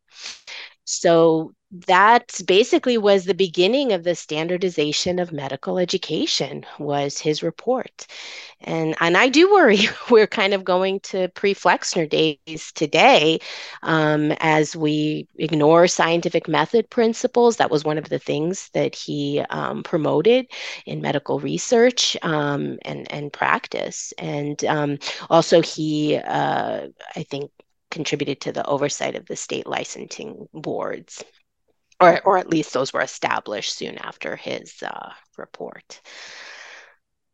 So 0.91 1.53
that 1.87 2.41
basically 2.47 2.97
was 2.97 3.25
the 3.25 3.35
beginning 3.35 3.93
of 3.93 4.03
the 4.03 4.15
standardization 4.15 5.19
of 5.19 5.31
medical 5.31 5.77
education 5.77 6.65
was 6.79 7.19
his 7.19 7.43
report. 7.43 8.07
And 8.61 8.95
and 8.99 9.15
i 9.17 9.29
do 9.29 9.51
worry 9.51 9.79
we're 10.09 10.27
kind 10.27 10.53
of 10.53 10.63
going 10.63 10.99
to 11.01 11.29
pre-flexner 11.29 12.07
days 12.07 12.71
today 12.73 13.39
um, 13.83 14.31
as 14.39 14.75
we 14.75 15.27
ignore 15.37 15.87
scientific 15.87 16.47
method 16.47 16.89
principles. 16.89 17.57
That 17.57 17.71
was 17.71 17.83
one 17.85 17.97
of 17.97 18.09
the 18.09 18.19
things 18.19 18.69
that 18.73 18.95
he 18.95 19.41
um, 19.49 19.83
promoted 19.83 20.47
in 20.85 21.01
medical 21.01 21.39
research 21.39 22.17
um, 22.23 22.77
and 22.83 23.11
and 23.11 23.31
practice. 23.31 24.13
And 24.17 24.63
um, 24.65 24.97
also 25.29 25.61
he 25.61 26.17
uh, 26.17 26.87
i 27.15 27.23
think 27.23 27.51
contributed 27.91 28.41
to 28.41 28.51
the 28.51 28.65
oversight 28.65 29.15
of 29.15 29.25
the 29.25 29.35
state 29.35 29.67
licensing 29.67 30.47
boards, 30.53 31.23
or, 31.99 32.21
or 32.21 32.37
at 32.37 32.49
least 32.49 32.73
those 32.73 32.93
were 32.93 33.01
established 33.01 33.75
soon 33.75 33.97
after 33.97 34.35
his 34.35 34.75
uh, 34.83 35.09
report. 35.37 36.01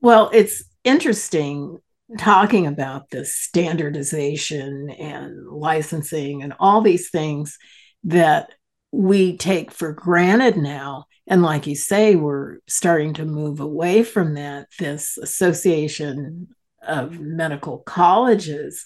Well, 0.01 0.29
it's 0.33 0.63
interesting 0.83 1.79
talking 2.17 2.67
about 2.67 3.09
the 3.09 3.25
standardization 3.25 4.89
and 4.91 5.47
licensing 5.47 6.43
and 6.43 6.53
all 6.59 6.81
these 6.81 7.09
things 7.09 7.57
that 8.03 8.51
we 8.91 9.37
take 9.37 9.71
for 9.71 9.91
granted 9.91 10.57
now. 10.57 11.05
And 11.27 11.41
like 11.41 11.65
you 11.65 11.75
say, 11.75 12.15
we're 12.15 12.57
starting 12.67 13.15
to 13.15 13.25
move 13.25 13.59
away 13.59 14.03
from 14.03 14.35
that. 14.35 14.67
This 14.77 15.17
association 15.17 16.49
of 16.87 17.19
medical 17.19 17.79
colleges 17.79 18.85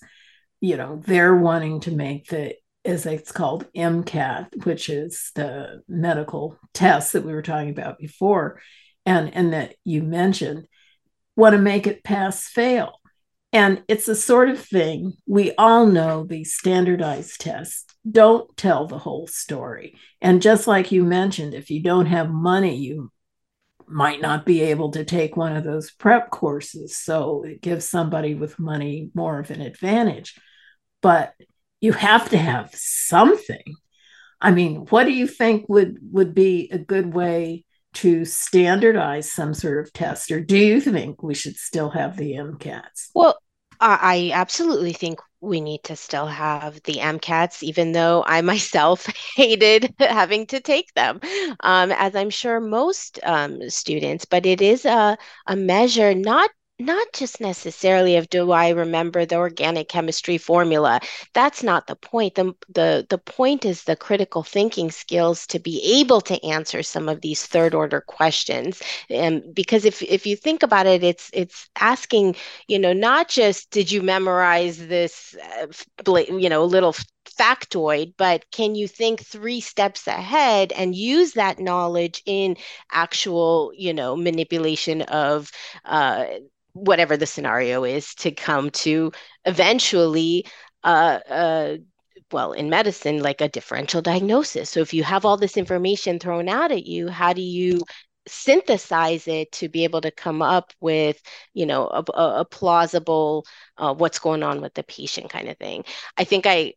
you 0.61 0.77
know, 0.77 1.01
they're 1.05 1.35
wanting 1.35 1.79
to 1.81 1.91
make 1.91 2.29
the, 2.29 2.55
as 2.85 3.05
it's 3.05 3.31
called, 3.31 3.65
MCAT, 3.75 4.65
which 4.65 4.89
is 4.89 5.31
the 5.35 5.83
medical 5.87 6.57
test 6.73 7.13
that 7.13 7.25
we 7.25 7.33
were 7.33 7.41
talking 7.41 7.69
about 7.69 7.97
before, 7.97 8.61
and, 9.05 9.33
and 9.33 9.53
that 9.53 9.75
you 9.83 10.03
mentioned, 10.03 10.67
want 11.35 11.53
to 11.53 11.61
make 11.61 11.87
it 11.87 12.03
pass 12.03 12.47
fail. 12.47 12.99
And 13.51 13.83
it's 13.87 14.05
the 14.05 14.15
sort 14.15 14.49
of 14.49 14.59
thing 14.59 15.13
we 15.25 15.53
all 15.57 15.87
know 15.87 16.23
these 16.23 16.53
standardized 16.53 17.41
tests 17.41 17.85
don't 18.09 18.55
tell 18.55 18.85
the 18.85 18.99
whole 18.99 19.25
story. 19.25 19.95
And 20.21 20.41
just 20.41 20.67
like 20.67 20.91
you 20.91 21.03
mentioned, 21.03 21.53
if 21.53 21.71
you 21.71 21.81
don't 21.81 22.05
have 22.05 22.29
money, 22.29 22.75
you 22.75 23.11
might 23.87 24.21
not 24.21 24.45
be 24.45 24.61
able 24.61 24.91
to 24.91 25.03
take 25.03 25.35
one 25.35 25.55
of 25.55 25.63
those 25.63 25.89
prep 25.89 26.29
courses. 26.29 26.95
So 26.95 27.43
it 27.43 27.61
gives 27.61 27.85
somebody 27.85 28.35
with 28.35 28.59
money 28.59 29.09
more 29.15 29.39
of 29.39 29.49
an 29.49 29.61
advantage 29.61 30.39
but 31.01 31.33
you 31.81 31.93
have 31.93 32.29
to 32.29 32.37
have 32.37 32.71
something. 32.73 33.75
I 34.41 34.51
mean, 34.51 34.85
what 34.87 35.05
do 35.05 35.11
you 35.11 35.27
think 35.27 35.67
would 35.69 35.97
would 36.11 36.33
be 36.33 36.69
a 36.71 36.77
good 36.77 37.13
way 37.13 37.65
to 37.95 38.23
standardize 38.25 39.31
some 39.31 39.53
sort 39.53 39.85
of 39.85 39.91
test, 39.93 40.31
or 40.31 40.39
do 40.39 40.57
you 40.57 40.79
think 40.79 41.23
we 41.23 41.33
should 41.33 41.55
still 41.55 41.89
have 41.89 42.17
the 42.17 42.33
MCATs? 42.33 43.09
Well, 43.13 43.37
I 43.81 44.31
absolutely 44.33 44.91
think 44.91 45.19
we 45.41 45.61
need 45.61 45.83
to 45.85 45.95
still 45.95 46.27
have 46.27 46.81
the 46.83 46.95
MCATs, 46.95 47.63
even 47.63 47.93
though 47.93 48.23
I 48.27 48.41
myself 48.53 49.07
hated 49.35 49.93
having 49.99 50.47
to 50.47 50.59
take 50.59 50.93
them, 50.93 51.19
um, 51.61 51.91
as 51.91 52.15
I'm 52.15 52.29
sure 52.29 52.59
most 52.59 53.19
um, 53.23 53.69
students. 53.69 54.25
But 54.25 54.45
it 54.45 54.61
is 54.61 54.85
a, 54.85 55.17
a 55.47 55.55
measure 55.55 56.13
not 56.13 56.49
not 56.79 57.07
just 57.13 57.41
necessarily 57.41 58.15
of 58.15 58.29
do 58.29 58.51
I 58.51 58.69
remember 58.69 59.25
the 59.25 59.35
organic 59.35 59.89
chemistry 59.89 60.37
formula. 60.37 61.01
That's 61.33 61.61
not 61.61 61.87
the 61.87 61.95
point. 61.95 62.35
The, 62.35 62.53
the, 62.69 63.05
the 63.09 63.17
point 63.17 63.65
is 63.65 63.83
the 63.83 63.95
critical 63.95 64.43
thinking 64.43 64.89
skills 64.89 65.45
to 65.47 65.59
be 65.59 65.81
able 65.99 66.21
to 66.21 66.43
answer 66.45 66.81
some 66.81 67.09
of 67.09 67.21
these 67.21 67.45
third 67.45 67.73
order 67.73 68.01
questions. 68.01 68.81
And 69.09 69.43
because 69.53 69.85
if, 69.85 70.01
if 70.01 70.25
you 70.25 70.35
think 70.35 70.63
about 70.63 70.87
it, 70.87 71.03
it's 71.03 71.29
it's 71.33 71.69
asking, 71.79 72.35
you 72.67 72.79
know, 72.79 72.93
not 72.93 73.27
just 73.27 73.71
did 73.71 73.91
you 73.91 74.01
memorize 74.01 74.87
this, 74.87 75.35
uh, 75.59 75.67
you 76.17 76.49
know, 76.49 76.63
little 76.63 76.95
factoid, 77.35 78.13
but 78.17 78.45
can 78.51 78.75
you 78.75 78.87
think 78.87 79.21
three 79.21 79.61
steps 79.61 80.07
ahead 80.07 80.71
and 80.73 80.95
use 80.95 81.33
that 81.33 81.59
knowledge 81.59 82.21
in 82.25 82.57
actual, 82.91 83.71
you 83.75 83.93
know, 83.93 84.15
manipulation 84.15 85.01
of 85.03 85.51
uh, 85.85 86.25
whatever 86.73 87.17
the 87.17 87.25
scenario 87.25 87.83
is 87.83 88.13
to 88.15 88.31
come 88.31 88.69
to 88.71 89.11
eventually 89.45 90.45
uh, 90.83 91.19
uh, 91.29 91.77
well 92.31 92.53
in 92.53 92.69
medicine 92.69 93.21
like 93.21 93.41
a 93.41 93.49
differential 93.49 94.01
diagnosis? 94.01 94.69
So 94.69 94.79
if 94.81 94.93
you 94.93 95.03
have 95.03 95.25
all 95.25 95.37
this 95.37 95.57
information 95.57 96.19
thrown 96.19 96.49
out 96.49 96.71
at 96.71 96.85
you 96.85 97.07
how 97.09 97.33
do 97.33 97.41
you 97.41 97.81
synthesize 98.27 99.27
it 99.27 99.51
to 99.51 99.67
be 99.69 99.83
able 99.85 100.01
to 100.01 100.11
come 100.11 100.41
up 100.41 100.71
with 100.79 101.19
you 101.53 101.65
know 101.65 101.87
a, 101.87 102.03
a 102.41 102.45
plausible 102.45 103.45
uh, 103.77 103.93
what's 103.93 104.19
going 104.19 104.43
on 104.43 104.61
with 104.61 104.73
the 104.75 104.83
patient 104.83 105.29
kind 105.29 105.49
of 105.49 105.57
thing? 105.57 105.83
I 106.17 106.23
think 106.23 106.45
i 106.45 106.73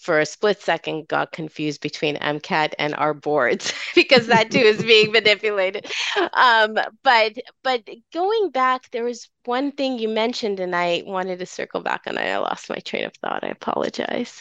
for 0.00 0.18
a 0.18 0.26
split 0.26 0.62
second 0.62 1.06
got 1.08 1.30
confused 1.30 1.82
between 1.82 2.16
MCAT 2.16 2.72
and 2.78 2.94
our 2.94 3.12
boards 3.12 3.72
because 3.94 4.26
that 4.28 4.50
too 4.50 4.58
is 4.58 4.82
being 4.82 5.12
manipulated. 5.12 5.86
Um, 6.32 6.78
but 7.02 7.34
but 7.62 7.86
going 8.12 8.50
back, 8.50 8.90
there 8.90 9.04
was 9.04 9.28
one 9.44 9.72
thing 9.72 9.98
you 9.98 10.08
mentioned, 10.08 10.58
and 10.58 10.74
I 10.74 11.02
wanted 11.06 11.38
to 11.40 11.46
circle 11.46 11.82
back, 11.82 12.02
and 12.06 12.18
I 12.18 12.38
lost 12.38 12.70
my 12.70 12.76
train 12.76 13.04
of 13.04 13.12
thought. 13.14 13.44
I 13.44 13.48
apologize. 13.48 14.40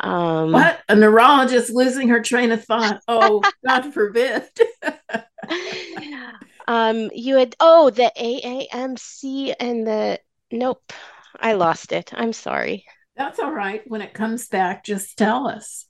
Um, 0.00 0.52
what 0.52 0.80
a 0.88 0.96
neurologist 0.96 1.70
losing 1.70 2.08
her 2.08 2.20
train 2.20 2.52
of 2.52 2.64
thought? 2.64 3.00
Oh, 3.08 3.42
God 3.66 3.92
forbid. 3.92 4.44
um, 6.68 7.10
you 7.14 7.36
had 7.36 7.56
oh 7.58 7.90
the 7.90 8.12
AAMC 8.18 9.54
and 9.58 9.86
the 9.86 10.20
nope, 10.50 10.92
I 11.38 11.54
lost 11.54 11.92
it. 11.92 12.12
I'm 12.14 12.34
sorry. 12.34 12.84
That's 13.20 13.38
all 13.38 13.52
right. 13.52 13.82
When 13.86 14.00
it 14.00 14.14
comes 14.14 14.48
back, 14.48 14.82
just 14.82 15.18
tell 15.18 15.46
us. 15.46 15.84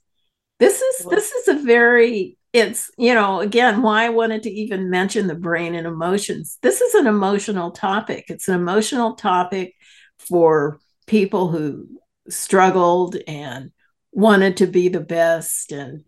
This 0.59 0.81
is 0.81 1.05
this 1.05 1.31
is 1.31 1.47
a 1.47 1.63
very 1.63 2.37
it's 2.51 2.91
you 2.97 3.13
know 3.13 3.39
again 3.39 3.81
why 3.81 4.03
I 4.03 4.09
wanted 4.09 4.43
to 4.43 4.49
even 4.51 4.89
mention 4.89 5.27
the 5.27 5.35
brain 5.35 5.73
and 5.73 5.87
emotions. 5.87 6.57
This 6.61 6.81
is 6.81 6.93
an 6.93 7.07
emotional 7.07 7.71
topic. 7.71 8.25
It's 8.27 8.49
an 8.49 8.55
emotional 8.55 9.15
topic 9.15 9.75
for 10.19 10.81
people 11.07 11.47
who 11.47 11.87
struggled 12.27 13.15
and 13.25 13.71
wanted 14.11 14.57
to 14.57 14.67
be 14.67 14.89
the 14.89 14.99
best 14.99 15.71
and 15.71 16.03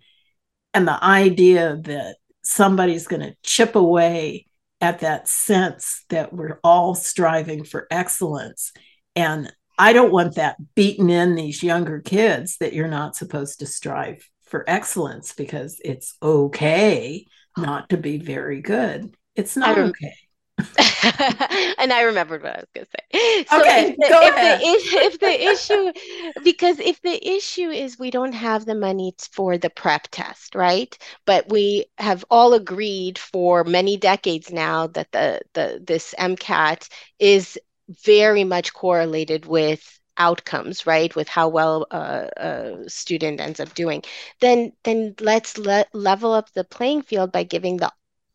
and 0.74 0.86
the 0.86 1.02
idea 1.02 1.78
that 1.84 2.18
somebody's 2.44 3.08
going 3.08 3.22
to 3.22 3.38
chip 3.44 3.78
away 3.78 4.46
at 4.82 5.00
that 5.00 5.30
sense 5.30 6.04
that 6.10 6.34
we're 6.34 6.60
all 6.66 6.96
striving 6.96 7.64
for 7.64 7.88
excellence 7.90 8.74
and 9.16 9.54
I 9.78 9.94
don't 9.94 10.12
want 10.12 10.36
that 10.36 10.58
beaten 10.76 11.10
in 11.10 11.36
these 11.36 11.64
younger 11.64 12.00
kids 12.00 12.58
that 12.58 12.74
you're 12.74 12.88
not 12.88 13.16
supposed 13.16 13.60
to 13.60 13.66
strive 13.66 14.28
for 14.44 14.64
excellence 14.68 15.34
because 15.34 15.80
it's 15.84 16.16
okay 16.22 17.26
not 17.58 17.90
to 17.90 17.98
be 17.98 18.18
very 18.18 18.62
good. 18.62 19.16
It's 19.36 19.58
not 19.58 19.78
rem- 19.78 19.90
okay. 19.90 20.14
and 21.80 21.92
I 21.92 22.04
remembered 22.04 22.44
what 22.44 22.56
I 22.56 22.60
was 22.60 22.68
going 22.74 22.86
to 22.86 22.92
say. 22.92 23.46
So 23.50 23.62
okay, 23.62 23.90
if 23.90 23.98
the, 23.98 24.08
go 24.10 24.22
if 24.22 24.36
ahead. 24.36 24.60
The, 24.60 24.98
if 24.98 25.20
the 25.20 25.44
issue, 25.50 26.42
because 26.44 26.80
if 26.80 27.02
the 27.02 27.28
issue 27.28 27.70
is 27.70 27.98
we 27.98 28.12
don't 28.12 28.34
have 28.34 28.66
the 28.66 28.76
money 28.76 29.14
for 29.32 29.58
the 29.58 29.70
prep 29.72 30.08
test, 30.12 30.54
right? 30.54 30.96
But 31.26 31.50
we 31.50 31.86
have 31.98 32.24
all 32.30 32.54
agreed 32.54 33.18
for 33.18 33.64
many 33.64 33.98
decades 33.98 34.52
now 34.52 34.88
that 34.88 35.12
the 35.12 35.42
the 35.54 35.82
this 35.86 36.14
MCAT 36.20 36.88
is 37.18 37.58
very 37.90 38.44
much 38.44 38.74
correlated 38.74 39.46
with 39.46 40.00
outcomes 40.18 40.86
right? 40.86 41.16
With 41.16 41.28
how 41.28 41.48
well 41.50 41.88
uh, 41.92 42.28
a 42.38 42.90
student 42.90 43.40
ends 43.42 43.60
up 43.60 43.74
doing. 43.74 44.04
Then 44.42 44.74
then 44.84 45.16
let's 45.20 45.58
le- 45.58 45.86
level 45.94 46.34
up 46.34 46.52
the 46.54 46.64
playing 46.64 47.02
field 47.04 47.32
by 47.32 47.44
giving 47.44 47.78
the 47.78 47.92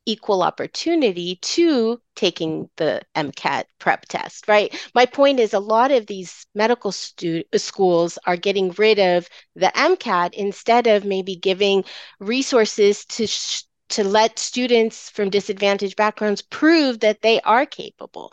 equal 0.06 0.42
opportunity 0.42 1.36
to 1.42 2.00
taking 2.16 2.70
the 2.76 3.02
MCAT 3.14 3.66
prep 3.78 4.06
test, 4.06 4.48
right? 4.48 4.74
My 4.94 5.04
point 5.06 5.38
is 5.38 5.52
a 5.52 5.58
lot 5.60 5.90
of 5.92 6.06
these 6.06 6.46
medical 6.54 6.92
stu- 6.92 7.44
schools 7.56 8.18
are 8.26 8.36
getting 8.36 8.70
rid 8.78 8.98
of 8.98 9.28
the 9.54 9.76
MCAT 9.78 10.34
instead 10.34 10.86
of 10.86 11.04
maybe 11.04 11.36
giving 11.36 11.84
resources 12.20 13.04
to 13.06 13.26
sh- 13.26 13.62
to 13.90 14.04
let 14.04 14.38
students 14.38 15.08
from 15.10 15.30
disadvantaged 15.30 15.96
backgrounds 15.96 16.42
prove 16.42 17.00
that 17.00 17.22
they 17.22 17.40
are 17.40 17.64
capable 17.66 18.32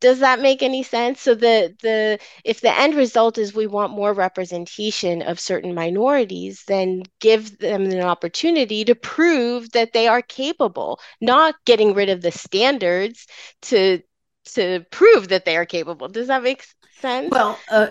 does 0.00 0.20
that 0.20 0.40
make 0.40 0.62
any 0.62 0.82
sense? 0.82 1.20
So 1.20 1.34
the 1.34 1.74
the 1.82 2.18
if 2.44 2.60
the 2.60 2.76
end 2.76 2.94
result 2.94 3.38
is 3.38 3.54
we 3.54 3.66
want 3.66 3.92
more 3.92 4.12
representation 4.14 5.22
of 5.22 5.38
certain 5.38 5.74
minorities 5.74 6.64
then 6.66 7.02
give 7.20 7.58
them 7.58 7.84
an 7.84 8.00
opportunity 8.00 8.84
to 8.84 8.94
prove 8.94 9.70
that 9.72 9.92
they 9.92 10.08
are 10.08 10.22
capable 10.22 11.00
not 11.20 11.54
getting 11.66 11.94
rid 11.94 12.08
of 12.08 12.22
the 12.22 12.32
standards 12.32 13.26
to 13.62 14.00
to 14.46 14.84
prove 14.90 15.28
that 15.28 15.44
they 15.44 15.56
are 15.56 15.66
capable. 15.66 16.08
Does 16.08 16.28
that 16.28 16.42
make 16.42 16.64
sense? 17.00 17.30
Well 17.30 17.58
uh, 17.70 17.88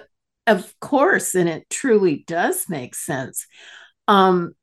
of 0.48 0.74
course 0.80 1.36
and 1.36 1.48
it 1.48 1.70
truly 1.70 2.24
does 2.28 2.66
make 2.70 2.96
sense. 2.96 3.46
Um 4.08 4.56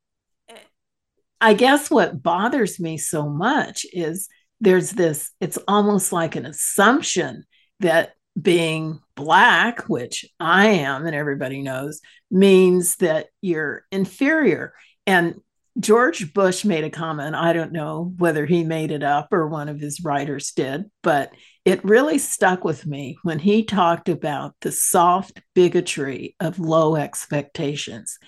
i 1.40 1.52
guess 1.52 1.90
what 1.90 2.22
bothers 2.22 2.80
me 2.80 2.96
so 2.96 3.28
much 3.28 3.84
is 3.92 4.28
there's 4.60 4.90
this, 4.90 5.30
it's 5.40 5.58
almost 5.68 6.12
like 6.12 6.36
an 6.36 6.46
assumption 6.46 7.44
that 7.80 8.12
being 8.40 9.00
black, 9.14 9.88
which 9.88 10.26
I 10.38 10.66
am 10.68 11.06
and 11.06 11.14
everybody 11.14 11.62
knows, 11.62 12.00
means 12.30 12.96
that 12.96 13.26
you're 13.40 13.84
inferior. 13.90 14.74
And 15.06 15.36
George 15.78 16.32
Bush 16.32 16.64
made 16.64 16.84
a 16.84 16.90
comment. 16.90 17.34
I 17.34 17.52
don't 17.52 17.72
know 17.72 18.14
whether 18.16 18.46
he 18.46 18.64
made 18.64 18.90
it 18.90 19.02
up 19.02 19.32
or 19.32 19.46
one 19.46 19.68
of 19.68 19.78
his 19.78 20.02
writers 20.02 20.52
did, 20.52 20.84
but 21.02 21.32
it 21.66 21.84
really 21.84 22.18
stuck 22.18 22.64
with 22.64 22.86
me 22.86 23.18
when 23.22 23.38
he 23.38 23.64
talked 23.64 24.08
about 24.08 24.54
the 24.62 24.72
soft 24.72 25.40
bigotry 25.54 26.34
of 26.40 26.58
low 26.58 26.96
expectations. 26.96 28.18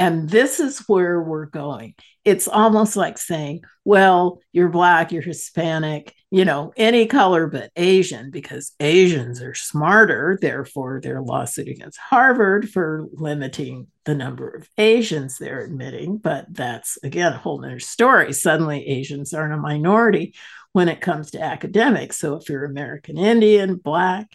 And 0.00 0.30
this 0.30 0.60
is 0.60 0.78
where 0.88 1.22
we're 1.22 1.44
going. 1.44 1.94
It's 2.24 2.48
almost 2.48 2.96
like 2.96 3.18
saying, 3.18 3.64
well, 3.84 4.40
you're 4.50 4.70
black, 4.70 5.12
you're 5.12 5.20
Hispanic, 5.20 6.14
you 6.30 6.46
know, 6.46 6.72
any 6.78 7.04
color 7.04 7.48
but 7.48 7.70
Asian, 7.76 8.30
because 8.30 8.72
Asians 8.80 9.42
are 9.42 9.52
smarter. 9.52 10.38
Therefore, 10.40 11.02
their 11.02 11.20
lawsuit 11.20 11.68
against 11.68 11.98
Harvard 11.98 12.70
for 12.70 13.08
limiting 13.12 13.88
the 14.06 14.14
number 14.14 14.48
of 14.48 14.66
Asians 14.78 15.36
they're 15.36 15.60
admitting. 15.60 16.16
But 16.16 16.46
that's, 16.48 16.96
again, 17.02 17.34
a 17.34 17.38
whole 17.38 17.62
other 17.62 17.78
story. 17.78 18.32
Suddenly, 18.32 18.88
Asians 18.88 19.34
aren't 19.34 19.52
a 19.52 19.58
minority 19.58 20.34
when 20.72 20.88
it 20.88 21.02
comes 21.02 21.32
to 21.32 21.42
academics. 21.42 22.16
So 22.16 22.36
if 22.36 22.48
you're 22.48 22.64
American 22.64 23.18
Indian, 23.18 23.76
black, 23.76 24.28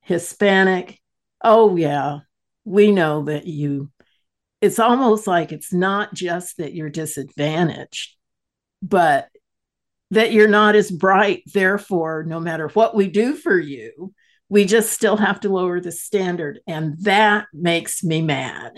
Hispanic, 0.00 1.00
oh, 1.44 1.76
yeah, 1.76 2.18
we 2.64 2.90
know 2.90 3.26
that 3.26 3.46
you 3.46 3.92
it's 4.60 4.78
almost 4.78 5.26
like 5.26 5.52
it's 5.52 5.72
not 5.72 6.14
just 6.14 6.56
that 6.58 6.74
you're 6.74 6.90
disadvantaged, 6.90 8.16
but 8.82 9.28
that 10.10 10.32
you're 10.32 10.48
not 10.48 10.74
as 10.74 10.90
bright. 10.90 11.42
Therefore, 11.52 12.24
no 12.26 12.40
matter 12.40 12.68
what 12.68 12.94
we 12.94 13.08
do 13.08 13.34
for 13.34 13.58
you, 13.58 14.12
we 14.48 14.64
just 14.64 14.92
still 14.92 15.16
have 15.16 15.40
to 15.40 15.48
lower 15.48 15.80
the 15.80 15.92
standard. 15.92 16.60
And 16.66 16.98
that 17.02 17.46
makes 17.52 18.02
me 18.02 18.22
mad. 18.22 18.72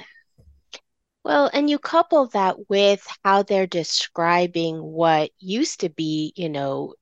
Well, 1.23 1.51
and 1.53 1.69
you 1.69 1.79
couple 1.79 2.27
that 2.29 2.69
with 2.69 3.07
how 3.25 3.43
they're 3.43 3.67
describing 3.67 4.79
what 4.83 5.31
used 5.39 5.81
to 5.81 5.91
be, 5.91 6.33
you 6.35 6.49
know, 6.49 6.95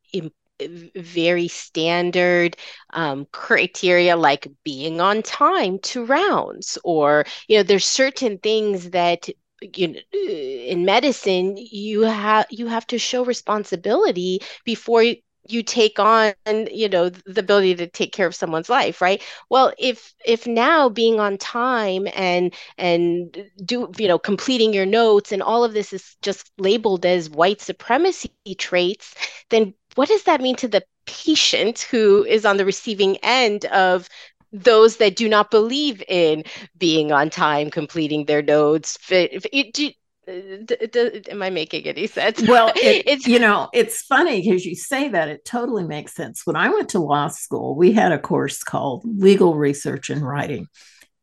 very 0.97 1.49
standard 1.49 2.57
um, 2.93 3.27
criteria 3.33 4.17
like 4.17 4.49
being 4.65 5.01
on 5.01 5.23
time 5.23 5.79
to 5.81 6.05
rounds 6.05 6.79
or 6.85 7.25
you 7.49 7.57
know 7.57 7.63
there's 7.63 7.85
certain 7.87 8.39
things 8.39 8.91
that 8.91 9.29
you 9.75 9.89
know 9.89 10.01
in 10.13 10.85
medicine 10.85 11.57
you 11.57 12.03
have 12.03 12.47
you 12.51 12.67
have 12.69 12.87
to 12.87 12.99
show 12.99 13.25
responsibility 13.25 14.41
before 14.65 15.03
you 15.49 15.63
take 15.63 15.99
on 15.99 16.35
you 16.71 16.89
know 16.89 17.09
the 17.09 17.41
ability 17.41 17.75
to 17.75 17.87
take 17.87 18.13
care 18.13 18.27
of 18.27 18.35
someone's 18.35 18.69
life 18.69 19.01
right? 19.01 19.23
Well 19.49 19.73
if 19.79 20.13
if 20.25 20.47
now 20.47 20.89
being 20.89 21.19
on 21.21 21.39
time 21.39 22.07
and 22.15 22.55
and 22.77 23.37
do 23.65 23.91
you 23.99 24.09
know 24.09 24.19
completing 24.19 24.73
your 24.75 24.87
notes 24.87 25.33
and 25.33 25.43
all 25.43 25.65
of 25.65 25.73
this 25.73 25.93
is 25.93 26.17
just 26.23 26.51
labeled 26.59 27.07
as 27.07 27.31
white 27.31 27.61
supremacy 27.61 28.31
traits 28.59 29.15
then 29.51 29.75
what 29.99 30.09
does 30.09 30.23
that 30.23 30.41
mean 30.41 30.55
to 30.55 30.69
the 30.69 30.85
patient 31.07 31.81
who 31.81 32.23
is 32.23 32.47
on 32.47 32.57
the 32.57 32.65
receiving 32.65 33.17
end 33.17 33.65
of 33.65 34.09
those 34.53 34.99
that 34.99 35.17
do 35.17 35.29
not 35.29 35.51
believe 35.51 36.05
in 36.07 36.45
being 36.79 37.11
on 37.11 37.31
time, 37.31 37.69
completing 37.69 38.25
their 38.27 38.41
notes? 38.41 38.97
Do, 39.09 39.91
am 40.29 41.43
I 41.43 41.51
making 41.51 41.87
any 41.87 42.07
sense? 42.07 42.41
Well, 42.47 42.69
it, 42.77 43.09
it's 43.09 43.27
you 43.27 43.41
know, 43.41 43.71
it's 43.73 44.03
funny 44.03 44.41
because 44.41 44.65
you 44.65 44.77
say 44.77 45.09
that 45.09 45.31
it 45.31 45.45
totally 45.45 45.83
makes 45.83 46.15
sense. 46.15 46.47
When 46.47 46.55
I 46.55 46.69
went 46.69 46.91
to 46.91 47.01
law 47.01 47.27
school, 47.27 47.75
we 47.75 47.91
had 47.91 48.13
a 48.13 48.21
course 48.21 48.63
called 48.63 49.03
Legal 49.05 49.57
Research 49.57 50.11
and 50.11 50.23
Writing, 50.23 50.69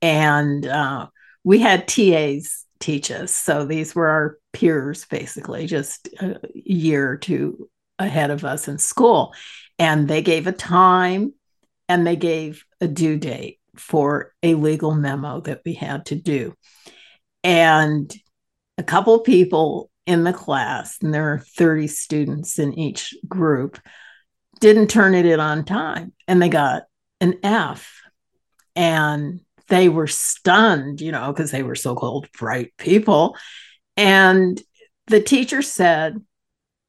and 0.01 0.65
uh, 0.65 1.07
we 1.45 1.59
had 1.59 1.87
TAs 1.87 2.65
teach 2.81 3.09
us. 3.09 3.31
So 3.33 3.63
these 3.63 3.95
were 3.95 4.07
our 4.07 4.37
peers, 4.51 5.05
basically, 5.05 5.65
just 5.65 6.09
a 6.19 6.41
year 6.53 7.09
or 7.09 7.15
two 7.15 7.69
ahead 7.99 8.31
of 8.31 8.43
us 8.43 8.67
in 8.67 8.77
school. 8.77 9.33
And 9.77 10.07
they 10.07 10.21
gave 10.21 10.47
a 10.47 10.51
time 10.51 11.33
and 11.87 12.05
they 12.05 12.15
gave 12.15 12.65
a 12.81 12.87
due 12.87 13.17
date 13.17 13.59
for 13.75 14.33
a 14.41 14.55
legal 14.55 14.93
memo 14.93 15.41
that 15.41 15.61
we 15.65 15.73
had 15.73 16.05
to 16.07 16.15
do. 16.15 16.53
And 17.43 18.13
a 18.77 18.83
couple 18.83 19.19
people 19.19 19.89
in 20.05 20.23
the 20.23 20.33
class, 20.33 20.97
and 21.01 21.13
there 21.13 21.33
are 21.33 21.39
30 21.39 21.87
students 21.87 22.59
in 22.59 22.77
each 22.77 23.13
group, 23.27 23.79
didn't 24.59 24.87
turn 24.87 25.15
it 25.15 25.25
in 25.25 25.39
on 25.39 25.65
time 25.65 26.13
and 26.27 26.41
they 26.41 26.49
got 26.49 26.83
an 27.21 27.35
F. 27.43 28.01
And 28.75 29.41
they 29.67 29.89
were 29.89 30.07
stunned, 30.07 31.01
you 31.01 31.11
know, 31.11 31.31
because 31.31 31.51
they 31.51 31.63
were 31.63 31.75
so 31.75 31.95
called 31.95 32.31
bright 32.37 32.73
people. 32.77 33.35
And 33.97 34.61
the 35.07 35.21
teacher 35.21 35.61
said, 35.61 36.21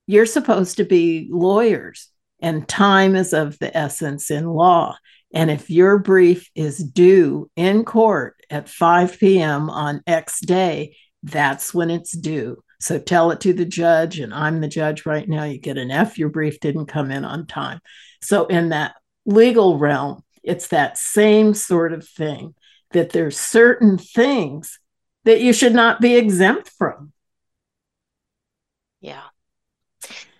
you're 0.06 0.26
supposed 0.26 0.76
to 0.78 0.84
be 0.84 1.28
lawyers, 1.30 2.08
and 2.40 2.68
time 2.68 3.16
is 3.16 3.32
of 3.32 3.58
the 3.58 3.76
essence 3.76 4.30
in 4.30 4.46
law. 4.46 4.96
And 5.32 5.50
if 5.50 5.68
your 5.68 5.98
brief 5.98 6.48
is 6.54 6.78
due 6.78 7.50
in 7.56 7.84
court 7.84 8.36
at 8.48 8.68
5 8.68 9.18
p.m. 9.18 9.68
on 9.68 10.02
X 10.06 10.40
day, 10.40 10.96
that's 11.22 11.74
when 11.74 11.90
it's 11.90 12.12
due. 12.12 12.62
So 12.80 12.98
tell 12.98 13.30
it 13.30 13.40
to 13.40 13.52
the 13.52 13.64
judge, 13.64 14.18
and 14.18 14.32
I'm 14.32 14.60
the 14.60 14.68
judge 14.68 15.06
right 15.06 15.28
now. 15.28 15.44
You 15.44 15.58
get 15.58 15.78
an 15.78 15.90
F, 15.90 16.18
your 16.18 16.28
brief 16.28 16.60
didn't 16.60 16.86
come 16.86 17.10
in 17.10 17.24
on 17.24 17.46
time. 17.46 17.80
So, 18.22 18.46
in 18.46 18.68
that 18.68 18.94
legal 19.24 19.78
realm, 19.78 20.22
it's 20.42 20.68
that 20.68 20.98
same 20.98 21.54
sort 21.54 21.92
of 21.92 22.06
thing 22.06 22.54
that 22.92 23.10
there's 23.10 23.38
certain 23.38 23.98
things 23.98 24.78
that 25.24 25.40
you 25.40 25.52
should 25.52 25.74
not 25.74 26.00
be 26.00 26.16
exempt 26.16 26.70
from. 26.78 27.12
Yeah. 29.00 29.24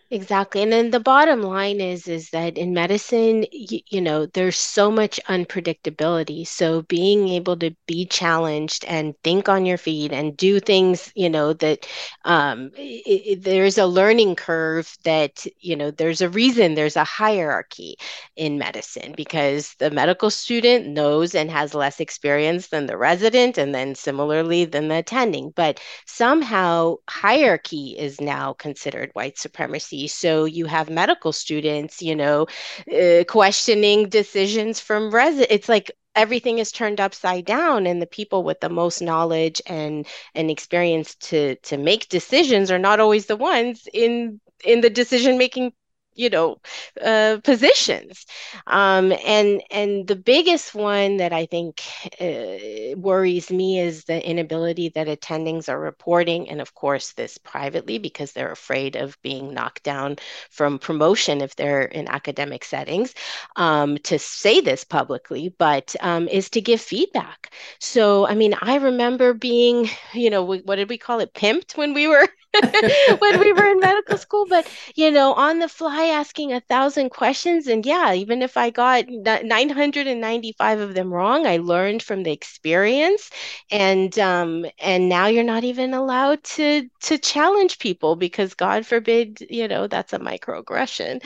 Exactly. 0.09 0.63
And 0.63 0.73
then 0.73 0.91
the 0.93 1.01
bottom 1.01 1.43
line 1.43 1.81
is 1.81 2.07
is 2.07 2.31
that 2.31 2.57
in 2.57 2.73
medicine, 2.73 3.45
you, 3.51 3.81
you 3.89 4.01
know, 4.01 4.27
there's 4.27 4.57
so 4.57 4.89
much 4.89 5.19
unpredictability. 5.29 6.47
So 6.47 6.83
being 6.83 7.29
able 7.29 7.57
to 7.57 7.75
be 7.89 8.07
challenged 8.07 8.85
and 8.85 9.15
think 9.25 9.49
on 9.49 9.67
your 9.67 9.79
feet 9.79 10.13
and 10.13 10.37
do 10.37 10.61
things, 10.61 11.11
you 11.17 11.29
know, 11.29 11.55
that 11.55 11.89
um, 12.25 12.71
it, 12.77 13.39
it, 13.39 13.43
there's 13.43 13.79
a 13.79 13.87
learning 13.87 14.37
curve 14.37 14.97
that, 15.03 15.45
you 15.59 15.75
know, 15.75 15.91
there's 15.91 16.21
a 16.21 16.29
reason 16.29 16.75
there's 16.75 16.97
a 16.97 17.03
hierarchy 17.05 17.97
in 18.37 18.59
medicine 18.59 19.13
because 19.17 19.75
the 19.79 19.91
medical 19.91 20.31
student 20.31 20.87
knows 20.87 21.35
and 21.35 21.51
has 21.51 21.75
less 21.75 21.99
experience 22.01 22.69
than 22.69 22.87
the 22.87 22.97
resident 22.97 23.59
and 23.59 23.75
then 23.75 23.95
similarly 23.95 24.65
than 24.65 24.87
the 24.89 24.97
attending. 24.99 25.51
But 25.57 25.81
somehow 26.07 26.97
hierarchy 27.11 27.97
is 27.99 28.21
now 28.21 28.53
considered 28.53 29.11
white 29.15 29.39
supremacy 29.39 29.96
so 30.05 30.45
you 30.45 30.65
have 30.65 30.89
medical 30.89 31.33
students, 31.33 32.01
you 32.01 32.15
know, 32.15 32.47
uh, 32.93 33.25
questioning 33.25 34.09
decisions 34.09 34.79
from 34.79 35.11
residents. 35.11 35.53
It's 35.53 35.69
like 35.69 35.91
everything 36.15 36.59
is 36.59 36.71
turned 36.73 37.01
upside 37.01 37.45
down 37.45 37.87
and 37.87 38.01
the 38.01 38.07
people 38.07 38.43
with 38.43 38.61
the 38.61 38.69
most 38.69 39.01
knowledge 39.01 39.61
and 39.67 40.07
and 40.35 40.51
experience 40.51 41.15
to 41.17 41.55
to 41.57 41.77
make 41.77 42.09
decisions 42.09 42.71
are 42.71 42.79
not 42.79 43.01
always 43.01 43.27
the 43.27 43.37
ones 43.37 43.87
in 43.93 44.41
in 44.65 44.81
the 44.81 44.91
decision 44.91 45.39
making 45.39 45.73
you 46.17 46.31
know 46.31 46.59
uh, 47.05 47.39
positions. 47.45 48.27
Um, 48.67 49.13
and 49.25 49.63
and 49.71 50.07
the 50.07 50.17
biggest 50.17 50.75
one 50.75 51.19
that 51.19 51.33
i 51.33 51.47
think 51.47 51.83
uh, 52.21 52.97
worries 52.99 53.51
me 53.51 53.79
is 53.81 54.05
the 54.05 54.27
inability 54.29 54.89
that 54.91 55.07
attendings 55.07 55.69
are 55.69 55.79
reporting 55.79 56.49
and 56.51 56.61
of 56.61 56.75
course 56.75 57.13
this 57.13 57.39
privately 57.39 57.99
because 57.99 58.33
they're 58.33 58.53
afraid 58.53 58.97
of 58.97 59.21
being 59.23 59.53
knocked 59.55 59.83
down 59.83 60.17
from 60.51 60.79
promotion 60.79 61.41
if 61.41 61.57
they're 61.57 61.83
in 61.83 62.09
academic 62.09 62.65
settings 62.65 63.15
um, 63.57 63.99
to 63.99 64.19
say 64.19 64.61
this 64.61 64.85
publicly 64.85 65.55
but 65.59 65.95
um, 66.01 66.29
is 66.29 66.51
to 66.51 66.61
give 66.61 66.81
feedback. 66.81 67.53
So 67.81 68.27
i 68.27 68.35
mean 68.35 68.55
i 68.61 68.77
remember 68.77 69.35
being 69.35 69.89
you 70.15 70.31
know 70.31 70.43
what 70.43 70.77
did 70.77 70.89
we 70.89 70.99
call 70.99 71.21
it? 71.21 71.35
Pimped 71.35 71.77
when 71.77 71.95
we 71.95 72.09
were 72.09 72.29
when 73.19 73.41
we 73.41 73.53
were 73.53 73.67
in 73.67 73.81
medical 73.81 74.17
school 74.19 74.47
but 74.49 74.67
you 74.95 75.11
know 75.11 75.33
on 75.35 75.59
the 75.59 75.69
fly 75.69 76.07
asking 76.07 76.53
a 76.53 76.61
thousand 76.61 77.11
questions 77.11 77.67
and 77.67 77.85
yeah 77.87 78.13
even 78.15 78.43
if 78.43 78.57
i 78.57 78.71
got 78.71 79.05
995 79.09 80.81
of 80.81 80.95
them 80.95 81.13
wrong 81.13 81.47
i 81.47 81.57
learned 81.59 82.03
from 82.03 82.23
the 82.23 82.33
experience 82.33 83.31
and 83.71 84.19
um 84.19 84.65
and 84.79 85.09
now 85.09 85.27
you're 85.27 85.43
not 85.45 85.65
even 85.65 85.95
allowed 85.95 86.43
to 86.45 86.89
to 87.01 87.19
challenge 87.19 87.79
people 87.79 88.17
because 88.17 88.55
god 88.55 88.87
forbid 88.87 89.45
you 89.51 89.69
know 89.69 89.87
that's 89.87 90.13
a 90.13 90.19
microaggression. 90.19 91.23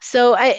So 0.00 0.34
i 0.34 0.54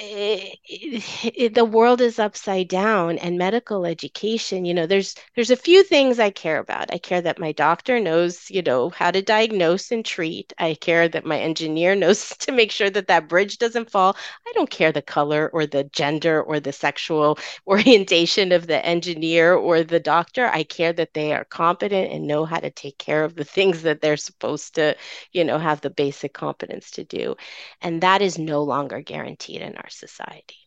it, 0.66 1.04
it, 1.36 1.54
the 1.56 1.66
world 1.66 2.02
is 2.02 2.20
upside 2.20 2.68
down 2.68 3.18
and 3.20 3.38
medical 3.38 3.86
education 3.86 4.66
you 4.66 4.74
know 4.74 4.86
there's 4.88 5.16
there's 5.36 5.52
a 5.52 5.56
few 5.56 5.84
things 5.84 6.20
i 6.20 6.30
care 6.30 6.60
about. 6.60 6.94
I 6.94 6.98
care 6.98 7.22
that 7.22 7.40
my 7.40 7.52
doctor 7.52 8.00
knows 8.00 8.50
you 8.50 8.62
know 8.62 8.90
how 8.90 9.12
to 9.12 9.22
diagnose 9.22 9.92
and 9.92 10.06
treat. 10.14 10.54
I 10.60 10.76
care 10.76 11.10
that 11.10 11.26
my 11.26 11.40
engineer 11.40 11.96
knows 12.02 12.30
to 12.38 12.52
make 12.52 12.72
sure 12.72 12.90
that 12.90 13.08
that 13.08 13.28
bridge 13.28 13.58
doesn't 13.58 13.90
fall. 13.90 14.16
I 14.48 14.52
don't 14.54 14.70
care 14.70 14.92
the 14.92 15.02
color 15.02 15.50
or 15.54 15.66
the 15.66 15.86
gender 15.86 16.42
or 16.42 16.60
the 16.60 16.72
sexual 16.72 17.40
orientation 17.68 18.52
of 18.52 18.68
the 18.68 18.86
engineer 18.86 19.54
or 19.56 19.84
the 19.84 20.00
doctor. 20.00 20.48
I 20.48 20.64
care 20.64 20.94
that 20.94 21.14
they 21.14 21.34
are 21.34 21.46
competent 21.46 22.12
and 22.12 22.28
know 22.28 22.46
how 22.46 22.60
to 22.60 22.70
take 22.70 22.98
care 22.98 23.24
of 23.24 23.36
the 23.36 23.44
things 23.56 23.82
that 23.84 24.02
they're 24.02 24.18
supposed 24.18 24.76
to, 24.76 24.96
you 25.32 25.44
know, 25.44 25.58
have 25.58 25.82
the 25.82 25.90
basic 25.90 26.34
competence 26.34 26.92
to 26.92 27.04
do. 27.04 27.36
And 27.82 28.02
that 28.02 28.22
is 28.22 28.38
no 28.38 28.64
longer 28.64 29.02
guaranteed 29.02 29.62
in 29.62 29.76
our 29.76 29.90
society. 29.90 30.58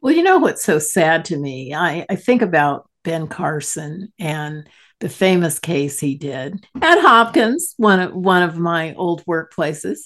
Well, 0.00 0.14
you 0.14 0.22
know 0.22 0.38
what's 0.38 0.62
so 0.62 0.78
sad 0.78 1.24
to 1.26 1.36
me? 1.36 1.74
I, 1.74 2.06
I 2.08 2.16
think 2.16 2.42
about 2.42 2.88
Ben 3.04 3.26
Carson 3.26 4.12
and 4.18 4.68
the 5.04 5.10
famous 5.10 5.58
case 5.58 6.00
he 6.00 6.14
did 6.14 6.66
at 6.80 6.98
Hopkins, 6.98 7.74
one 7.76 8.00
of, 8.00 8.14
one 8.14 8.42
of 8.42 8.56
my 8.56 8.94
old 8.94 9.22
workplaces, 9.26 9.98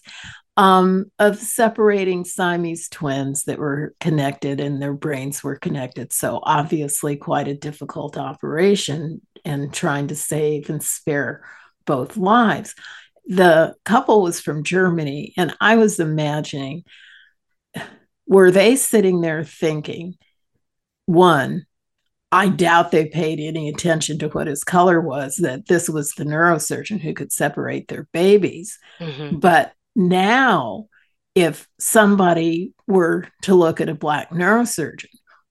um, 0.57 1.05
of 1.20 1.38
separating 1.38 2.24
Siamese 2.24 2.88
twins 2.88 3.44
that 3.44 3.61
were 3.61 3.94
connected 4.01 4.59
and 4.59 4.82
their 4.82 4.94
brains 4.94 5.40
were 5.44 5.55
connected. 5.55 6.12
So, 6.12 6.40
obviously, 6.42 7.14
quite 7.14 7.46
a 7.46 7.55
difficult 7.55 8.18
operation 8.18 9.20
and 9.44 9.72
trying 9.72 10.09
to 10.09 10.16
save 10.16 10.68
and 10.68 10.82
spare 10.82 11.44
both 11.86 12.16
lives. 12.16 12.74
The 13.26 13.76
couple 13.84 14.20
was 14.22 14.40
from 14.40 14.64
Germany, 14.64 15.32
and 15.36 15.57
I 15.61 15.76
was 15.76 16.01
imagining 16.01 16.82
were 18.26 18.51
they 18.51 18.74
sitting 18.74 19.20
there 19.20 19.44
thinking, 19.44 20.16
one, 21.07 21.67
I 22.31 22.49
doubt 22.49 22.91
they 22.91 23.07
paid 23.07 23.41
any 23.41 23.68
attention 23.68 24.18
to 24.18 24.29
what 24.29 24.47
his 24.47 24.64
color 24.64 25.01
was, 25.01 25.37
that 25.37 25.66
this 25.66 25.89
was 25.89 26.12
the 26.12 26.24
neurosurgeon 26.24 27.01
who 27.01 27.14
could 27.14 27.33
separate 27.33 27.89
their 27.89 28.07
babies. 28.12 28.79
Mm-hmm. 29.01 29.39
But 29.39 29.72
now, 29.97 30.89
if 31.35 31.66
somebody 31.79 32.74
were 32.87 33.26
to 33.43 33.55
look 33.55 33.81
at 33.81 33.89
a 33.89 33.95
Black 33.95 34.31
neurosurgeon, 34.31 35.07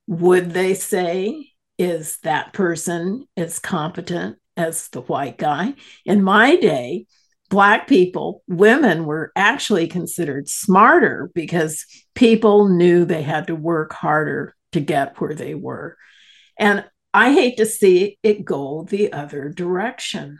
would 0.05 0.51
they 0.51 0.73
say, 0.75 1.51
is 1.77 2.17
that 2.23 2.53
person 2.53 3.27
as 3.35 3.59
competent 3.59 4.37
as 4.55 4.87
the 4.89 5.01
white 5.01 5.37
guy? 5.37 5.73
In 6.05 6.23
my 6.23 6.55
day, 6.57 7.05
Black 7.49 7.87
people, 7.87 8.43
women 8.47 9.05
were 9.05 9.31
actually 9.35 9.87
considered 9.87 10.49
smarter 10.49 11.31
because 11.33 11.85
people 12.13 12.67
knew 12.67 13.05
they 13.05 13.21
had 13.21 13.47
to 13.47 13.55
work 13.55 13.93
harder 13.93 14.55
to 14.73 14.79
get 14.79 15.19
where 15.19 15.33
they 15.33 15.55
were. 15.55 15.97
And 16.57 16.85
I 17.13 17.33
hate 17.33 17.57
to 17.57 17.65
see 17.65 18.19
it 18.23 18.45
go 18.45 18.83
the 18.83 19.13
other 19.13 19.49
direction. 19.49 20.39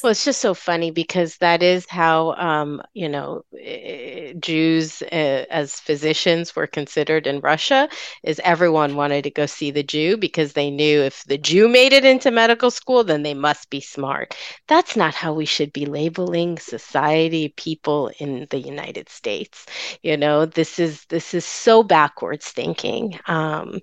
Well, 0.00 0.12
it's 0.12 0.24
just 0.24 0.40
so 0.40 0.54
funny 0.54 0.90
because 0.90 1.36
that 1.38 1.62
is 1.62 1.86
how, 1.88 2.32
um, 2.34 2.82
you 2.92 3.08
know, 3.08 3.42
eh, 3.60 4.32
Jews 4.38 5.02
uh, 5.02 5.44
as 5.50 5.78
physicians 5.80 6.54
were 6.54 6.66
considered 6.66 7.26
in 7.26 7.40
Russia. 7.40 7.88
Is 8.22 8.40
everyone 8.44 8.96
wanted 8.96 9.22
to 9.24 9.30
go 9.30 9.46
see 9.46 9.70
the 9.70 9.82
Jew 9.82 10.16
because 10.16 10.52
they 10.52 10.70
knew 10.70 11.02
if 11.02 11.22
the 11.24 11.38
Jew 11.38 11.68
made 11.68 11.92
it 11.92 12.04
into 12.04 12.30
medical 12.30 12.70
school, 12.70 13.04
then 13.04 13.22
they 13.22 13.34
must 13.34 13.70
be 13.70 13.80
smart. 13.80 14.34
That's 14.68 14.96
not 14.96 15.14
how 15.14 15.34
we 15.34 15.44
should 15.44 15.72
be 15.72 15.86
labeling 15.86 16.58
society, 16.58 17.52
people 17.56 18.10
in 18.18 18.46
the 18.50 18.58
United 18.58 19.08
States. 19.08 19.66
You 20.02 20.16
know, 20.16 20.46
this 20.46 20.78
is 20.78 21.04
this 21.10 21.32
is 21.34 21.44
so 21.44 21.82
backwards 21.82 22.48
thinking. 22.48 23.18
Um, 23.26 23.80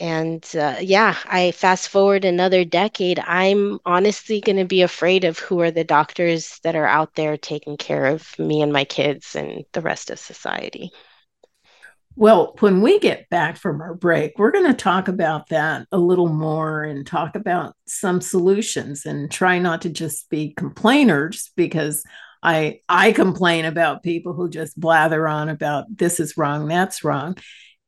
and 0.00 0.44
uh, 0.56 0.76
yeah, 0.80 1.16
I 1.26 1.52
fast 1.52 1.88
forward 1.88 2.24
another 2.24 2.64
decade. 2.64 3.18
I'm 3.20 3.78
honestly 3.84 4.40
going 4.40 4.56
to 4.56 4.64
be 4.64 4.82
afraid 4.82 5.23
of 5.24 5.38
who 5.38 5.60
are 5.60 5.70
the 5.70 5.84
doctors 5.84 6.58
that 6.62 6.76
are 6.76 6.86
out 6.86 7.14
there 7.14 7.36
taking 7.36 7.76
care 7.76 8.06
of 8.06 8.38
me 8.38 8.62
and 8.62 8.72
my 8.72 8.84
kids 8.84 9.34
and 9.34 9.64
the 9.72 9.80
rest 9.80 10.10
of 10.10 10.18
society. 10.18 10.90
Well, 12.16 12.54
when 12.60 12.80
we 12.80 13.00
get 13.00 13.28
back 13.28 13.56
from 13.56 13.80
our 13.80 13.94
break, 13.94 14.38
we're 14.38 14.52
going 14.52 14.70
to 14.70 14.74
talk 14.74 15.08
about 15.08 15.48
that 15.48 15.88
a 15.90 15.98
little 15.98 16.28
more 16.28 16.84
and 16.84 17.04
talk 17.04 17.34
about 17.34 17.74
some 17.86 18.20
solutions 18.20 19.04
and 19.04 19.28
try 19.30 19.58
not 19.58 19.82
to 19.82 19.90
just 19.90 20.30
be 20.30 20.54
complainers 20.54 21.50
because 21.56 22.04
I 22.40 22.80
I 22.88 23.12
complain 23.12 23.64
about 23.64 24.04
people 24.04 24.32
who 24.32 24.48
just 24.48 24.78
blather 24.78 25.26
on 25.26 25.48
about 25.48 25.86
this 25.96 26.20
is 26.20 26.36
wrong, 26.36 26.68
that's 26.68 27.02
wrong. 27.02 27.36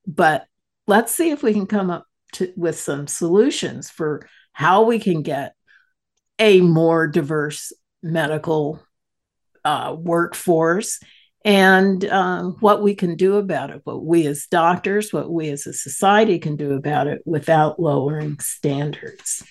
But 0.06 0.46
let's 0.88 1.14
see 1.14 1.30
if 1.30 1.42
we 1.42 1.52
can 1.52 1.66
come 1.66 1.90
up 1.90 2.06
to, 2.32 2.52
with 2.56 2.78
some 2.78 3.06
solutions 3.06 3.90
for 3.90 4.28
how 4.52 4.82
we 4.84 4.98
can 4.98 5.22
get 5.22 5.54
a 6.38 6.60
more 6.60 7.06
diverse 7.06 7.72
medical 8.02 8.80
uh, 9.64 9.94
workforce 9.98 11.00
and 11.44 12.04
uh, 12.04 12.42
what 12.60 12.82
we 12.82 12.96
can 12.96 13.14
do 13.14 13.36
about 13.36 13.70
it, 13.70 13.80
what 13.84 14.04
we 14.04 14.26
as 14.26 14.46
doctors, 14.50 15.12
what 15.12 15.30
we 15.30 15.48
as 15.48 15.66
a 15.66 15.72
society 15.72 16.40
can 16.40 16.56
do 16.56 16.72
about 16.72 17.06
it 17.06 17.22
without 17.24 17.78
lowering 17.78 18.38
standards. 18.40 19.44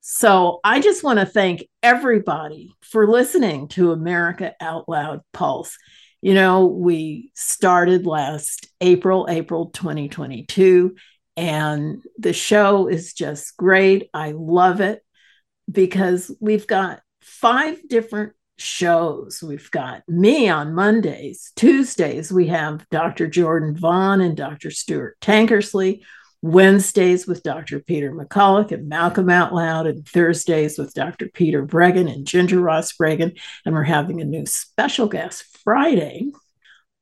So 0.00 0.58
I 0.64 0.80
just 0.80 1.04
want 1.04 1.18
to 1.18 1.26
thank 1.26 1.68
everybody 1.82 2.72
for 2.80 3.06
listening 3.06 3.68
to 3.68 3.92
America 3.92 4.54
Out 4.58 4.88
Loud 4.88 5.20
Pulse. 5.34 5.76
You 6.22 6.32
know, 6.32 6.66
we 6.66 7.30
started 7.34 8.06
last 8.06 8.66
April, 8.80 9.26
April 9.28 9.66
2022, 9.66 10.96
and 11.36 12.02
the 12.18 12.32
show 12.32 12.88
is 12.88 13.12
just 13.12 13.56
great. 13.58 14.08
I 14.14 14.32
love 14.32 14.80
it 14.80 15.02
because 15.70 16.34
we've 16.40 16.66
got 16.66 17.00
five 17.20 17.80
different 17.88 18.32
shows. 18.58 19.42
We've 19.42 19.70
got 19.70 20.02
me 20.08 20.48
on 20.48 20.74
Mondays. 20.74 21.52
Tuesdays, 21.56 22.32
we 22.32 22.48
have 22.48 22.88
Dr. 22.90 23.26
Jordan 23.26 23.76
Vaughn 23.76 24.20
and 24.20 24.36
Dr. 24.36 24.70
Stuart 24.70 25.16
Tankersley. 25.20 26.02
Wednesdays 26.42 27.26
with 27.26 27.42
Dr. 27.42 27.80
Peter 27.80 28.12
McCullough 28.12 28.72
and 28.72 28.88
Malcolm 28.88 29.28
Out 29.28 29.54
Loud, 29.54 29.86
and 29.86 30.08
Thursdays 30.08 30.78
with 30.78 30.94
Dr. 30.94 31.28
Peter 31.28 31.66
Breggin 31.66 32.10
and 32.10 32.26
Ginger 32.26 32.60
Ross 32.60 32.96
Breggin. 32.96 33.38
And 33.66 33.74
we're 33.74 33.82
having 33.82 34.20
a 34.20 34.24
new 34.24 34.46
special 34.46 35.06
guest 35.06 35.58
Friday. 35.62 36.30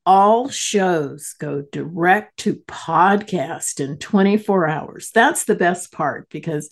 All 0.05 0.49
shows 0.49 1.35
go 1.39 1.63
direct 1.71 2.39
to 2.39 2.55
podcast 2.67 3.79
in 3.79 3.99
24 3.99 4.67
hours. 4.67 5.11
That's 5.15 5.45
the 5.45 5.55
best 5.55 5.93
part 5.93 6.29
because 6.31 6.69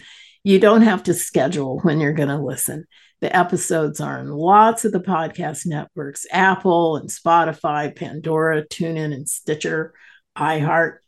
you 0.46 0.58
don't 0.60 0.82
have 0.82 1.02
to 1.02 1.12
schedule 1.12 1.80
when 1.80 1.98
you're 1.98 2.12
going 2.12 2.28
to 2.28 2.38
listen. 2.38 2.86
The 3.20 3.36
episodes 3.36 4.00
are 4.00 4.20
in 4.20 4.28
lots 4.28 4.84
of 4.84 4.92
the 4.92 5.00
podcast 5.00 5.66
networks 5.66 6.24
Apple 6.30 6.98
and 6.98 7.08
Spotify, 7.08 7.92
Pandora, 7.92 8.64
TuneIn, 8.64 9.12
and 9.12 9.28
Stitcher, 9.28 9.92
iHeart. 10.38 10.98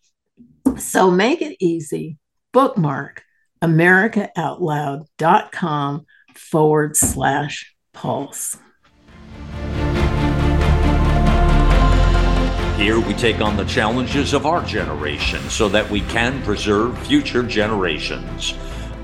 So 0.78 1.12
make 1.12 1.40
it 1.40 1.56
easy. 1.60 2.18
Bookmark 2.52 3.22
americaoutloud.com 3.62 6.06
forward 6.34 6.96
slash 6.96 7.76
pulse. 7.92 8.56
Here 12.76 12.98
we 12.98 13.14
take 13.14 13.40
on 13.40 13.56
the 13.56 13.66
challenges 13.68 14.34
of 14.34 14.46
our 14.46 14.64
generation 14.64 15.48
so 15.48 15.68
that 15.68 15.88
we 15.88 16.00
can 16.00 16.42
preserve 16.42 16.98
future 17.06 17.44
generations. 17.44 18.54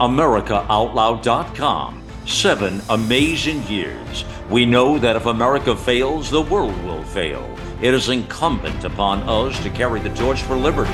AmericaOutloud.com. 0.00 2.02
Seven 2.26 2.82
amazing 2.90 3.62
years. 3.66 4.24
We 4.50 4.66
know 4.66 4.98
that 4.98 5.16
if 5.16 5.26
America 5.26 5.76
fails, 5.76 6.30
the 6.30 6.42
world 6.42 6.82
will 6.84 7.02
fail. 7.04 7.48
It 7.80 7.94
is 7.94 8.08
incumbent 8.08 8.84
upon 8.84 9.22
us 9.28 9.60
to 9.62 9.70
carry 9.70 10.00
the 10.00 10.10
torch 10.10 10.42
for 10.42 10.56
liberty. 10.56 10.92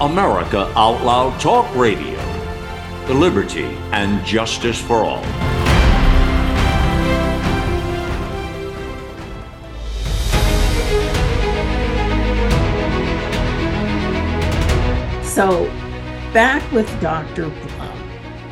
America 0.00 0.72
Out 0.76 1.04
Loud 1.04 1.38
Talk 1.40 1.72
Radio. 1.74 2.18
Liberty 3.08 3.76
and 3.92 4.24
justice 4.24 4.80
for 4.80 5.04
all. 5.04 5.53
So, 15.34 15.64
back 16.32 16.62
with 16.70 16.88
Dr. 17.00 17.48
Blum, 17.48 18.08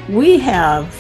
we 0.09 0.37
have, 0.41 0.93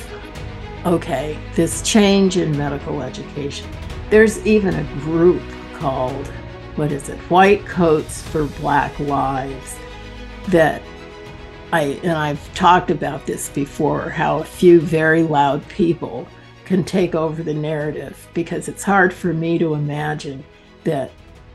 okay, 0.87 1.37
this 1.57 1.83
change 1.83 2.37
in 2.37 2.57
medical 2.57 3.03
education. 3.03 3.69
There's 4.09 4.47
even 4.47 4.77
a 4.77 4.85
group 5.01 5.43
called, 5.75 6.29
what 6.77 6.93
is 6.93 7.09
it, 7.09 7.19
White 7.23 7.67
Coats 7.67 8.23
for 8.23 8.45
Black 8.45 8.97
Lives 9.01 9.77
that 10.51 10.83
I, 11.73 11.99
and 12.05 12.13
I've 12.13 12.55
talked 12.55 12.93
about 12.93 13.27
this 13.27 13.49
before, 13.49 14.09
how 14.09 14.39
a 14.39 14.45
few 14.45 14.81
very 14.81 15.25
loud 15.25 15.67
people 15.69 16.29
can 16.65 16.85
take 16.85 17.17
over 17.17 17.43
the 17.43 17.55
narrative 17.55 18.29
because 18.35 18.69
it's 18.69 18.85
hard 18.85 19.13
for 19.13 19.35
me 19.35 19.59
to 19.59 19.75
imagine 19.75 20.45
that 20.85 21.11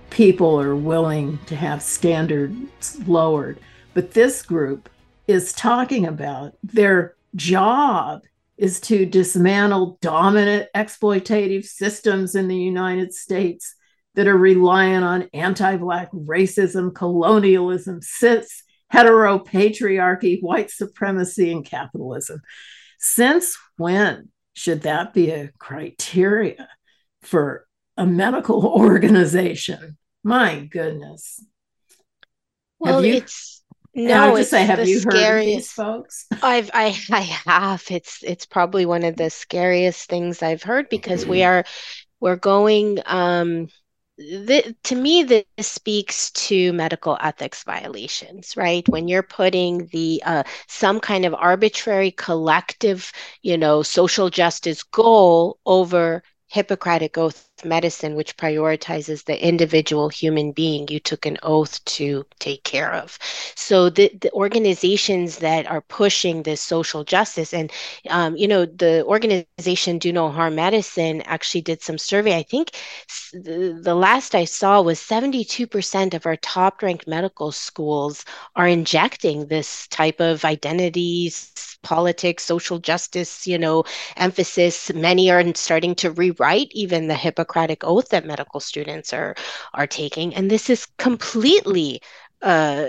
people 0.09 0.59
are 0.59 0.75
willing 0.75 1.39
to 1.45 1.55
have 1.55 1.82
standards 1.82 2.99
lowered 3.07 3.57
but 3.97 4.11
this 4.11 4.43
group 4.43 4.89
is 5.27 5.53
talking 5.53 6.05
about 6.05 6.53
their 6.61 7.15
job 7.33 8.21
is 8.55 8.79
to 8.79 9.07
dismantle 9.07 9.97
dominant 10.01 10.69
exploitative 10.75 11.65
systems 11.65 12.35
in 12.35 12.47
the 12.47 12.55
United 12.55 13.11
States 13.11 13.73
that 14.13 14.27
are 14.27 14.37
reliant 14.37 15.03
on 15.03 15.27
anti 15.33 15.77
Black 15.77 16.11
racism, 16.11 16.93
colonialism, 16.93 17.99
cis, 18.03 18.61
heteropatriarchy, 18.93 20.43
white 20.43 20.69
supremacy, 20.69 21.51
and 21.51 21.65
capitalism. 21.65 22.39
Since 22.99 23.57
when 23.77 24.29
should 24.53 24.83
that 24.83 25.11
be 25.15 25.31
a 25.31 25.51
criteria 25.57 26.69
for 27.23 27.65
a 27.97 28.05
medical 28.05 28.63
organization? 28.79 29.97
My 30.23 30.65
goodness. 30.65 31.43
Well, 32.77 33.03
you- 33.03 33.15
it's 33.15 33.57
no, 34.05 34.29
I 34.29 34.31
would 34.31 34.39
just 34.39 34.51
say, 34.51 34.65
have 34.65 34.85
you 34.85 34.99
scariest, 34.99 35.05
heard 35.05 35.39
of 35.39 35.45
these 35.45 35.71
folks? 35.71 36.27
I've 36.41 36.71
I 36.73 36.97
I 37.11 37.21
have. 37.21 37.83
It's 37.89 38.23
it's 38.23 38.45
probably 38.45 38.85
one 38.85 39.03
of 39.03 39.15
the 39.17 39.29
scariest 39.29 40.09
things 40.09 40.41
I've 40.43 40.63
heard 40.63 40.89
because 40.89 41.25
we 41.25 41.43
are 41.43 41.65
we're 42.19 42.35
going 42.37 42.99
um 43.05 43.69
the, 44.17 44.75
to 44.83 44.95
me 44.95 45.23
this 45.23 45.45
speaks 45.61 46.31
to 46.31 46.73
medical 46.73 47.17
ethics 47.21 47.63
violations 47.63 48.57
right 48.57 48.87
when 48.89 49.07
you're 49.07 49.23
putting 49.23 49.87
the 49.87 50.23
uh, 50.25 50.43
some 50.67 50.99
kind 50.99 51.25
of 51.25 51.35
arbitrary 51.35 52.11
collective 52.11 53.11
you 53.43 53.57
know 53.57 53.83
social 53.83 54.29
justice 54.31 54.83
goal 54.83 55.59
over 55.67 56.23
hippocratic 56.47 57.17
oath 57.17 57.46
medicine, 57.66 58.16
which 58.16 58.38
prioritizes 58.38 59.26
the 59.26 59.45
individual 59.45 60.10
human 60.10 60.51
being 60.51 60.88
you 60.89 60.99
took 60.99 61.26
an 61.26 61.38
oath 61.43 61.84
to 61.86 62.26
take 62.39 62.64
care 62.64 62.93
of. 62.93 63.18
So 63.55 63.89
the, 63.89 64.12
the 64.22 64.32
organizations 64.34 65.38
that 65.38 65.68
are 65.68 65.82
pushing 65.82 66.43
this 66.43 66.62
social 66.62 67.03
justice, 67.03 67.53
and 67.53 67.72
um, 68.10 68.36
you 68.38 68.47
know, 68.47 68.66
the 68.66 69.03
organization 69.05 69.97
Do 69.97 70.12
No 70.14 70.30
Harm 70.30 70.55
Medicine 70.55 71.22
actually 71.24 71.62
did 71.62 71.82
some 71.82 71.97
survey. 71.97 72.38
I 72.38 72.43
think 72.43 72.72
the, 73.34 73.80
the 73.82 73.95
last 73.95 74.36
I 74.36 74.45
saw 74.45 74.82
was 74.82 74.99
72% 74.99 76.14
of 76.14 76.26
our 76.26 76.38
top 76.38 76.82
ranked 76.82 77.08
medical 77.08 77.51
schools 77.51 78.26
are 78.55 78.68
injecting 78.68 79.47
this 79.47 79.88
type 79.88 80.20
of 80.20 80.45
identities 80.45 81.53
politics, 81.84 82.43
social 82.43 82.80
justice, 82.80 83.47
you 83.47 83.58
know, 83.58 83.84
emphasis. 84.18 84.91
Many 84.93 85.32
are 85.32 85.43
starting 85.55 85.95
to 85.95 86.12
rewrite 86.12 86.70
even 86.72 87.08
the 87.08 87.14
Hippocratic 87.47 87.83
oath 87.83 88.09
that 88.09 88.25
medical 88.25 88.59
students 88.59 89.13
are 89.13 89.35
are 89.73 89.87
taking, 89.87 90.35
and 90.35 90.51
this 90.51 90.69
is 90.69 90.87
completely 90.97 92.01
uh, 92.41 92.87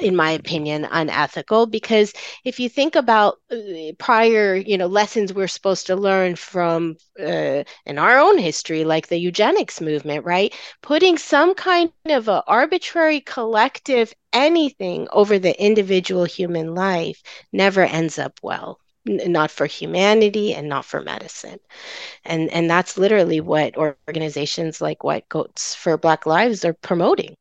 in 0.00 0.14
my 0.14 0.30
opinion, 0.30 0.86
unethical. 0.90 1.66
Because 1.66 2.12
if 2.44 2.60
you 2.60 2.68
think 2.68 2.94
about 2.94 3.38
uh, 3.50 3.92
prior, 3.98 4.54
you 4.54 4.78
know, 4.78 4.86
lessons 4.86 5.34
we're 5.34 5.48
supposed 5.48 5.86
to 5.86 5.96
learn 5.96 6.36
from 6.36 6.96
uh, 7.18 7.64
in 7.84 7.98
our 7.98 8.18
own 8.18 8.38
history, 8.38 8.84
like 8.84 9.08
the 9.08 9.18
eugenics 9.18 9.80
movement, 9.80 10.24
right? 10.24 10.54
Putting 10.82 11.18
some 11.18 11.54
kind 11.54 11.90
of 12.06 12.28
a 12.28 12.44
arbitrary 12.46 13.20
collective 13.20 14.12
anything 14.32 15.08
over 15.10 15.38
the 15.38 15.60
individual 15.64 16.24
human 16.24 16.74
life 16.74 17.22
never 17.52 17.82
ends 17.82 18.18
up 18.18 18.38
well 18.42 18.78
not 19.06 19.50
for 19.50 19.66
humanity 19.66 20.52
and 20.54 20.68
not 20.68 20.84
for 20.84 21.00
medicine 21.00 21.58
and 22.24 22.50
and 22.50 22.68
that's 22.68 22.98
literally 22.98 23.40
what 23.40 23.76
organizations 23.76 24.80
like 24.80 25.04
white 25.04 25.28
coats 25.28 25.74
for 25.74 25.96
black 25.96 26.26
lives 26.26 26.64
are 26.64 26.74
promoting 26.74 27.36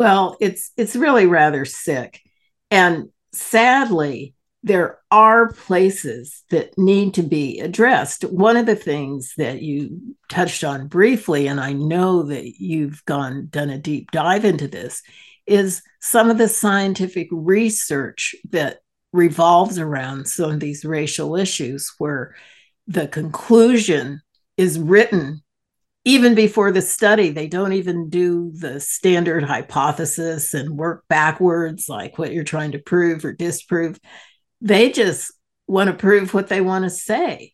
well, 0.00 0.38
it's 0.40 0.72
it's 0.78 0.96
really 0.96 1.26
rather 1.26 1.66
sick. 1.66 2.22
And 2.70 3.10
sadly, 3.32 4.34
there 4.62 4.98
are 5.10 5.52
places 5.52 6.42
that 6.48 6.78
need 6.78 7.12
to 7.14 7.22
be 7.22 7.60
addressed. 7.60 8.22
One 8.22 8.56
of 8.56 8.64
the 8.64 8.76
things 8.76 9.34
that 9.36 9.60
you 9.60 10.16
touched 10.30 10.64
on 10.64 10.88
briefly, 10.88 11.48
and 11.48 11.60
I 11.60 11.74
know 11.74 12.22
that 12.22 12.46
you've 12.58 13.04
gone 13.04 13.48
done 13.50 13.68
a 13.68 13.76
deep 13.76 14.10
dive 14.10 14.46
into 14.46 14.68
this, 14.68 15.02
is 15.46 15.82
some 16.00 16.30
of 16.30 16.38
the 16.38 16.48
scientific 16.48 17.28
research 17.30 18.34
that 18.52 18.78
revolves 19.12 19.78
around 19.78 20.26
some 20.26 20.50
of 20.52 20.60
these 20.60 20.84
racial 20.84 21.36
issues 21.36 21.92
where 21.98 22.34
the 22.86 23.08
conclusion 23.08 24.20
is 24.56 24.78
written 24.78 25.42
even 26.04 26.34
before 26.34 26.72
the 26.72 26.82
study, 26.82 27.30
they 27.30 27.46
don't 27.46 27.74
even 27.74 28.08
do 28.08 28.52
the 28.52 28.80
standard 28.80 29.44
hypothesis 29.44 30.54
and 30.54 30.78
work 30.78 31.04
backwards, 31.08 31.88
like 31.88 32.18
what 32.18 32.32
you're 32.32 32.42
trying 32.42 32.72
to 32.72 32.78
prove 32.78 33.24
or 33.24 33.32
disprove. 33.32 34.00
They 34.62 34.90
just 34.90 35.32
want 35.66 35.88
to 35.88 35.96
prove 35.96 36.32
what 36.32 36.48
they 36.48 36.62
want 36.62 36.84
to 36.84 36.90
say. 36.90 37.52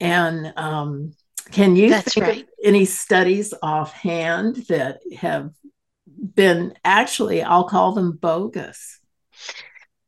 And 0.00 0.52
um, 0.56 1.12
can 1.52 1.76
you 1.76 1.90
That's 1.90 2.12
think 2.12 2.26
right. 2.26 2.42
of 2.42 2.48
any 2.62 2.84
studies 2.86 3.54
offhand 3.62 4.56
that 4.68 4.98
have 5.16 5.52
been 6.34 6.74
actually, 6.84 7.42
I'll 7.42 7.68
call 7.68 7.92
them 7.92 8.18
bogus? 8.20 8.98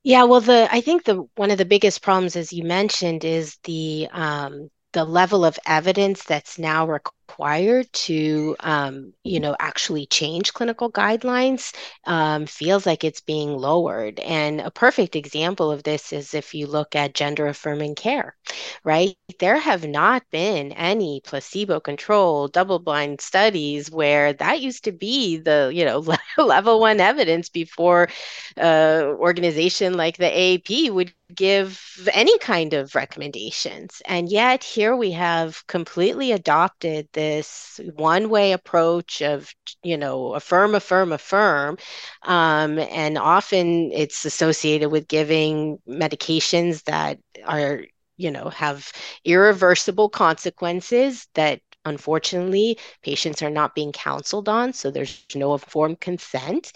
Yeah, 0.08 0.24
well, 0.24 0.40
the 0.40 0.68
I 0.72 0.80
think 0.80 1.04
the 1.04 1.28
one 1.36 1.50
of 1.52 1.58
the 1.58 1.64
biggest 1.66 2.02
problems, 2.02 2.36
as 2.36 2.52
you 2.52 2.64
mentioned, 2.64 3.24
is 3.24 3.58
the 3.64 4.08
um, 4.12 4.70
the 4.92 5.04
level 5.04 5.44
of 5.44 5.58
evidence 5.66 6.24
that's 6.24 6.58
now 6.58 6.86
required 6.86 7.14
required 7.28 7.92
to, 7.92 8.56
um, 8.60 9.12
you 9.24 9.40
know, 9.40 9.54
actually 9.60 10.06
change 10.06 10.52
clinical 10.54 10.90
guidelines 10.90 11.74
um, 12.04 12.46
feels 12.46 12.86
like 12.86 13.04
it's 13.04 13.20
being 13.20 13.50
lowered. 13.56 14.18
And 14.20 14.60
a 14.60 14.70
perfect 14.70 15.14
example 15.16 15.70
of 15.70 15.82
this 15.82 16.12
is 16.12 16.34
if 16.34 16.54
you 16.54 16.66
look 16.66 16.96
at 16.96 17.14
gender 17.14 17.46
affirming 17.46 17.94
care, 17.96 18.34
right? 18.84 19.14
There 19.38 19.58
have 19.58 19.86
not 19.86 20.22
been 20.30 20.72
any 20.72 21.20
placebo 21.24 21.80
controlled 21.80 22.52
double 22.52 22.78
blind 22.78 23.20
studies 23.20 23.90
where 23.90 24.32
that 24.34 24.60
used 24.60 24.84
to 24.84 24.92
be 24.92 25.36
the, 25.38 25.70
you 25.72 25.84
know, 25.84 26.04
level 26.38 26.80
one 26.80 27.00
evidence 27.00 27.48
before 27.48 28.08
uh, 28.56 29.02
organization 29.18 29.94
like 29.94 30.16
the 30.16 30.26
AAP 30.26 30.90
would 30.90 31.12
give 31.34 31.80
any 32.12 32.38
kind 32.38 32.74
of 32.74 32.94
recommendations. 32.94 34.00
And 34.06 34.28
yet, 34.30 34.64
here 34.64 34.96
we 34.96 35.12
have 35.12 35.66
completely 35.66 36.32
adopted 36.32 37.08
this 37.18 37.80
one 37.96 38.28
way 38.30 38.52
approach 38.52 39.22
of, 39.22 39.52
you 39.82 39.96
know, 39.96 40.34
affirm, 40.34 40.74
affirm, 40.74 41.12
affirm. 41.12 41.76
Um, 42.22 42.78
and 42.78 43.18
often 43.18 43.90
it's 43.92 44.24
associated 44.24 44.90
with 44.90 45.08
giving 45.08 45.78
medications 45.88 46.84
that 46.84 47.18
are 47.44 47.84
you 48.16 48.30
know 48.30 48.48
have 48.50 48.92
irreversible 49.24 50.08
consequences 50.08 51.28
that 51.34 51.60
unfortunately 51.84 52.78
patients 53.02 53.42
are 53.42 53.50
not 53.50 53.74
being 53.74 53.92
counseled 53.92 54.48
on 54.48 54.72
so 54.72 54.90
there's 54.90 55.24
no 55.34 55.52
informed 55.54 56.00
consent. 56.00 56.72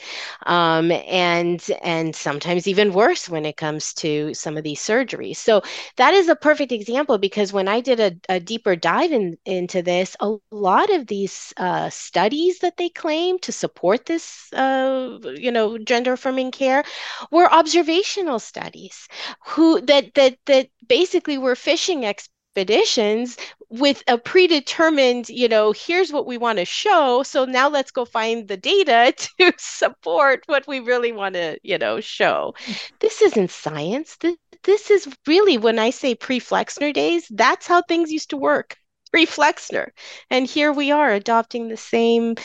Um, 0.47 0.91
and 0.91 1.65
and 1.83 2.15
sometimes 2.15 2.67
even 2.67 2.93
worse 2.93 3.29
when 3.29 3.45
it 3.45 3.57
comes 3.57 3.95
to 3.95 4.33
some 4.35 4.57
of 4.57 4.65
these 4.65 4.81
surgeries. 4.81 5.37
So 5.37 5.63
that 5.97 6.15
is 6.15 6.29
a 6.29 6.37
perfect 6.37 6.73
example 6.73 7.19
because 7.19 7.53
when 7.53 7.69
i 7.69 7.81
did 7.81 8.01
a, 8.01 8.13
a 8.29 8.41
deeper 8.41 8.77
dive 8.77 9.13
in, 9.13 9.37
into 9.45 9.83
this 9.83 10.17
a 10.21 10.35
lot 10.51 10.91
of 10.91 11.07
these 11.07 11.53
uh, 11.57 11.91
studies 11.91 12.59
that 12.61 12.77
they 12.77 12.89
claim 12.89 13.39
to 13.41 13.53
support 13.53 14.07
this 14.07 14.53
uh, 14.53 15.19
you 15.37 15.51
know 15.53 15.79
gender 15.79 16.13
affirming 16.15 16.51
care 16.51 16.85
were 17.31 17.53
observational 17.53 18.39
studies 18.39 19.09
who 19.47 19.81
that 19.83 20.15
that 20.15 20.37
that 20.47 20.69
basically 20.89 21.39
were 21.39 21.57
fishing 21.57 22.05
expeditions 22.05 23.37
with 23.73 24.03
a 24.07 24.19
predetermined, 24.19 25.31
you 25.31 25.49
know, 25.49 25.73
here's 25.73 26.13
what 26.13 26.27
we 26.27 26.37
want 26.37 26.59
to 26.59 26.65
show. 26.65 27.23
So 27.23 27.47
now 27.47 27.71
let's 27.71 27.91
go 27.91 28.05
find 28.05 28.47
the 28.47 28.57
data 28.59 29.15
to 29.41 29.53
support 29.59 30.43
what 30.47 30.67
we 30.69 30.81
really 30.81 31.11
want 31.11 31.35
to, 31.35 31.59
you 31.63 31.79
know, 31.79 32.01
show. 32.01 32.55
This 33.01 33.23
isn't 33.23 33.51
science. 33.51 34.17
This, 34.21 34.37
this 34.65 34.91
is 34.91 35.09
really 35.27 35.57
when 35.57 35.79
I 35.79 35.89
say 35.89 36.15
pre 36.15 36.39
Flexner 36.39 36.93
days, 36.93 37.27
that's 37.31 37.67
how 37.67 37.83
things 37.83 38.13
used 38.13 38.31
to 38.31 38.37
work. 38.37 38.77
Pre 39.11 39.25
Flexner. 39.25 39.93
And 40.31 40.47
here 40.47 40.73
we 40.73 40.91
are 40.91 41.11
adopting 41.11 41.69
the 41.69 41.77
same, 41.79 42.37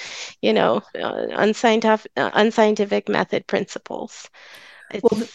you 0.41 0.53
know, 0.53 0.81
uh, 0.97 1.27
unscientific, 1.31 2.11
uh, 2.15 2.31
unscientific 2.33 3.09
method 3.09 3.47
principles. 3.47 4.29
It's, 4.93 5.03
well, 5.03 5.27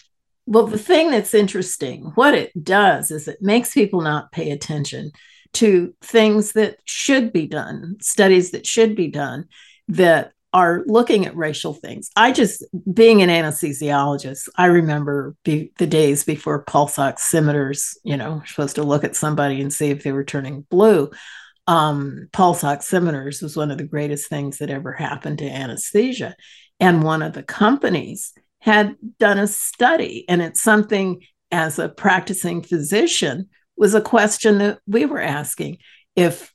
well, 0.46 0.66
the 0.66 0.78
thing 0.78 1.10
that's 1.10 1.34
interesting, 1.34 2.12
what 2.14 2.34
it 2.34 2.64
does 2.64 3.10
is 3.10 3.28
it 3.28 3.42
makes 3.42 3.74
people 3.74 4.00
not 4.00 4.32
pay 4.32 4.50
attention 4.50 5.12
to 5.54 5.94
things 6.02 6.52
that 6.52 6.78
should 6.84 7.32
be 7.32 7.46
done, 7.46 7.96
studies 8.00 8.52
that 8.52 8.66
should 8.66 8.96
be 8.96 9.08
done 9.08 9.46
that 9.88 10.32
are 10.54 10.82
looking 10.86 11.24
at 11.24 11.36
racial 11.36 11.72
things. 11.72 12.10
I 12.14 12.32
just, 12.32 12.64
being 12.92 13.22
an 13.22 13.30
anesthesiologist, 13.30 14.48
I 14.56 14.66
remember 14.66 15.34
be, 15.44 15.72
the 15.78 15.86
days 15.86 16.24
before 16.24 16.62
pulse 16.62 16.96
oximeters, 16.96 17.96
you 18.04 18.16
know, 18.16 18.42
supposed 18.46 18.76
to 18.76 18.82
look 18.82 19.04
at 19.04 19.16
somebody 19.16 19.60
and 19.60 19.72
see 19.72 19.88
if 19.88 20.02
they 20.02 20.12
were 20.12 20.24
turning 20.24 20.66
blue. 20.70 21.10
Um, 21.66 22.28
pulse 22.32 22.62
oximeters 22.62 23.42
was 23.42 23.56
one 23.56 23.70
of 23.70 23.78
the 23.78 23.84
greatest 23.84 24.28
things 24.28 24.58
that 24.58 24.68
ever 24.68 24.92
happened 24.92 25.38
to 25.38 25.48
anesthesia. 25.48 26.36
And 26.80 27.02
one 27.02 27.22
of 27.22 27.32
the 27.32 27.42
companies 27.42 28.32
had 28.58 28.96
done 29.18 29.38
a 29.38 29.46
study, 29.46 30.24
and 30.28 30.42
it's 30.42 30.62
something 30.62 31.22
as 31.50 31.78
a 31.78 31.88
practicing 31.88 32.62
physician 32.62 33.48
was 33.76 33.94
a 33.94 34.00
question 34.00 34.58
that 34.58 34.78
we 34.86 35.06
were 35.06 35.20
asking. 35.20 35.78
If 36.14 36.52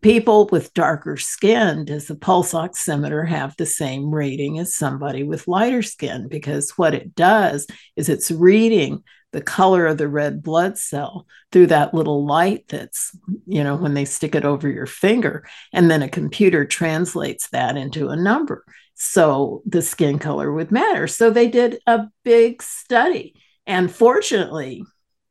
people 0.00 0.48
with 0.52 0.74
darker 0.74 1.16
skin, 1.16 1.84
does 1.84 2.06
the 2.06 2.14
pulse 2.14 2.52
oximeter 2.52 3.26
have 3.26 3.56
the 3.56 3.66
same 3.66 4.14
rating 4.14 4.58
as 4.58 4.74
somebody 4.74 5.24
with 5.24 5.48
lighter 5.48 5.82
skin? 5.82 6.28
Because 6.28 6.70
what 6.72 6.94
it 6.94 7.14
does 7.14 7.66
is 7.96 8.08
it's 8.08 8.30
reading 8.30 9.02
the 9.32 9.42
color 9.42 9.86
of 9.86 9.98
the 9.98 10.08
red 10.08 10.42
blood 10.42 10.78
cell 10.78 11.26
through 11.52 11.66
that 11.66 11.92
little 11.92 12.24
light 12.24 12.64
that's, 12.68 13.14
you 13.46 13.62
know, 13.62 13.76
when 13.76 13.94
they 13.94 14.04
stick 14.04 14.34
it 14.34 14.44
over 14.44 14.68
your 14.68 14.86
finger. 14.86 15.46
And 15.72 15.90
then 15.90 16.02
a 16.02 16.08
computer 16.08 16.64
translates 16.64 17.48
that 17.50 17.76
into 17.76 18.08
a 18.08 18.16
number. 18.16 18.64
So 18.94 19.62
the 19.66 19.82
skin 19.82 20.18
color 20.18 20.50
would 20.52 20.72
matter. 20.72 21.06
So 21.06 21.30
they 21.30 21.48
did 21.48 21.78
a 21.86 22.06
big 22.24 22.62
study. 22.62 23.34
And 23.66 23.92
fortunately, 23.92 24.82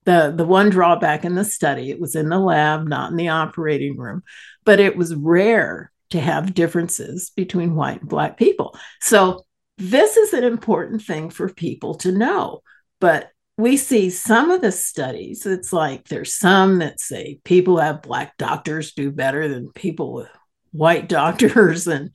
the 0.08 0.34
the 0.34 0.45
one 0.45 0.70
drawback 0.70 1.26
in 1.26 1.36
the 1.36 1.43
study 1.43 1.91
it 1.91 1.99
was 1.99 2.16
in 2.16 2.30
the 2.30 2.39
lab 2.39 2.88
not 2.88 3.12
in 3.12 3.18
the 3.18 3.28
operating 3.28 3.97
room 3.97 4.24
but 4.64 4.80
it 4.80 4.95
was 4.95 5.14
rare 5.14 5.91
to 6.10 6.22
have 6.22 6.53
differences 6.53 7.32
between 7.36 7.76
white 7.76 7.99
and 7.99 8.10
black 8.10 8.38
people. 8.38 8.78
So 9.01 9.43
this 9.78 10.16
is 10.16 10.32
an 10.32 10.45
important 10.45 11.01
thing 11.01 11.30
for 11.30 11.49
people 11.49 11.95
to 11.95 12.14
know 12.14 12.62
but 13.01 13.32
we 13.58 13.76
see 13.76 14.10
some 14.10 14.49
of 14.49 14.62
the 14.62 14.72
studies 14.72 15.45
it's 15.45 15.74
like 15.74 16.08
there's 16.08 16.34
some 16.34 16.80
that 16.80 17.01
say 17.01 17.39
people 17.43 17.78
have 17.78 18.01
black 18.01 18.38
doctors 18.38 18.93
do 18.93 19.12
better 19.12 19.49
than 19.49 19.74
people 19.74 20.14
with 20.14 20.30
white 20.72 21.10
doctors 21.20 21.86
and 21.86 22.12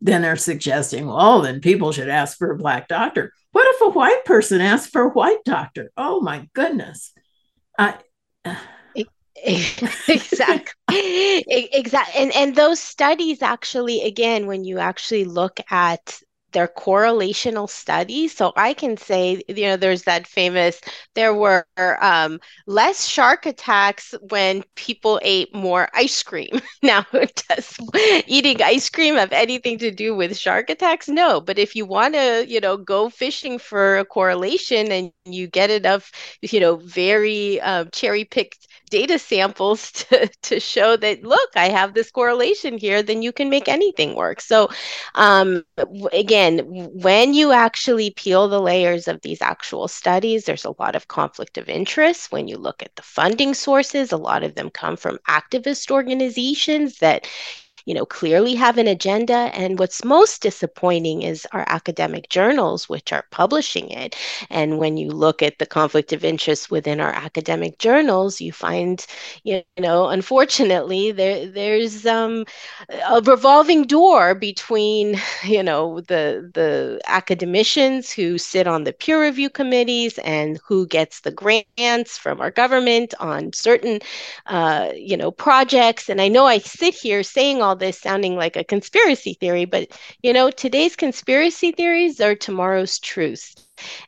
then 0.00 0.22
they're 0.22 0.36
suggesting 0.36 1.06
well 1.06 1.42
then 1.42 1.60
people 1.60 1.92
should 1.92 2.08
ask 2.08 2.38
for 2.38 2.52
a 2.52 2.58
black 2.58 2.88
doctor. 2.88 3.34
What 3.52 3.66
if 3.74 3.82
a 3.82 3.90
white 3.90 4.24
person 4.24 4.62
asks 4.62 4.90
for 4.90 5.02
a 5.02 5.10
white 5.10 5.44
doctor? 5.44 5.92
Oh 5.98 6.22
my 6.22 6.48
goodness 6.54 7.12
Exactly. 9.36 10.74
Exactly 10.88 12.22
and 12.22 12.34
and 12.34 12.54
those 12.54 12.80
studies 12.80 13.42
actually 13.42 14.02
again 14.02 14.46
when 14.46 14.64
you 14.64 14.78
actually 14.78 15.24
look 15.24 15.58
at 15.70 16.20
they're 16.54 16.68
correlational 16.68 17.68
studies. 17.68 18.34
So 18.36 18.54
I 18.56 18.74
can 18.74 18.96
say, 18.96 19.42
you 19.48 19.66
know, 19.66 19.76
there's 19.76 20.04
that 20.04 20.26
famous, 20.26 20.80
there 21.14 21.34
were 21.34 21.66
um, 22.00 22.40
less 22.66 23.06
shark 23.06 23.46
attacks 23.46 24.14
when 24.30 24.62
people 24.76 25.20
ate 25.22 25.54
more 25.54 25.88
ice 25.94 26.22
cream. 26.22 26.50
now, 26.82 27.04
does 27.48 27.76
eating 28.26 28.62
ice 28.62 28.88
cream 28.90 29.16
have 29.16 29.32
anything 29.32 29.78
to 29.78 29.90
do 29.90 30.14
with 30.16 30.36
shark 30.38 30.70
attacks? 30.70 31.08
No. 31.08 31.40
But 31.40 31.58
if 31.58 31.76
you 31.76 31.86
want 31.86 32.14
to, 32.14 32.46
you 32.48 32.60
know, 32.60 32.76
go 32.78 33.10
fishing 33.10 33.58
for 33.58 33.98
a 33.98 34.04
correlation 34.04 34.92
and 34.92 35.12
you 35.12 35.46
get 35.48 35.70
enough, 35.70 36.12
you 36.42 36.60
know, 36.60 36.76
very 36.76 37.60
uh, 37.60 37.84
cherry 37.92 38.24
picked 38.24 38.66
data 38.90 39.18
samples 39.18 39.90
to, 39.92 40.28
to 40.42 40.60
show 40.60 40.96
that 40.96 41.22
look 41.22 41.50
i 41.56 41.68
have 41.68 41.94
this 41.94 42.10
correlation 42.10 42.78
here 42.78 43.02
then 43.02 43.22
you 43.22 43.32
can 43.32 43.50
make 43.50 43.68
anything 43.68 44.14
work. 44.14 44.40
So 44.40 44.68
um, 45.14 45.64
again 46.12 46.58
when 46.94 47.34
you 47.34 47.52
actually 47.52 48.10
peel 48.10 48.48
the 48.48 48.60
layers 48.60 49.08
of 49.08 49.20
these 49.22 49.40
actual 49.42 49.88
studies 49.88 50.44
there's 50.44 50.64
a 50.64 50.74
lot 50.78 50.96
of 50.96 51.08
conflict 51.08 51.58
of 51.58 51.68
interest. 51.68 52.32
When 52.32 52.48
you 52.48 52.56
look 52.56 52.82
at 52.82 52.94
the 52.96 53.02
funding 53.02 53.54
sources 53.54 54.12
a 54.12 54.16
lot 54.16 54.42
of 54.42 54.54
them 54.54 54.70
come 54.70 54.96
from 54.96 55.18
activist 55.28 55.90
organizations 55.90 56.98
that 56.98 57.26
you 57.84 57.94
know, 57.94 58.04
clearly 58.06 58.54
have 58.54 58.78
an 58.78 58.86
agenda. 58.86 59.50
And 59.54 59.78
what's 59.78 60.04
most 60.04 60.42
disappointing 60.42 61.22
is 61.22 61.46
our 61.52 61.64
academic 61.68 62.28
journals, 62.28 62.88
which 62.88 63.12
are 63.12 63.24
publishing 63.30 63.90
it. 63.90 64.16
And 64.50 64.78
when 64.78 64.96
you 64.96 65.10
look 65.10 65.42
at 65.42 65.58
the 65.58 65.66
conflict 65.66 66.12
of 66.12 66.24
interest 66.24 66.70
within 66.70 67.00
our 67.00 67.12
academic 67.12 67.78
journals, 67.78 68.40
you 68.40 68.52
find, 68.52 69.04
you 69.44 69.62
know, 69.78 70.08
unfortunately, 70.08 71.12
there 71.12 71.46
there's 71.46 72.06
um, 72.06 72.44
a 73.08 73.20
revolving 73.22 73.84
door 73.84 74.34
between, 74.34 75.16
you 75.44 75.62
know, 75.62 76.00
the 76.00 76.50
the 76.54 77.00
academicians 77.06 78.10
who 78.12 78.38
sit 78.38 78.66
on 78.66 78.84
the 78.84 78.92
peer 78.92 79.22
review 79.22 79.50
committees 79.50 80.18
and 80.18 80.60
who 80.66 80.86
gets 80.86 81.20
the 81.20 81.30
grants 81.30 82.18
from 82.18 82.40
our 82.40 82.50
government 82.50 83.14
on 83.20 83.52
certain, 83.52 84.00
uh, 84.46 84.88
you 84.94 85.16
know, 85.16 85.30
projects. 85.30 86.08
And 86.08 86.20
I 86.20 86.28
know 86.28 86.46
I 86.46 86.58
sit 86.58 86.94
here 86.94 87.22
saying 87.22 87.62
all 87.62 87.73
this 87.74 87.98
sounding 88.00 88.36
like 88.36 88.56
a 88.56 88.64
conspiracy 88.64 89.34
theory, 89.34 89.64
but 89.64 89.88
you 90.22 90.32
know, 90.32 90.50
today's 90.50 90.96
conspiracy 90.96 91.72
theories 91.72 92.20
are 92.20 92.34
tomorrow's 92.34 92.98
truths. 92.98 93.54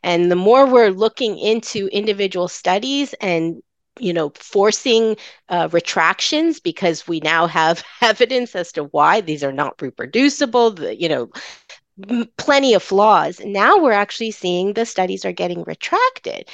And 0.03 0.31
the 0.31 0.35
more 0.35 0.65
we're 0.65 0.89
looking 0.89 1.37
into 1.37 1.87
individual 1.87 2.47
studies 2.47 3.13
and 3.21 3.61
you 3.99 4.13
know 4.13 4.31
forcing 4.35 5.17
uh, 5.49 5.67
retractions 5.71 6.59
because 6.59 7.07
we 7.07 7.19
now 7.21 7.47
have 7.47 7.83
evidence 8.01 8.55
as 8.55 8.71
to 8.73 8.83
why 8.85 9.21
these 9.21 9.43
are 9.43 9.51
not 9.51 9.81
reproducible 9.81 10.71
the, 10.71 10.99
you 10.99 11.09
know 11.09 11.29
plenty 12.37 12.75
of 12.75 12.83
flaws 12.83 13.41
now 13.43 13.79
we're 13.79 13.91
actually 13.91 14.29
seeing 14.29 14.73
the 14.73 14.85
studies 14.85 15.25
are 15.25 15.31
getting 15.31 15.63
retracted 15.63 16.47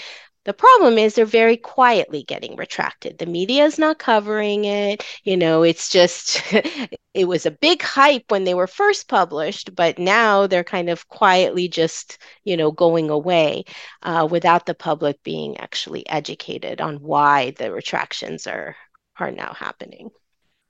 The 0.46 0.54
problem 0.54 0.98
is 0.98 1.16
they're 1.16 1.26
very 1.26 1.56
quietly 1.56 2.24
getting 2.24 2.58
retracted. 2.58 3.18
The 3.18 3.26
media 3.26 3.64
is 3.64 3.80
not 3.80 3.98
covering 3.98 4.66
it. 4.66 5.06
You 5.24 5.38
know, 5.38 5.64
it's 5.64 5.90
just, 5.90 6.42
it 7.14 7.28
was 7.28 7.46
a 7.46 7.52
big 7.52 7.82
hype 7.82 8.26
when 8.30 8.44
they 8.44 8.54
were 8.54 8.68
first 8.68 9.08
published, 9.08 9.74
but 9.76 9.98
now 9.98 10.48
they're 10.48 10.64
kind 10.64 10.90
of 10.90 11.08
quietly 11.08 11.70
just, 11.70 12.18
you 12.44 12.58
know, 12.58 12.72
going 12.72 13.10
away 13.10 13.64
uh, 14.02 14.28
without 14.30 14.66
the 14.66 14.76
public 14.76 15.24
being 15.24 15.58
actually 15.58 16.08
educated 16.10 16.82
on 16.82 16.98
why 16.98 17.52
the 17.52 17.72
retractions 17.72 18.48
are 18.48 18.76
are 19.20 19.32
now 19.32 19.54
happening. 19.54 20.10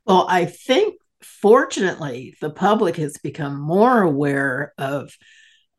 Well, 0.05 0.26
I 0.30 0.45
think 0.45 0.95
fortunately 1.21 2.36
the 2.41 2.49
public 2.49 2.97
has 2.97 3.17
become 3.17 3.59
more 3.59 4.01
aware 4.01 4.74
of 4.78 5.15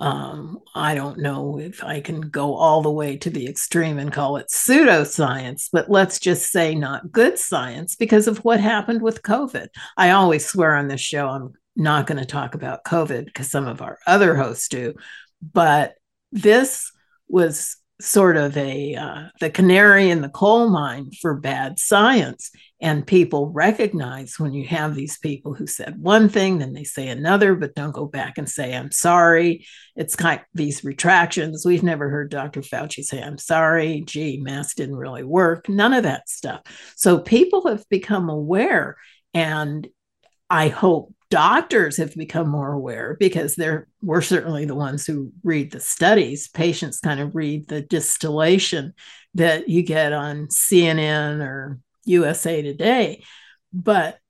um, 0.00 0.58
I 0.74 0.94
don't 0.94 1.18
know 1.18 1.58
if 1.58 1.84
I 1.84 2.00
can 2.00 2.20
go 2.20 2.54
all 2.54 2.82
the 2.82 2.90
way 2.90 3.16
to 3.18 3.30
the 3.30 3.48
extreme 3.48 3.98
and 3.98 4.12
call 4.12 4.36
it 4.36 4.48
pseudoscience, 4.48 5.68
but 5.72 5.88
let's 5.88 6.18
just 6.18 6.50
say 6.50 6.74
not 6.74 7.12
good 7.12 7.38
science 7.38 7.94
because 7.94 8.26
of 8.26 8.38
what 8.38 8.60
happened 8.60 9.02
with 9.02 9.22
COVID. 9.22 9.68
I 9.96 10.10
always 10.10 10.46
swear 10.46 10.74
on 10.74 10.88
this 10.88 11.00
show 11.00 11.28
I'm 11.28 11.52
not 11.76 12.06
going 12.06 12.18
to 12.18 12.26
talk 12.26 12.54
about 12.54 12.84
COVID 12.84 13.26
because 13.26 13.50
some 13.50 13.68
of 13.68 13.82
our 13.82 13.98
other 14.06 14.34
hosts 14.34 14.68
do, 14.68 14.94
but 15.40 15.94
this 16.32 16.90
was 17.28 17.76
sort 18.00 18.36
of 18.36 18.56
a 18.56 18.94
uh, 18.96 19.22
the 19.40 19.50
canary 19.50 20.10
in 20.10 20.20
the 20.20 20.28
coal 20.28 20.68
mine 20.68 21.10
for 21.20 21.34
bad 21.34 21.78
science. 21.78 22.50
And 22.80 23.06
people 23.06 23.50
recognize 23.50 24.34
when 24.38 24.52
you 24.52 24.66
have 24.66 24.94
these 24.94 25.16
people 25.18 25.54
who 25.54 25.66
said 25.66 25.98
one 26.00 26.28
thing 26.28 26.58
then 26.58 26.72
they 26.72 26.84
say 26.84 27.08
another 27.08 27.54
but 27.54 27.74
don't 27.74 27.94
go 27.94 28.04
back 28.04 28.36
and 28.36 28.48
say 28.48 28.74
i'm 28.74 28.90
sorry. 28.90 29.64
It's 29.96 30.16
kind 30.16 30.40
of 30.40 30.46
these 30.54 30.84
retractions. 30.84 31.64
We've 31.64 31.82
never 31.82 32.10
heard 32.10 32.30
dr 32.30 32.60
fauci 32.62 33.04
say 33.04 33.22
i'm 33.22 33.38
sorry. 33.38 34.02
Gee 34.04 34.38
masks 34.38 34.74
didn't 34.74 34.96
really 34.96 35.24
work. 35.24 35.68
None 35.68 35.94
of 35.94 36.02
that 36.02 36.28
stuff. 36.28 36.62
So 36.96 37.20
people 37.20 37.68
have 37.68 37.88
become 37.88 38.28
aware 38.28 38.96
and 39.32 39.86
i 40.50 40.68
hope 40.68 41.14
doctors 41.34 41.96
have 41.96 42.14
become 42.14 42.48
more 42.48 42.72
aware 42.72 43.16
because 43.18 43.56
they're 43.56 43.88
we're 44.00 44.20
certainly 44.20 44.66
the 44.66 44.74
ones 44.74 45.04
who 45.04 45.32
read 45.42 45.72
the 45.72 45.80
studies. 45.80 46.46
Patients 46.46 47.00
kind 47.00 47.18
of 47.18 47.34
read 47.34 47.66
the 47.66 47.80
distillation 47.80 48.94
that 49.34 49.68
you 49.68 49.82
get 49.82 50.12
on 50.12 50.46
cnn 50.46 51.40
or 51.44 51.80
usa 52.04 52.62
today. 52.62 53.24
But 53.72 54.20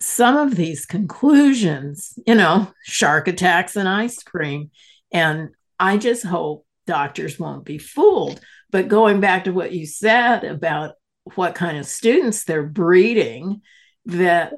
some 0.00 0.36
of 0.36 0.56
these 0.56 0.84
conclusions 0.84 2.18
you 2.26 2.34
know 2.34 2.68
shark 2.82 3.28
attacks 3.28 3.76
and 3.76 3.88
ice 3.88 4.22
cream 4.22 4.70
and 5.12 5.50
i 5.80 5.96
just 5.96 6.24
hope 6.24 6.64
doctors 6.88 7.38
won't 7.38 7.64
be 7.64 7.78
fooled. 7.78 8.40
But 8.72 8.88
going 8.88 9.20
back 9.20 9.44
to 9.44 9.52
what 9.52 9.72
you 9.72 9.86
said 9.86 10.42
about 10.42 10.94
what 11.36 11.54
kind 11.54 11.78
of 11.78 11.86
students 11.86 12.44
they're 12.44 12.64
breeding 12.64 13.60
that 14.06 14.54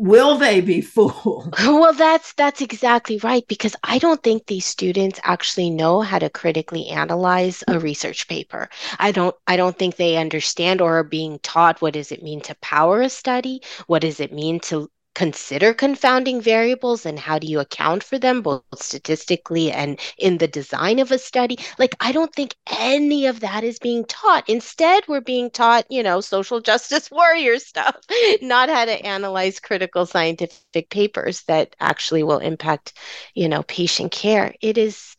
will 0.00 0.38
they 0.38 0.60
be 0.60 0.80
fooled? 0.94 1.54
Well 1.58 1.92
that's 1.92 2.32
that's 2.34 2.60
exactly 2.60 3.18
right 3.18 3.46
because 3.46 3.76
i 3.82 3.98
don't 3.98 4.22
think 4.22 4.46
these 4.46 4.64
students 4.66 5.20
actually 5.22 5.70
know 5.70 6.00
how 6.00 6.18
to 6.18 6.30
critically 6.30 6.88
analyze 6.88 7.62
a 7.68 7.78
research 7.78 8.26
paper. 8.28 8.68
I 8.98 9.12
don't 9.12 9.36
i 9.46 9.56
don't 9.56 9.78
think 9.78 9.96
they 9.96 10.16
understand 10.16 10.80
or 10.80 10.98
are 10.98 11.04
being 11.04 11.38
taught 11.40 11.82
what 11.82 11.94
does 11.94 12.12
it 12.12 12.22
mean 12.22 12.40
to 12.42 12.54
power 12.56 13.02
a 13.02 13.08
study 13.08 13.62
what 13.86 14.02
does 14.02 14.20
it 14.20 14.32
mean 14.32 14.60
to 14.60 14.90
consider 15.14 15.74
confounding 15.74 16.40
variables 16.40 17.04
and 17.04 17.18
how 17.18 17.38
do 17.38 17.46
you 17.46 17.60
account 17.60 18.02
for 18.02 18.18
them 18.18 18.42
both 18.42 18.62
statistically 18.76 19.72
and 19.72 19.98
in 20.18 20.38
the 20.38 20.48
design 20.48 20.98
of 20.98 21.10
a 21.10 21.18
study? 21.18 21.58
Like 21.78 21.96
i 22.00 22.12
don't 22.12 22.34
think 22.34 22.54
any 22.78 23.26
of 23.26 23.40
that 23.40 23.64
is 23.64 23.78
being 23.78 24.04
taught. 24.04 24.48
Instead 24.48 25.04
we're 25.08 25.20
being 25.20 25.50
taught 25.50 25.86
you 25.90 26.02
know 26.02 26.20
social 26.20 26.60
justice 26.60 27.10
warrior 27.12 27.58
stuff 27.58 27.96
not 28.40 28.68
how 28.68 28.84
to 28.84 29.06
analyze 29.06 29.60
critical 29.60 30.06
scientific 30.06 30.90
papers 30.90 31.42
that 31.44 31.74
actually 31.80 32.22
will 32.22 32.38
impact 32.38 32.92
you 33.34 33.48
know 33.48 33.62
patient 33.64 34.12
care. 34.12 34.54
It 34.60 34.78
is 34.78 35.16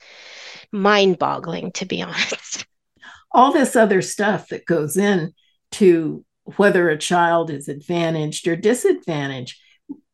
mind 0.72 1.20
boggling 1.20 1.72
to 1.74 1.86
be 1.86 2.02
honest. 2.02 2.66
All 3.34 3.52
this 3.52 3.76
other 3.76 4.02
stuff 4.02 4.50
that 4.50 4.66
goes 4.66 4.98
in 4.98 5.34
to 5.74 6.26
whether 6.58 6.90
a 6.90 6.98
child 6.98 7.50
is 7.50 7.68
advantaged 7.68 8.48
or 8.48 8.56
disadvantaged 8.56 9.61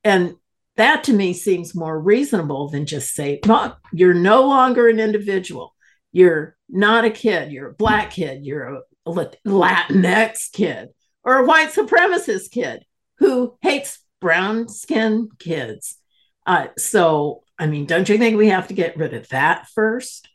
and 0.08 0.36
that 0.78 1.04
to 1.04 1.14
me 1.14 1.34
seems 1.34 1.76
more 1.76 2.00
reasonable 2.00 2.70
than 2.70 2.86
just 2.86 3.14
say, 3.14 3.42
you're 3.92 4.14
no 4.14 4.48
longer 4.48 4.88
an 4.88 5.02
individual. 5.02 5.76
You're 6.14 6.56
not 6.70 7.04
a 7.04 7.10
kid. 7.10 7.52
You're 7.52 7.72
a 7.72 7.74
black 7.74 8.12
kid. 8.12 8.46
You're 8.46 8.84
a 9.06 9.12
Latinx 9.46 10.52
kid 10.54 10.90
or 11.26 11.40
a 11.40 11.46
white 11.46 11.74
supremacist 11.74 12.52
kid 12.52 12.86
who 13.18 13.58
hates 13.62 14.00
brown 14.22 14.70
skinned 14.70 15.32
kids. 15.40 15.98
Uh, 16.46 16.68
so, 16.78 17.44
I 17.60 17.68
mean, 17.68 17.86
don't 17.86 18.08
you 18.08 18.18
think 18.18 18.38
we 18.38 18.48
have 18.48 18.70
to 18.70 18.74
get 18.74 18.96
rid 18.96 19.14
of 19.14 19.28
that 19.30 19.68
first? 19.76 20.30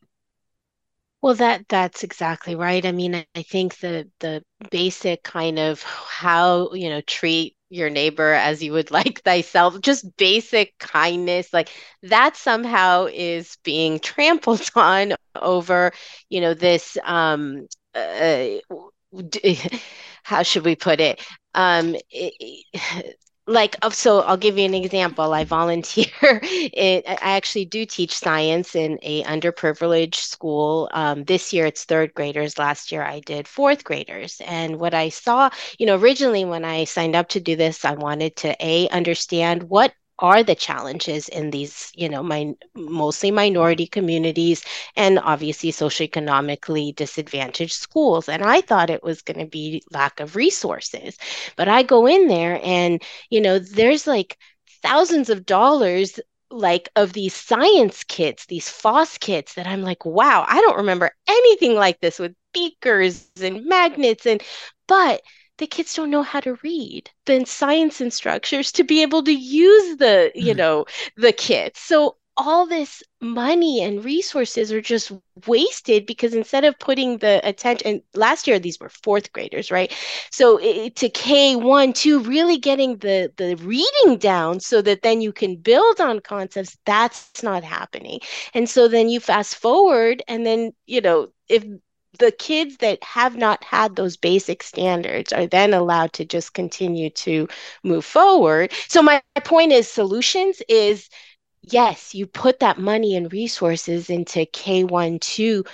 Well, 1.22 1.34
that 1.36 1.66
that's 1.68 2.02
exactly 2.02 2.56
right. 2.56 2.84
I 2.84 2.92
mean, 2.92 3.14
I 3.14 3.42
think 3.42 3.78
the 3.78 4.10
the 4.20 4.42
basic 4.70 5.22
kind 5.22 5.58
of 5.58 5.82
how 5.82 6.72
you 6.72 6.90
know 6.90 7.00
treat 7.00 7.56
your 7.72 7.90
neighbor 7.90 8.32
as 8.32 8.62
you 8.62 8.72
would 8.72 8.90
like 8.98 9.22
thyself 9.22 9.80
just 9.80 10.16
basic 10.16 10.78
kindness 10.78 11.52
like 11.52 11.70
that 12.04 12.36
somehow 12.36 13.06
is 13.12 13.56
being 13.64 13.98
trampled 14.00 14.68
on 14.74 15.14
over 15.40 15.92
you 16.28 16.40
know 16.40 16.54
this 16.54 16.96
um 17.04 17.66
uh, 17.94 18.46
how 20.22 20.42
should 20.42 20.64
we 20.64 20.76
put 20.76 21.00
it? 21.00 21.20
Um 21.54 21.96
it, 22.10 23.16
like 23.46 23.76
so 23.90 24.20
i'll 24.20 24.36
give 24.36 24.56
you 24.56 24.64
an 24.64 24.74
example. 24.74 25.32
I 25.34 25.44
volunteer 25.44 26.06
i 26.22 27.02
actually 27.20 27.64
do 27.64 27.84
teach 27.84 28.16
science 28.16 28.74
in 28.76 28.98
a 29.02 29.24
underprivileged 29.24 30.14
school. 30.14 30.88
Um, 30.92 31.24
this 31.24 31.52
year 31.52 31.66
it's 31.66 31.84
third 31.84 32.14
graders. 32.14 32.58
Last 32.58 32.92
year 32.92 33.02
i 33.02 33.20
did 33.20 33.48
fourth 33.48 33.82
graders. 33.84 34.40
And 34.46 34.78
what 34.78 34.94
i 34.94 35.08
saw 35.08 35.50
you 35.78 35.86
know 35.86 35.96
originally 35.96 36.44
when 36.44 36.64
i 36.64 36.84
signed 36.84 37.16
up 37.16 37.28
to 37.30 37.40
do 37.40 37.56
this 37.56 37.84
i 37.84 37.94
wanted 37.94 38.36
to 38.36 38.54
a 38.64 38.88
understand 38.90 39.64
what 39.64 39.92
are 40.22 40.42
the 40.42 40.54
challenges 40.54 41.28
in 41.28 41.50
these, 41.50 41.92
you 41.94 42.08
know, 42.08 42.22
mostly 42.74 43.30
minority 43.30 43.86
communities 43.86 44.64
and 44.96 45.18
obviously 45.18 45.72
socioeconomically 45.72 46.94
disadvantaged 46.94 47.74
schools. 47.74 48.28
And 48.28 48.42
I 48.42 48.60
thought 48.62 48.90
it 48.90 49.02
was 49.02 49.22
going 49.22 49.40
to 49.40 49.46
be 49.46 49.82
lack 49.90 50.20
of 50.20 50.36
resources. 50.36 51.18
But 51.56 51.68
I 51.68 51.82
go 51.82 52.06
in 52.06 52.28
there 52.28 52.60
and, 52.62 53.02
you 53.30 53.40
know, 53.40 53.58
there's 53.58 54.06
like 54.06 54.38
thousands 54.82 55.28
of 55.28 55.44
dollars 55.44 56.20
like 56.50 56.88
of 56.96 57.12
these 57.14 57.34
science 57.34 58.04
kits, 58.04 58.46
these 58.46 58.68
FOSS 58.68 59.18
kits 59.18 59.54
that 59.54 59.66
I'm 59.66 59.82
like, 59.82 60.04
wow, 60.04 60.44
I 60.46 60.60
don't 60.60 60.76
remember 60.76 61.10
anything 61.26 61.74
like 61.74 62.00
this 62.00 62.18
with 62.18 62.34
beakers 62.54 63.28
and 63.40 63.64
magnets 63.64 64.26
and 64.26 64.42
but 64.86 65.22
the 65.58 65.66
kids 65.66 65.94
don't 65.94 66.10
know 66.10 66.22
how 66.22 66.40
to 66.40 66.58
read 66.62 67.10
the 67.26 67.44
science 67.44 68.00
instructors 68.00 68.72
to 68.72 68.84
be 68.84 69.02
able 69.02 69.22
to 69.22 69.32
use 69.32 69.96
the 69.98 70.30
you 70.34 70.54
mm. 70.54 70.58
know 70.58 70.84
the 71.16 71.32
kits 71.32 71.80
so 71.80 72.16
all 72.36 72.66
this 72.66 73.02
money 73.20 73.82
and 73.82 74.04
resources 74.04 74.72
are 74.72 74.80
just 74.80 75.12
wasted 75.46 76.06
because 76.06 76.34
instead 76.34 76.64
of 76.64 76.78
putting 76.78 77.18
the 77.18 77.40
attention 77.46 77.86
and 77.86 78.02
last 78.14 78.46
year 78.46 78.58
these 78.58 78.80
were 78.80 78.88
fourth 78.88 79.32
graders 79.32 79.70
right? 79.70 79.94
So 80.30 80.58
it, 80.58 80.96
to 80.96 81.10
k1 81.10 81.94
2 81.94 82.20
really 82.20 82.56
getting 82.56 82.96
the 82.98 83.32
the 83.36 83.56
reading 83.56 84.18
down 84.18 84.60
so 84.60 84.80
that 84.82 85.02
then 85.02 85.20
you 85.20 85.32
can 85.32 85.56
build 85.56 86.00
on 86.00 86.20
concepts 86.20 86.76
that's 86.86 87.42
not 87.42 87.64
happening. 87.64 88.20
And 88.54 88.68
so 88.68 88.88
then 88.88 89.08
you 89.08 89.20
fast 89.20 89.56
forward 89.56 90.22
and 90.26 90.46
then 90.46 90.72
you 90.86 91.00
know 91.00 91.28
if 91.48 91.64
the 92.18 92.32
kids 92.32 92.78
that 92.78 93.02
have 93.02 93.36
not 93.36 93.64
had 93.64 93.96
those 93.96 94.16
basic 94.16 94.62
standards 94.62 95.32
are 95.32 95.46
then 95.46 95.74
allowed 95.74 96.12
to 96.14 96.24
just 96.24 96.54
continue 96.54 97.10
to 97.10 97.48
move 97.82 98.04
forward. 98.04 98.72
So 98.88 99.02
my, 99.02 99.22
point 99.44 99.72
is 99.72 99.88
solutions 99.88 100.62
is 100.68 101.08
yes, 101.62 102.14
you 102.14 102.26
put 102.26 102.60
that 102.60 102.78
money 102.78 103.16
and 103.16 103.32
resources 103.32 104.10
into 104.10 104.46
K1 104.46 105.18
2 105.20 105.64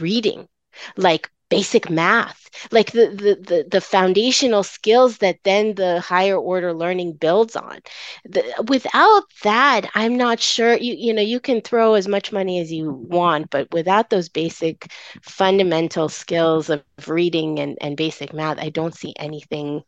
reading, 0.00 0.48
like 0.96 1.30
basic 1.48 1.90
math 1.90 2.48
like 2.72 2.92
the, 2.92 3.06
the 3.08 3.34
the 3.54 3.68
the, 3.70 3.80
foundational 3.80 4.62
skills 4.62 5.18
that 5.18 5.38
then 5.44 5.74
the 5.74 6.00
higher 6.00 6.36
order 6.36 6.72
learning 6.72 7.12
builds 7.14 7.56
on. 7.56 7.78
The, 8.24 8.44
without 8.68 9.24
that 9.42 9.90
i'm 9.94 10.16
not 10.16 10.40
sure 10.40 10.74
you 10.76 10.94
you 10.94 11.12
know 11.12 11.22
you 11.22 11.40
can 11.40 11.60
throw 11.60 11.94
as 11.94 12.08
much 12.08 12.32
money 12.32 12.60
as 12.60 12.72
you 12.72 12.90
want 12.92 13.50
but 13.50 13.70
without 13.72 14.10
those 14.10 14.28
basic 14.28 14.90
fundamental 15.22 16.08
skills 16.08 16.70
of 16.70 16.82
reading 17.06 17.58
and, 17.58 17.76
and 17.80 17.96
basic 17.96 18.32
math 18.32 18.58
i 18.58 18.70
don't 18.70 18.94
see 18.94 19.14
anything 19.18 19.82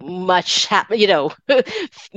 much 0.00 0.66
happen 0.66 0.98
you 0.98 1.06
know 1.06 1.32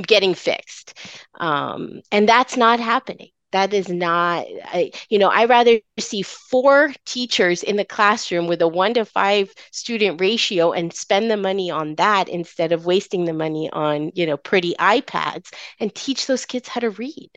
getting 0.01 0.33
fixed. 0.33 0.97
Um, 1.39 2.01
and 2.11 2.27
that's 2.27 2.57
not 2.57 2.79
happening 2.79 3.29
that 3.51 3.73
is 3.73 3.89
not 3.89 4.45
I, 4.65 4.91
you 5.09 5.19
know 5.19 5.29
i 5.29 5.45
rather 5.45 5.79
see 5.99 6.21
four 6.23 6.93
teachers 7.05 7.63
in 7.63 7.75
the 7.77 7.85
classroom 7.85 8.47
with 8.47 8.61
a 8.61 8.67
one 8.67 8.93
to 8.95 9.05
five 9.05 9.53
student 9.71 10.19
ratio 10.21 10.71
and 10.71 10.93
spend 10.93 11.29
the 11.29 11.37
money 11.37 11.69
on 11.71 11.95
that 11.95 12.29
instead 12.29 12.71
of 12.71 12.85
wasting 12.85 13.25
the 13.25 13.33
money 13.33 13.69
on 13.71 14.11
you 14.15 14.25
know 14.25 14.37
pretty 14.37 14.73
ipads 14.79 15.51
and 15.79 15.93
teach 15.95 16.27
those 16.27 16.45
kids 16.45 16.67
how 16.67 16.81
to 16.81 16.89
read 16.91 17.29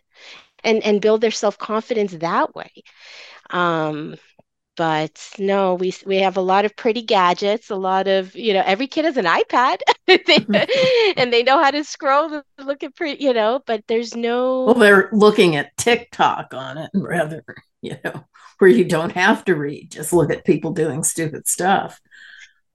and 0.64 0.82
and 0.84 1.00
build 1.00 1.20
their 1.20 1.30
self-confidence 1.30 2.12
that 2.12 2.54
way. 2.54 2.70
Um 3.50 4.16
but 4.76 5.30
no 5.38 5.74
we 5.74 5.92
we 6.06 6.16
have 6.16 6.36
a 6.36 6.40
lot 6.40 6.64
of 6.64 6.76
pretty 6.76 7.02
gadgets 7.02 7.70
a 7.70 7.76
lot 7.76 8.06
of 8.08 8.34
you 8.34 8.52
know 8.52 8.62
every 8.64 8.86
kid 8.86 9.04
has 9.04 9.16
an 9.16 9.24
ipad 9.24 9.78
and 11.16 11.32
they 11.32 11.42
know 11.42 11.62
how 11.62 11.70
to 11.70 11.84
scroll 11.84 12.32
and 12.32 12.42
look 12.66 12.82
at 12.82 12.94
pretty 12.94 13.22
you 13.22 13.32
know 13.32 13.60
but 13.66 13.82
there's 13.86 14.14
no 14.14 14.64
well 14.64 14.74
they're 14.74 15.08
looking 15.12 15.56
at 15.56 15.76
tiktok 15.76 16.52
on 16.54 16.78
it 16.78 16.90
rather 16.94 17.44
you 17.82 17.96
know 18.04 18.24
where 18.58 18.70
you 18.70 18.84
don't 18.84 19.12
have 19.12 19.44
to 19.44 19.54
read 19.54 19.90
just 19.90 20.12
look 20.12 20.30
at 20.30 20.44
people 20.44 20.72
doing 20.72 21.02
stupid 21.02 21.46
stuff 21.46 22.00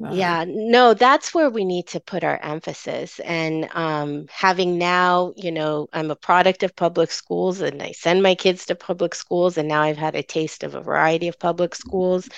yeah, 0.07 0.45
no, 0.47 0.93
that's 0.93 1.33
where 1.33 1.49
we 1.49 1.65
need 1.65 1.87
to 1.87 1.99
put 1.99 2.23
our 2.23 2.39
emphasis. 2.41 3.19
And 3.19 3.69
um, 3.73 4.27
having 4.31 4.77
now, 4.77 5.33
you 5.35 5.51
know, 5.51 5.89
I'm 5.93 6.09
a 6.09 6.15
product 6.15 6.63
of 6.63 6.75
public 6.75 7.11
schools 7.11 7.59
and 7.61 7.81
I 7.83 7.91
send 7.91 8.23
my 8.23 8.33
kids 8.35 8.65
to 8.67 8.75
public 8.75 9.13
schools, 9.13 9.57
and 9.57 9.67
now 9.67 9.81
I've 9.81 9.97
had 9.97 10.15
a 10.15 10.23
taste 10.23 10.63
of 10.63 10.73
a 10.73 10.81
variety 10.81 11.27
of 11.27 11.37
public 11.37 11.75
schools. 11.75 12.29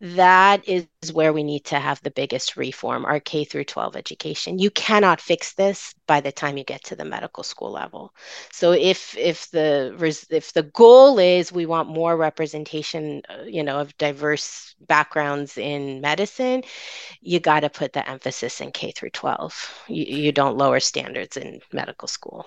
That 0.00 0.68
is 0.68 0.86
where 1.12 1.32
we 1.32 1.44
need 1.44 1.64
to 1.64 1.78
have 1.78 2.02
the 2.02 2.10
biggest 2.10 2.56
reform 2.56 3.04
our 3.04 3.20
K 3.20 3.44
through 3.44 3.64
12 3.64 3.94
education. 3.94 4.58
You 4.58 4.70
cannot 4.70 5.20
fix 5.20 5.54
this 5.54 5.94
by 6.08 6.20
the 6.20 6.32
time 6.32 6.56
you 6.56 6.64
get 6.64 6.82
to 6.84 6.96
the 6.96 7.04
medical 7.04 7.44
school 7.44 7.70
level. 7.70 8.12
So 8.52 8.72
if 8.72 9.16
if 9.16 9.48
the 9.50 9.94
if 10.28 10.52
the 10.52 10.64
goal 10.64 11.20
is 11.20 11.52
we 11.52 11.66
want 11.66 11.88
more 11.88 12.16
representation, 12.16 13.22
uh, 13.28 13.44
you 13.44 13.62
know, 13.62 13.78
of 13.78 13.96
diverse 13.96 14.74
backgrounds 14.88 15.56
in 15.56 16.00
medicine, 16.00 16.64
you 17.20 17.38
got 17.38 17.60
to 17.60 17.70
put 17.70 17.92
the 17.92 18.08
emphasis 18.08 18.60
in 18.60 18.72
K 18.72 18.90
through 18.90 19.10
12. 19.10 19.84
You, 19.88 20.04
you 20.04 20.32
don't 20.32 20.58
lower 20.58 20.80
standards 20.80 21.36
in 21.36 21.60
medical 21.72 22.08
school. 22.08 22.44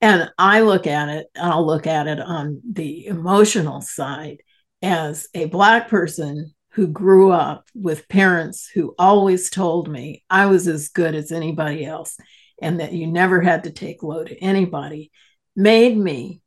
And 0.00 0.28
I 0.38 0.62
look 0.62 0.88
at 0.88 1.08
it, 1.08 1.26
I'll 1.36 1.66
look 1.66 1.86
at 1.86 2.08
it 2.08 2.18
on 2.18 2.62
the 2.68 3.06
emotional 3.06 3.80
side 3.80 4.38
as 4.82 5.28
a 5.34 5.44
Black 5.44 5.88
person 5.88 6.54
who 6.72 6.86
grew 6.86 7.30
up 7.32 7.68
with 7.74 8.08
parents 8.08 8.68
who 8.72 8.94
always 8.98 9.50
told 9.50 9.88
me 9.88 10.24
I 10.30 10.46
was 10.46 10.68
as 10.68 10.88
good 10.88 11.14
as 11.14 11.32
anybody 11.32 11.84
else 11.84 12.16
and 12.62 12.80
that 12.80 12.92
you 12.92 13.06
never 13.06 13.40
had 13.40 13.64
to 13.64 13.70
take 13.70 14.02
low 14.02 14.22
to 14.22 14.36
anybody 14.38 15.10
made 15.56 15.96
me 15.96 16.40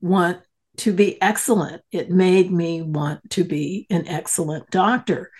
want 0.00 0.40
to 0.78 0.92
be 0.92 1.20
excellent. 1.20 1.82
It 1.92 2.10
made 2.10 2.50
me 2.50 2.82
want 2.82 3.30
to 3.30 3.44
be 3.44 3.86
an 3.90 4.08
excellent 4.08 4.70
doctor. 4.70 5.30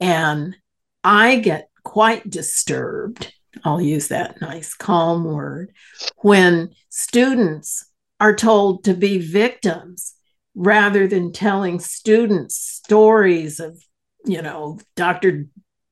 And 0.00 0.56
I 1.02 1.36
get 1.36 1.68
quite 1.84 2.28
disturbed. 2.28 3.32
I'll 3.64 3.80
use 3.80 4.08
that 4.08 4.40
nice, 4.40 4.74
calm 4.74 5.24
word 5.24 5.72
when 6.18 6.70
students 6.88 7.90
are 8.20 8.34
told 8.34 8.84
to 8.84 8.94
be 8.94 9.18
victims 9.18 10.14
rather 10.54 11.06
than 11.06 11.32
telling 11.32 11.78
students 11.78 12.58
stories 12.58 13.60
of, 13.60 13.80
you 14.24 14.42
know, 14.42 14.78
Dr. 14.96 15.46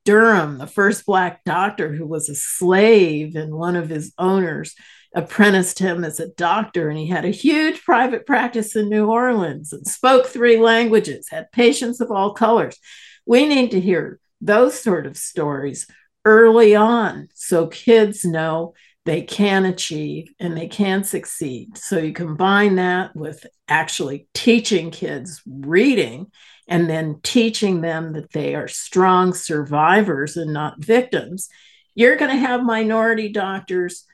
Durham, 0.04 0.58
the 0.58 0.66
first 0.66 1.04
Black 1.04 1.44
doctor 1.44 1.92
who 1.92 2.06
was 2.06 2.28
a 2.28 2.34
slave, 2.34 3.34
and 3.34 3.54
one 3.54 3.76
of 3.76 3.88
his 3.88 4.12
owners 4.18 4.74
apprenticed 5.14 5.78
him 5.78 6.04
as 6.04 6.20
a 6.20 6.28
doctor. 6.28 6.88
And 6.88 6.98
he 6.98 7.06
had 7.06 7.24
a 7.24 7.30
huge 7.30 7.82
private 7.82 8.26
practice 8.26 8.76
in 8.76 8.88
New 8.88 9.06
Orleans 9.06 9.72
and 9.72 9.86
spoke 9.86 10.26
three 10.26 10.58
languages, 10.58 11.28
had 11.30 11.50
patients 11.52 12.00
of 12.00 12.10
all 12.10 12.34
colors. 12.34 12.78
We 13.24 13.46
need 13.46 13.72
to 13.72 13.80
hear 13.80 14.20
those 14.40 14.80
sort 14.80 15.06
of 15.06 15.16
stories 15.16 15.86
early 16.24 16.76
on 16.76 17.28
so 17.34 17.66
kids 17.66 18.24
know 18.24 18.74
they 19.06 19.22
can 19.22 19.64
achieve 19.64 20.28
and 20.38 20.56
they 20.56 20.66
can 20.68 21.04
succeed. 21.04 21.78
So 21.78 21.98
you 21.98 22.12
combine 22.12 22.76
that 22.76 23.14
with 23.16 23.46
actually 23.68 24.28
teaching 24.34 24.90
kids 24.90 25.40
reading 25.46 26.26
and 26.68 26.88
then 26.90 27.20
teaching 27.22 27.80
them 27.80 28.12
that 28.14 28.32
they 28.32 28.54
are 28.54 28.68
strong 28.68 29.32
survivors 29.34 30.36
and 30.36 30.52
not 30.52 30.82
victims. 30.82 31.48
You're 31.94 32.16
going 32.16 32.30
to 32.30 32.36
have 32.36 32.62
minority 32.62 33.28
doctors 33.28 34.04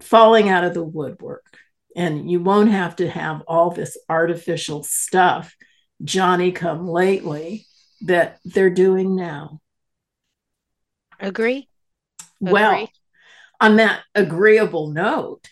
falling 0.00 0.48
out 0.48 0.64
of 0.64 0.74
the 0.74 0.84
woodwork. 0.84 1.44
And 1.96 2.30
you 2.30 2.40
won't 2.40 2.70
have 2.70 2.96
to 2.96 3.08
have 3.08 3.42
all 3.48 3.70
this 3.70 3.96
artificial 4.08 4.82
stuff, 4.82 5.56
Johnny 6.04 6.52
come 6.52 6.86
lately, 6.86 7.66
that 8.02 8.38
they're 8.44 8.70
doing 8.70 9.16
now. 9.16 9.60
Agree. 11.18 11.68
Well, 12.40 12.72
Agree. 12.72 12.88
on 13.60 13.76
that 13.76 14.02
agreeable 14.14 14.88
note, 14.88 15.48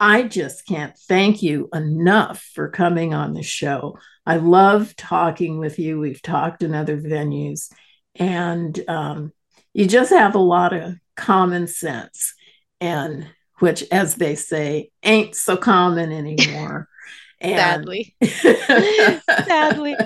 I 0.00 0.22
just 0.22 0.66
can't 0.66 0.96
thank 0.96 1.42
you 1.42 1.68
enough 1.74 2.40
for 2.54 2.68
coming 2.68 3.14
on 3.14 3.34
the 3.34 3.42
show. 3.42 3.98
I 4.24 4.36
love 4.36 4.94
talking 4.94 5.58
with 5.58 5.78
you. 5.78 5.98
We've 5.98 6.22
talked 6.22 6.62
in 6.62 6.74
other 6.74 6.96
venues, 6.98 7.72
and 8.14 8.78
um, 8.88 9.32
you 9.72 9.86
just 9.86 10.10
have 10.10 10.34
a 10.34 10.40
lot 10.40 10.72
of 10.72 10.94
common 11.16 11.66
sense, 11.66 12.34
and 12.80 13.26
which, 13.58 13.82
as 13.90 14.14
they 14.14 14.36
say, 14.36 14.90
ain't 15.02 15.34
so 15.34 15.56
common 15.56 16.12
anymore. 16.12 16.88
Sadly. 17.42 18.16
Sadly. 18.24 19.96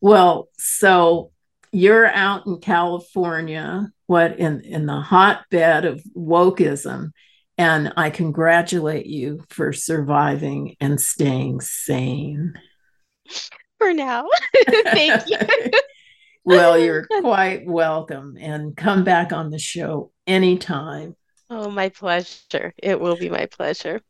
well, 0.00 0.48
so 0.58 1.30
you're 1.72 2.06
out 2.06 2.46
in 2.46 2.58
California, 2.58 3.90
what 4.06 4.38
in, 4.38 4.60
in 4.62 4.86
the 4.86 5.00
hotbed 5.00 5.84
of 5.84 6.02
wokeism. 6.16 7.12
And 7.58 7.92
I 7.96 8.10
congratulate 8.10 9.06
you 9.06 9.44
for 9.48 9.72
surviving 9.72 10.76
and 10.80 11.00
staying 11.00 11.60
sane. 11.60 12.54
For 13.78 13.92
now. 13.92 14.28
Thank 14.84 15.28
you. 15.28 15.38
well, 16.44 16.78
you're 16.78 17.06
quite 17.20 17.66
welcome 17.66 18.36
and 18.38 18.76
come 18.76 19.04
back 19.04 19.32
on 19.32 19.50
the 19.50 19.58
show 19.58 20.12
anytime. 20.26 21.16
Oh, 21.48 21.70
my 21.70 21.88
pleasure. 21.88 22.74
It 22.76 23.00
will 23.00 23.16
be 23.16 23.30
my 23.30 23.46
pleasure. 23.46 24.02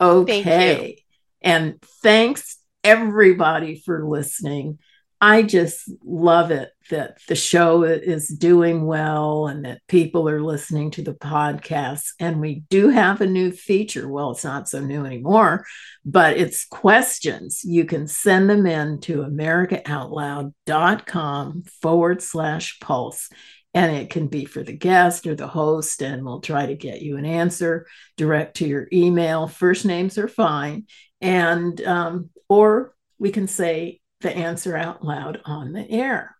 Okay. 0.00 1.04
And 1.40 1.80
thanks 2.02 2.58
everybody 2.84 3.80
for 3.84 4.06
listening. 4.06 4.78
I 5.24 5.44
just 5.44 5.88
love 6.04 6.50
it 6.50 6.70
that 6.90 7.18
the 7.28 7.36
show 7.36 7.84
is 7.84 8.26
doing 8.26 8.86
well 8.86 9.46
and 9.46 9.64
that 9.64 9.80
people 9.86 10.28
are 10.28 10.42
listening 10.42 10.90
to 10.90 11.02
the 11.02 11.14
podcast. 11.14 12.08
And 12.18 12.40
we 12.40 12.64
do 12.68 12.88
have 12.88 13.20
a 13.20 13.26
new 13.26 13.52
feature. 13.52 14.08
Well, 14.08 14.32
it's 14.32 14.42
not 14.42 14.68
so 14.68 14.80
new 14.80 15.06
anymore, 15.06 15.64
but 16.04 16.36
it's 16.36 16.66
questions. 16.66 17.62
You 17.62 17.84
can 17.84 18.08
send 18.08 18.50
them 18.50 18.66
in 18.66 18.98
to 19.02 19.18
americaoutloud.com 19.18 21.62
forward 21.80 22.20
slash 22.20 22.80
pulse. 22.80 23.28
And 23.74 23.94
it 23.94 24.10
can 24.10 24.26
be 24.26 24.44
for 24.44 24.64
the 24.64 24.76
guest 24.76 25.28
or 25.28 25.36
the 25.36 25.46
host, 25.46 26.02
and 26.02 26.24
we'll 26.24 26.40
try 26.40 26.66
to 26.66 26.74
get 26.74 27.00
you 27.00 27.16
an 27.16 27.24
answer 27.24 27.86
direct 28.16 28.56
to 28.56 28.66
your 28.66 28.88
email. 28.92 29.46
First 29.46 29.86
names 29.86 30.18
are 30.18 30.26
fine. 30.26 30.88
And, 31.20 31.80
um, 31.80 32.30
or 32.48 32.96
we 33.18 33.30
can 33.30 33.46
say, 33.46 34.00
the 34.22 34.36
answer 34.36 34.76
out 34.76 35.04
loud 35.04 35.40
on 35.44 35.72
the 35.72 35.88
air. 35.90 36.36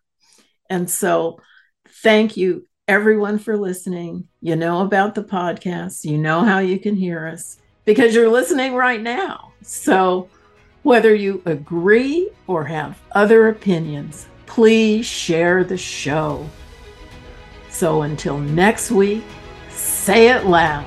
And 0.69 0.89
so, 0.89 1.39
thank 2.01 2.37
you 2.37 2.67
everyone 2.87 3.39
for 3.39 3.57
listening. 3.57 4.27
You 4.41 4.55
know 4.55 4.81
about 4.81 5.15
the 5.15 5.23
podcast, 5.23 6.03
you 6.03 6.17
know 6.17 6.43
how 6.43 6.59
you 6.59 6.79
can 6.79 6.95
hear 6.95 7.27
us 7.27 7.57
because 7.85 8.15
you're 8.15 8.29
listening 8.29 8.73
right 8.73 9.01
now. 9.01 9.53
So, 9.61 10.29
whether 10.83 11.15
you 11.15 11.41
agree 11.45 12.29
or 12.47 12.65
have 12.65 12.99
other 13.13 13.47
opinions, 13.47 14.27
please 14.45 15.05
share 15.05 15.63
the 15.63 15.77
show. 15.77 16.49
So, 17.69 18.01
until 18.01 18.37
next 18.37 18.91
week, 18.91 19.23
say 19.69 20.29
it 20.29 20.45
loud 20.45 20.85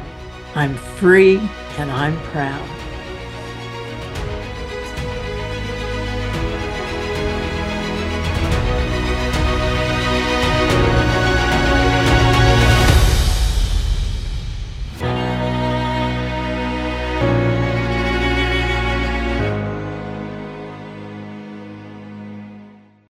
I'm 0.55 0.74
free 0.74 1.38
and 1.78 1.90
I'm 1.90 2.16
proud. 2.30 2.75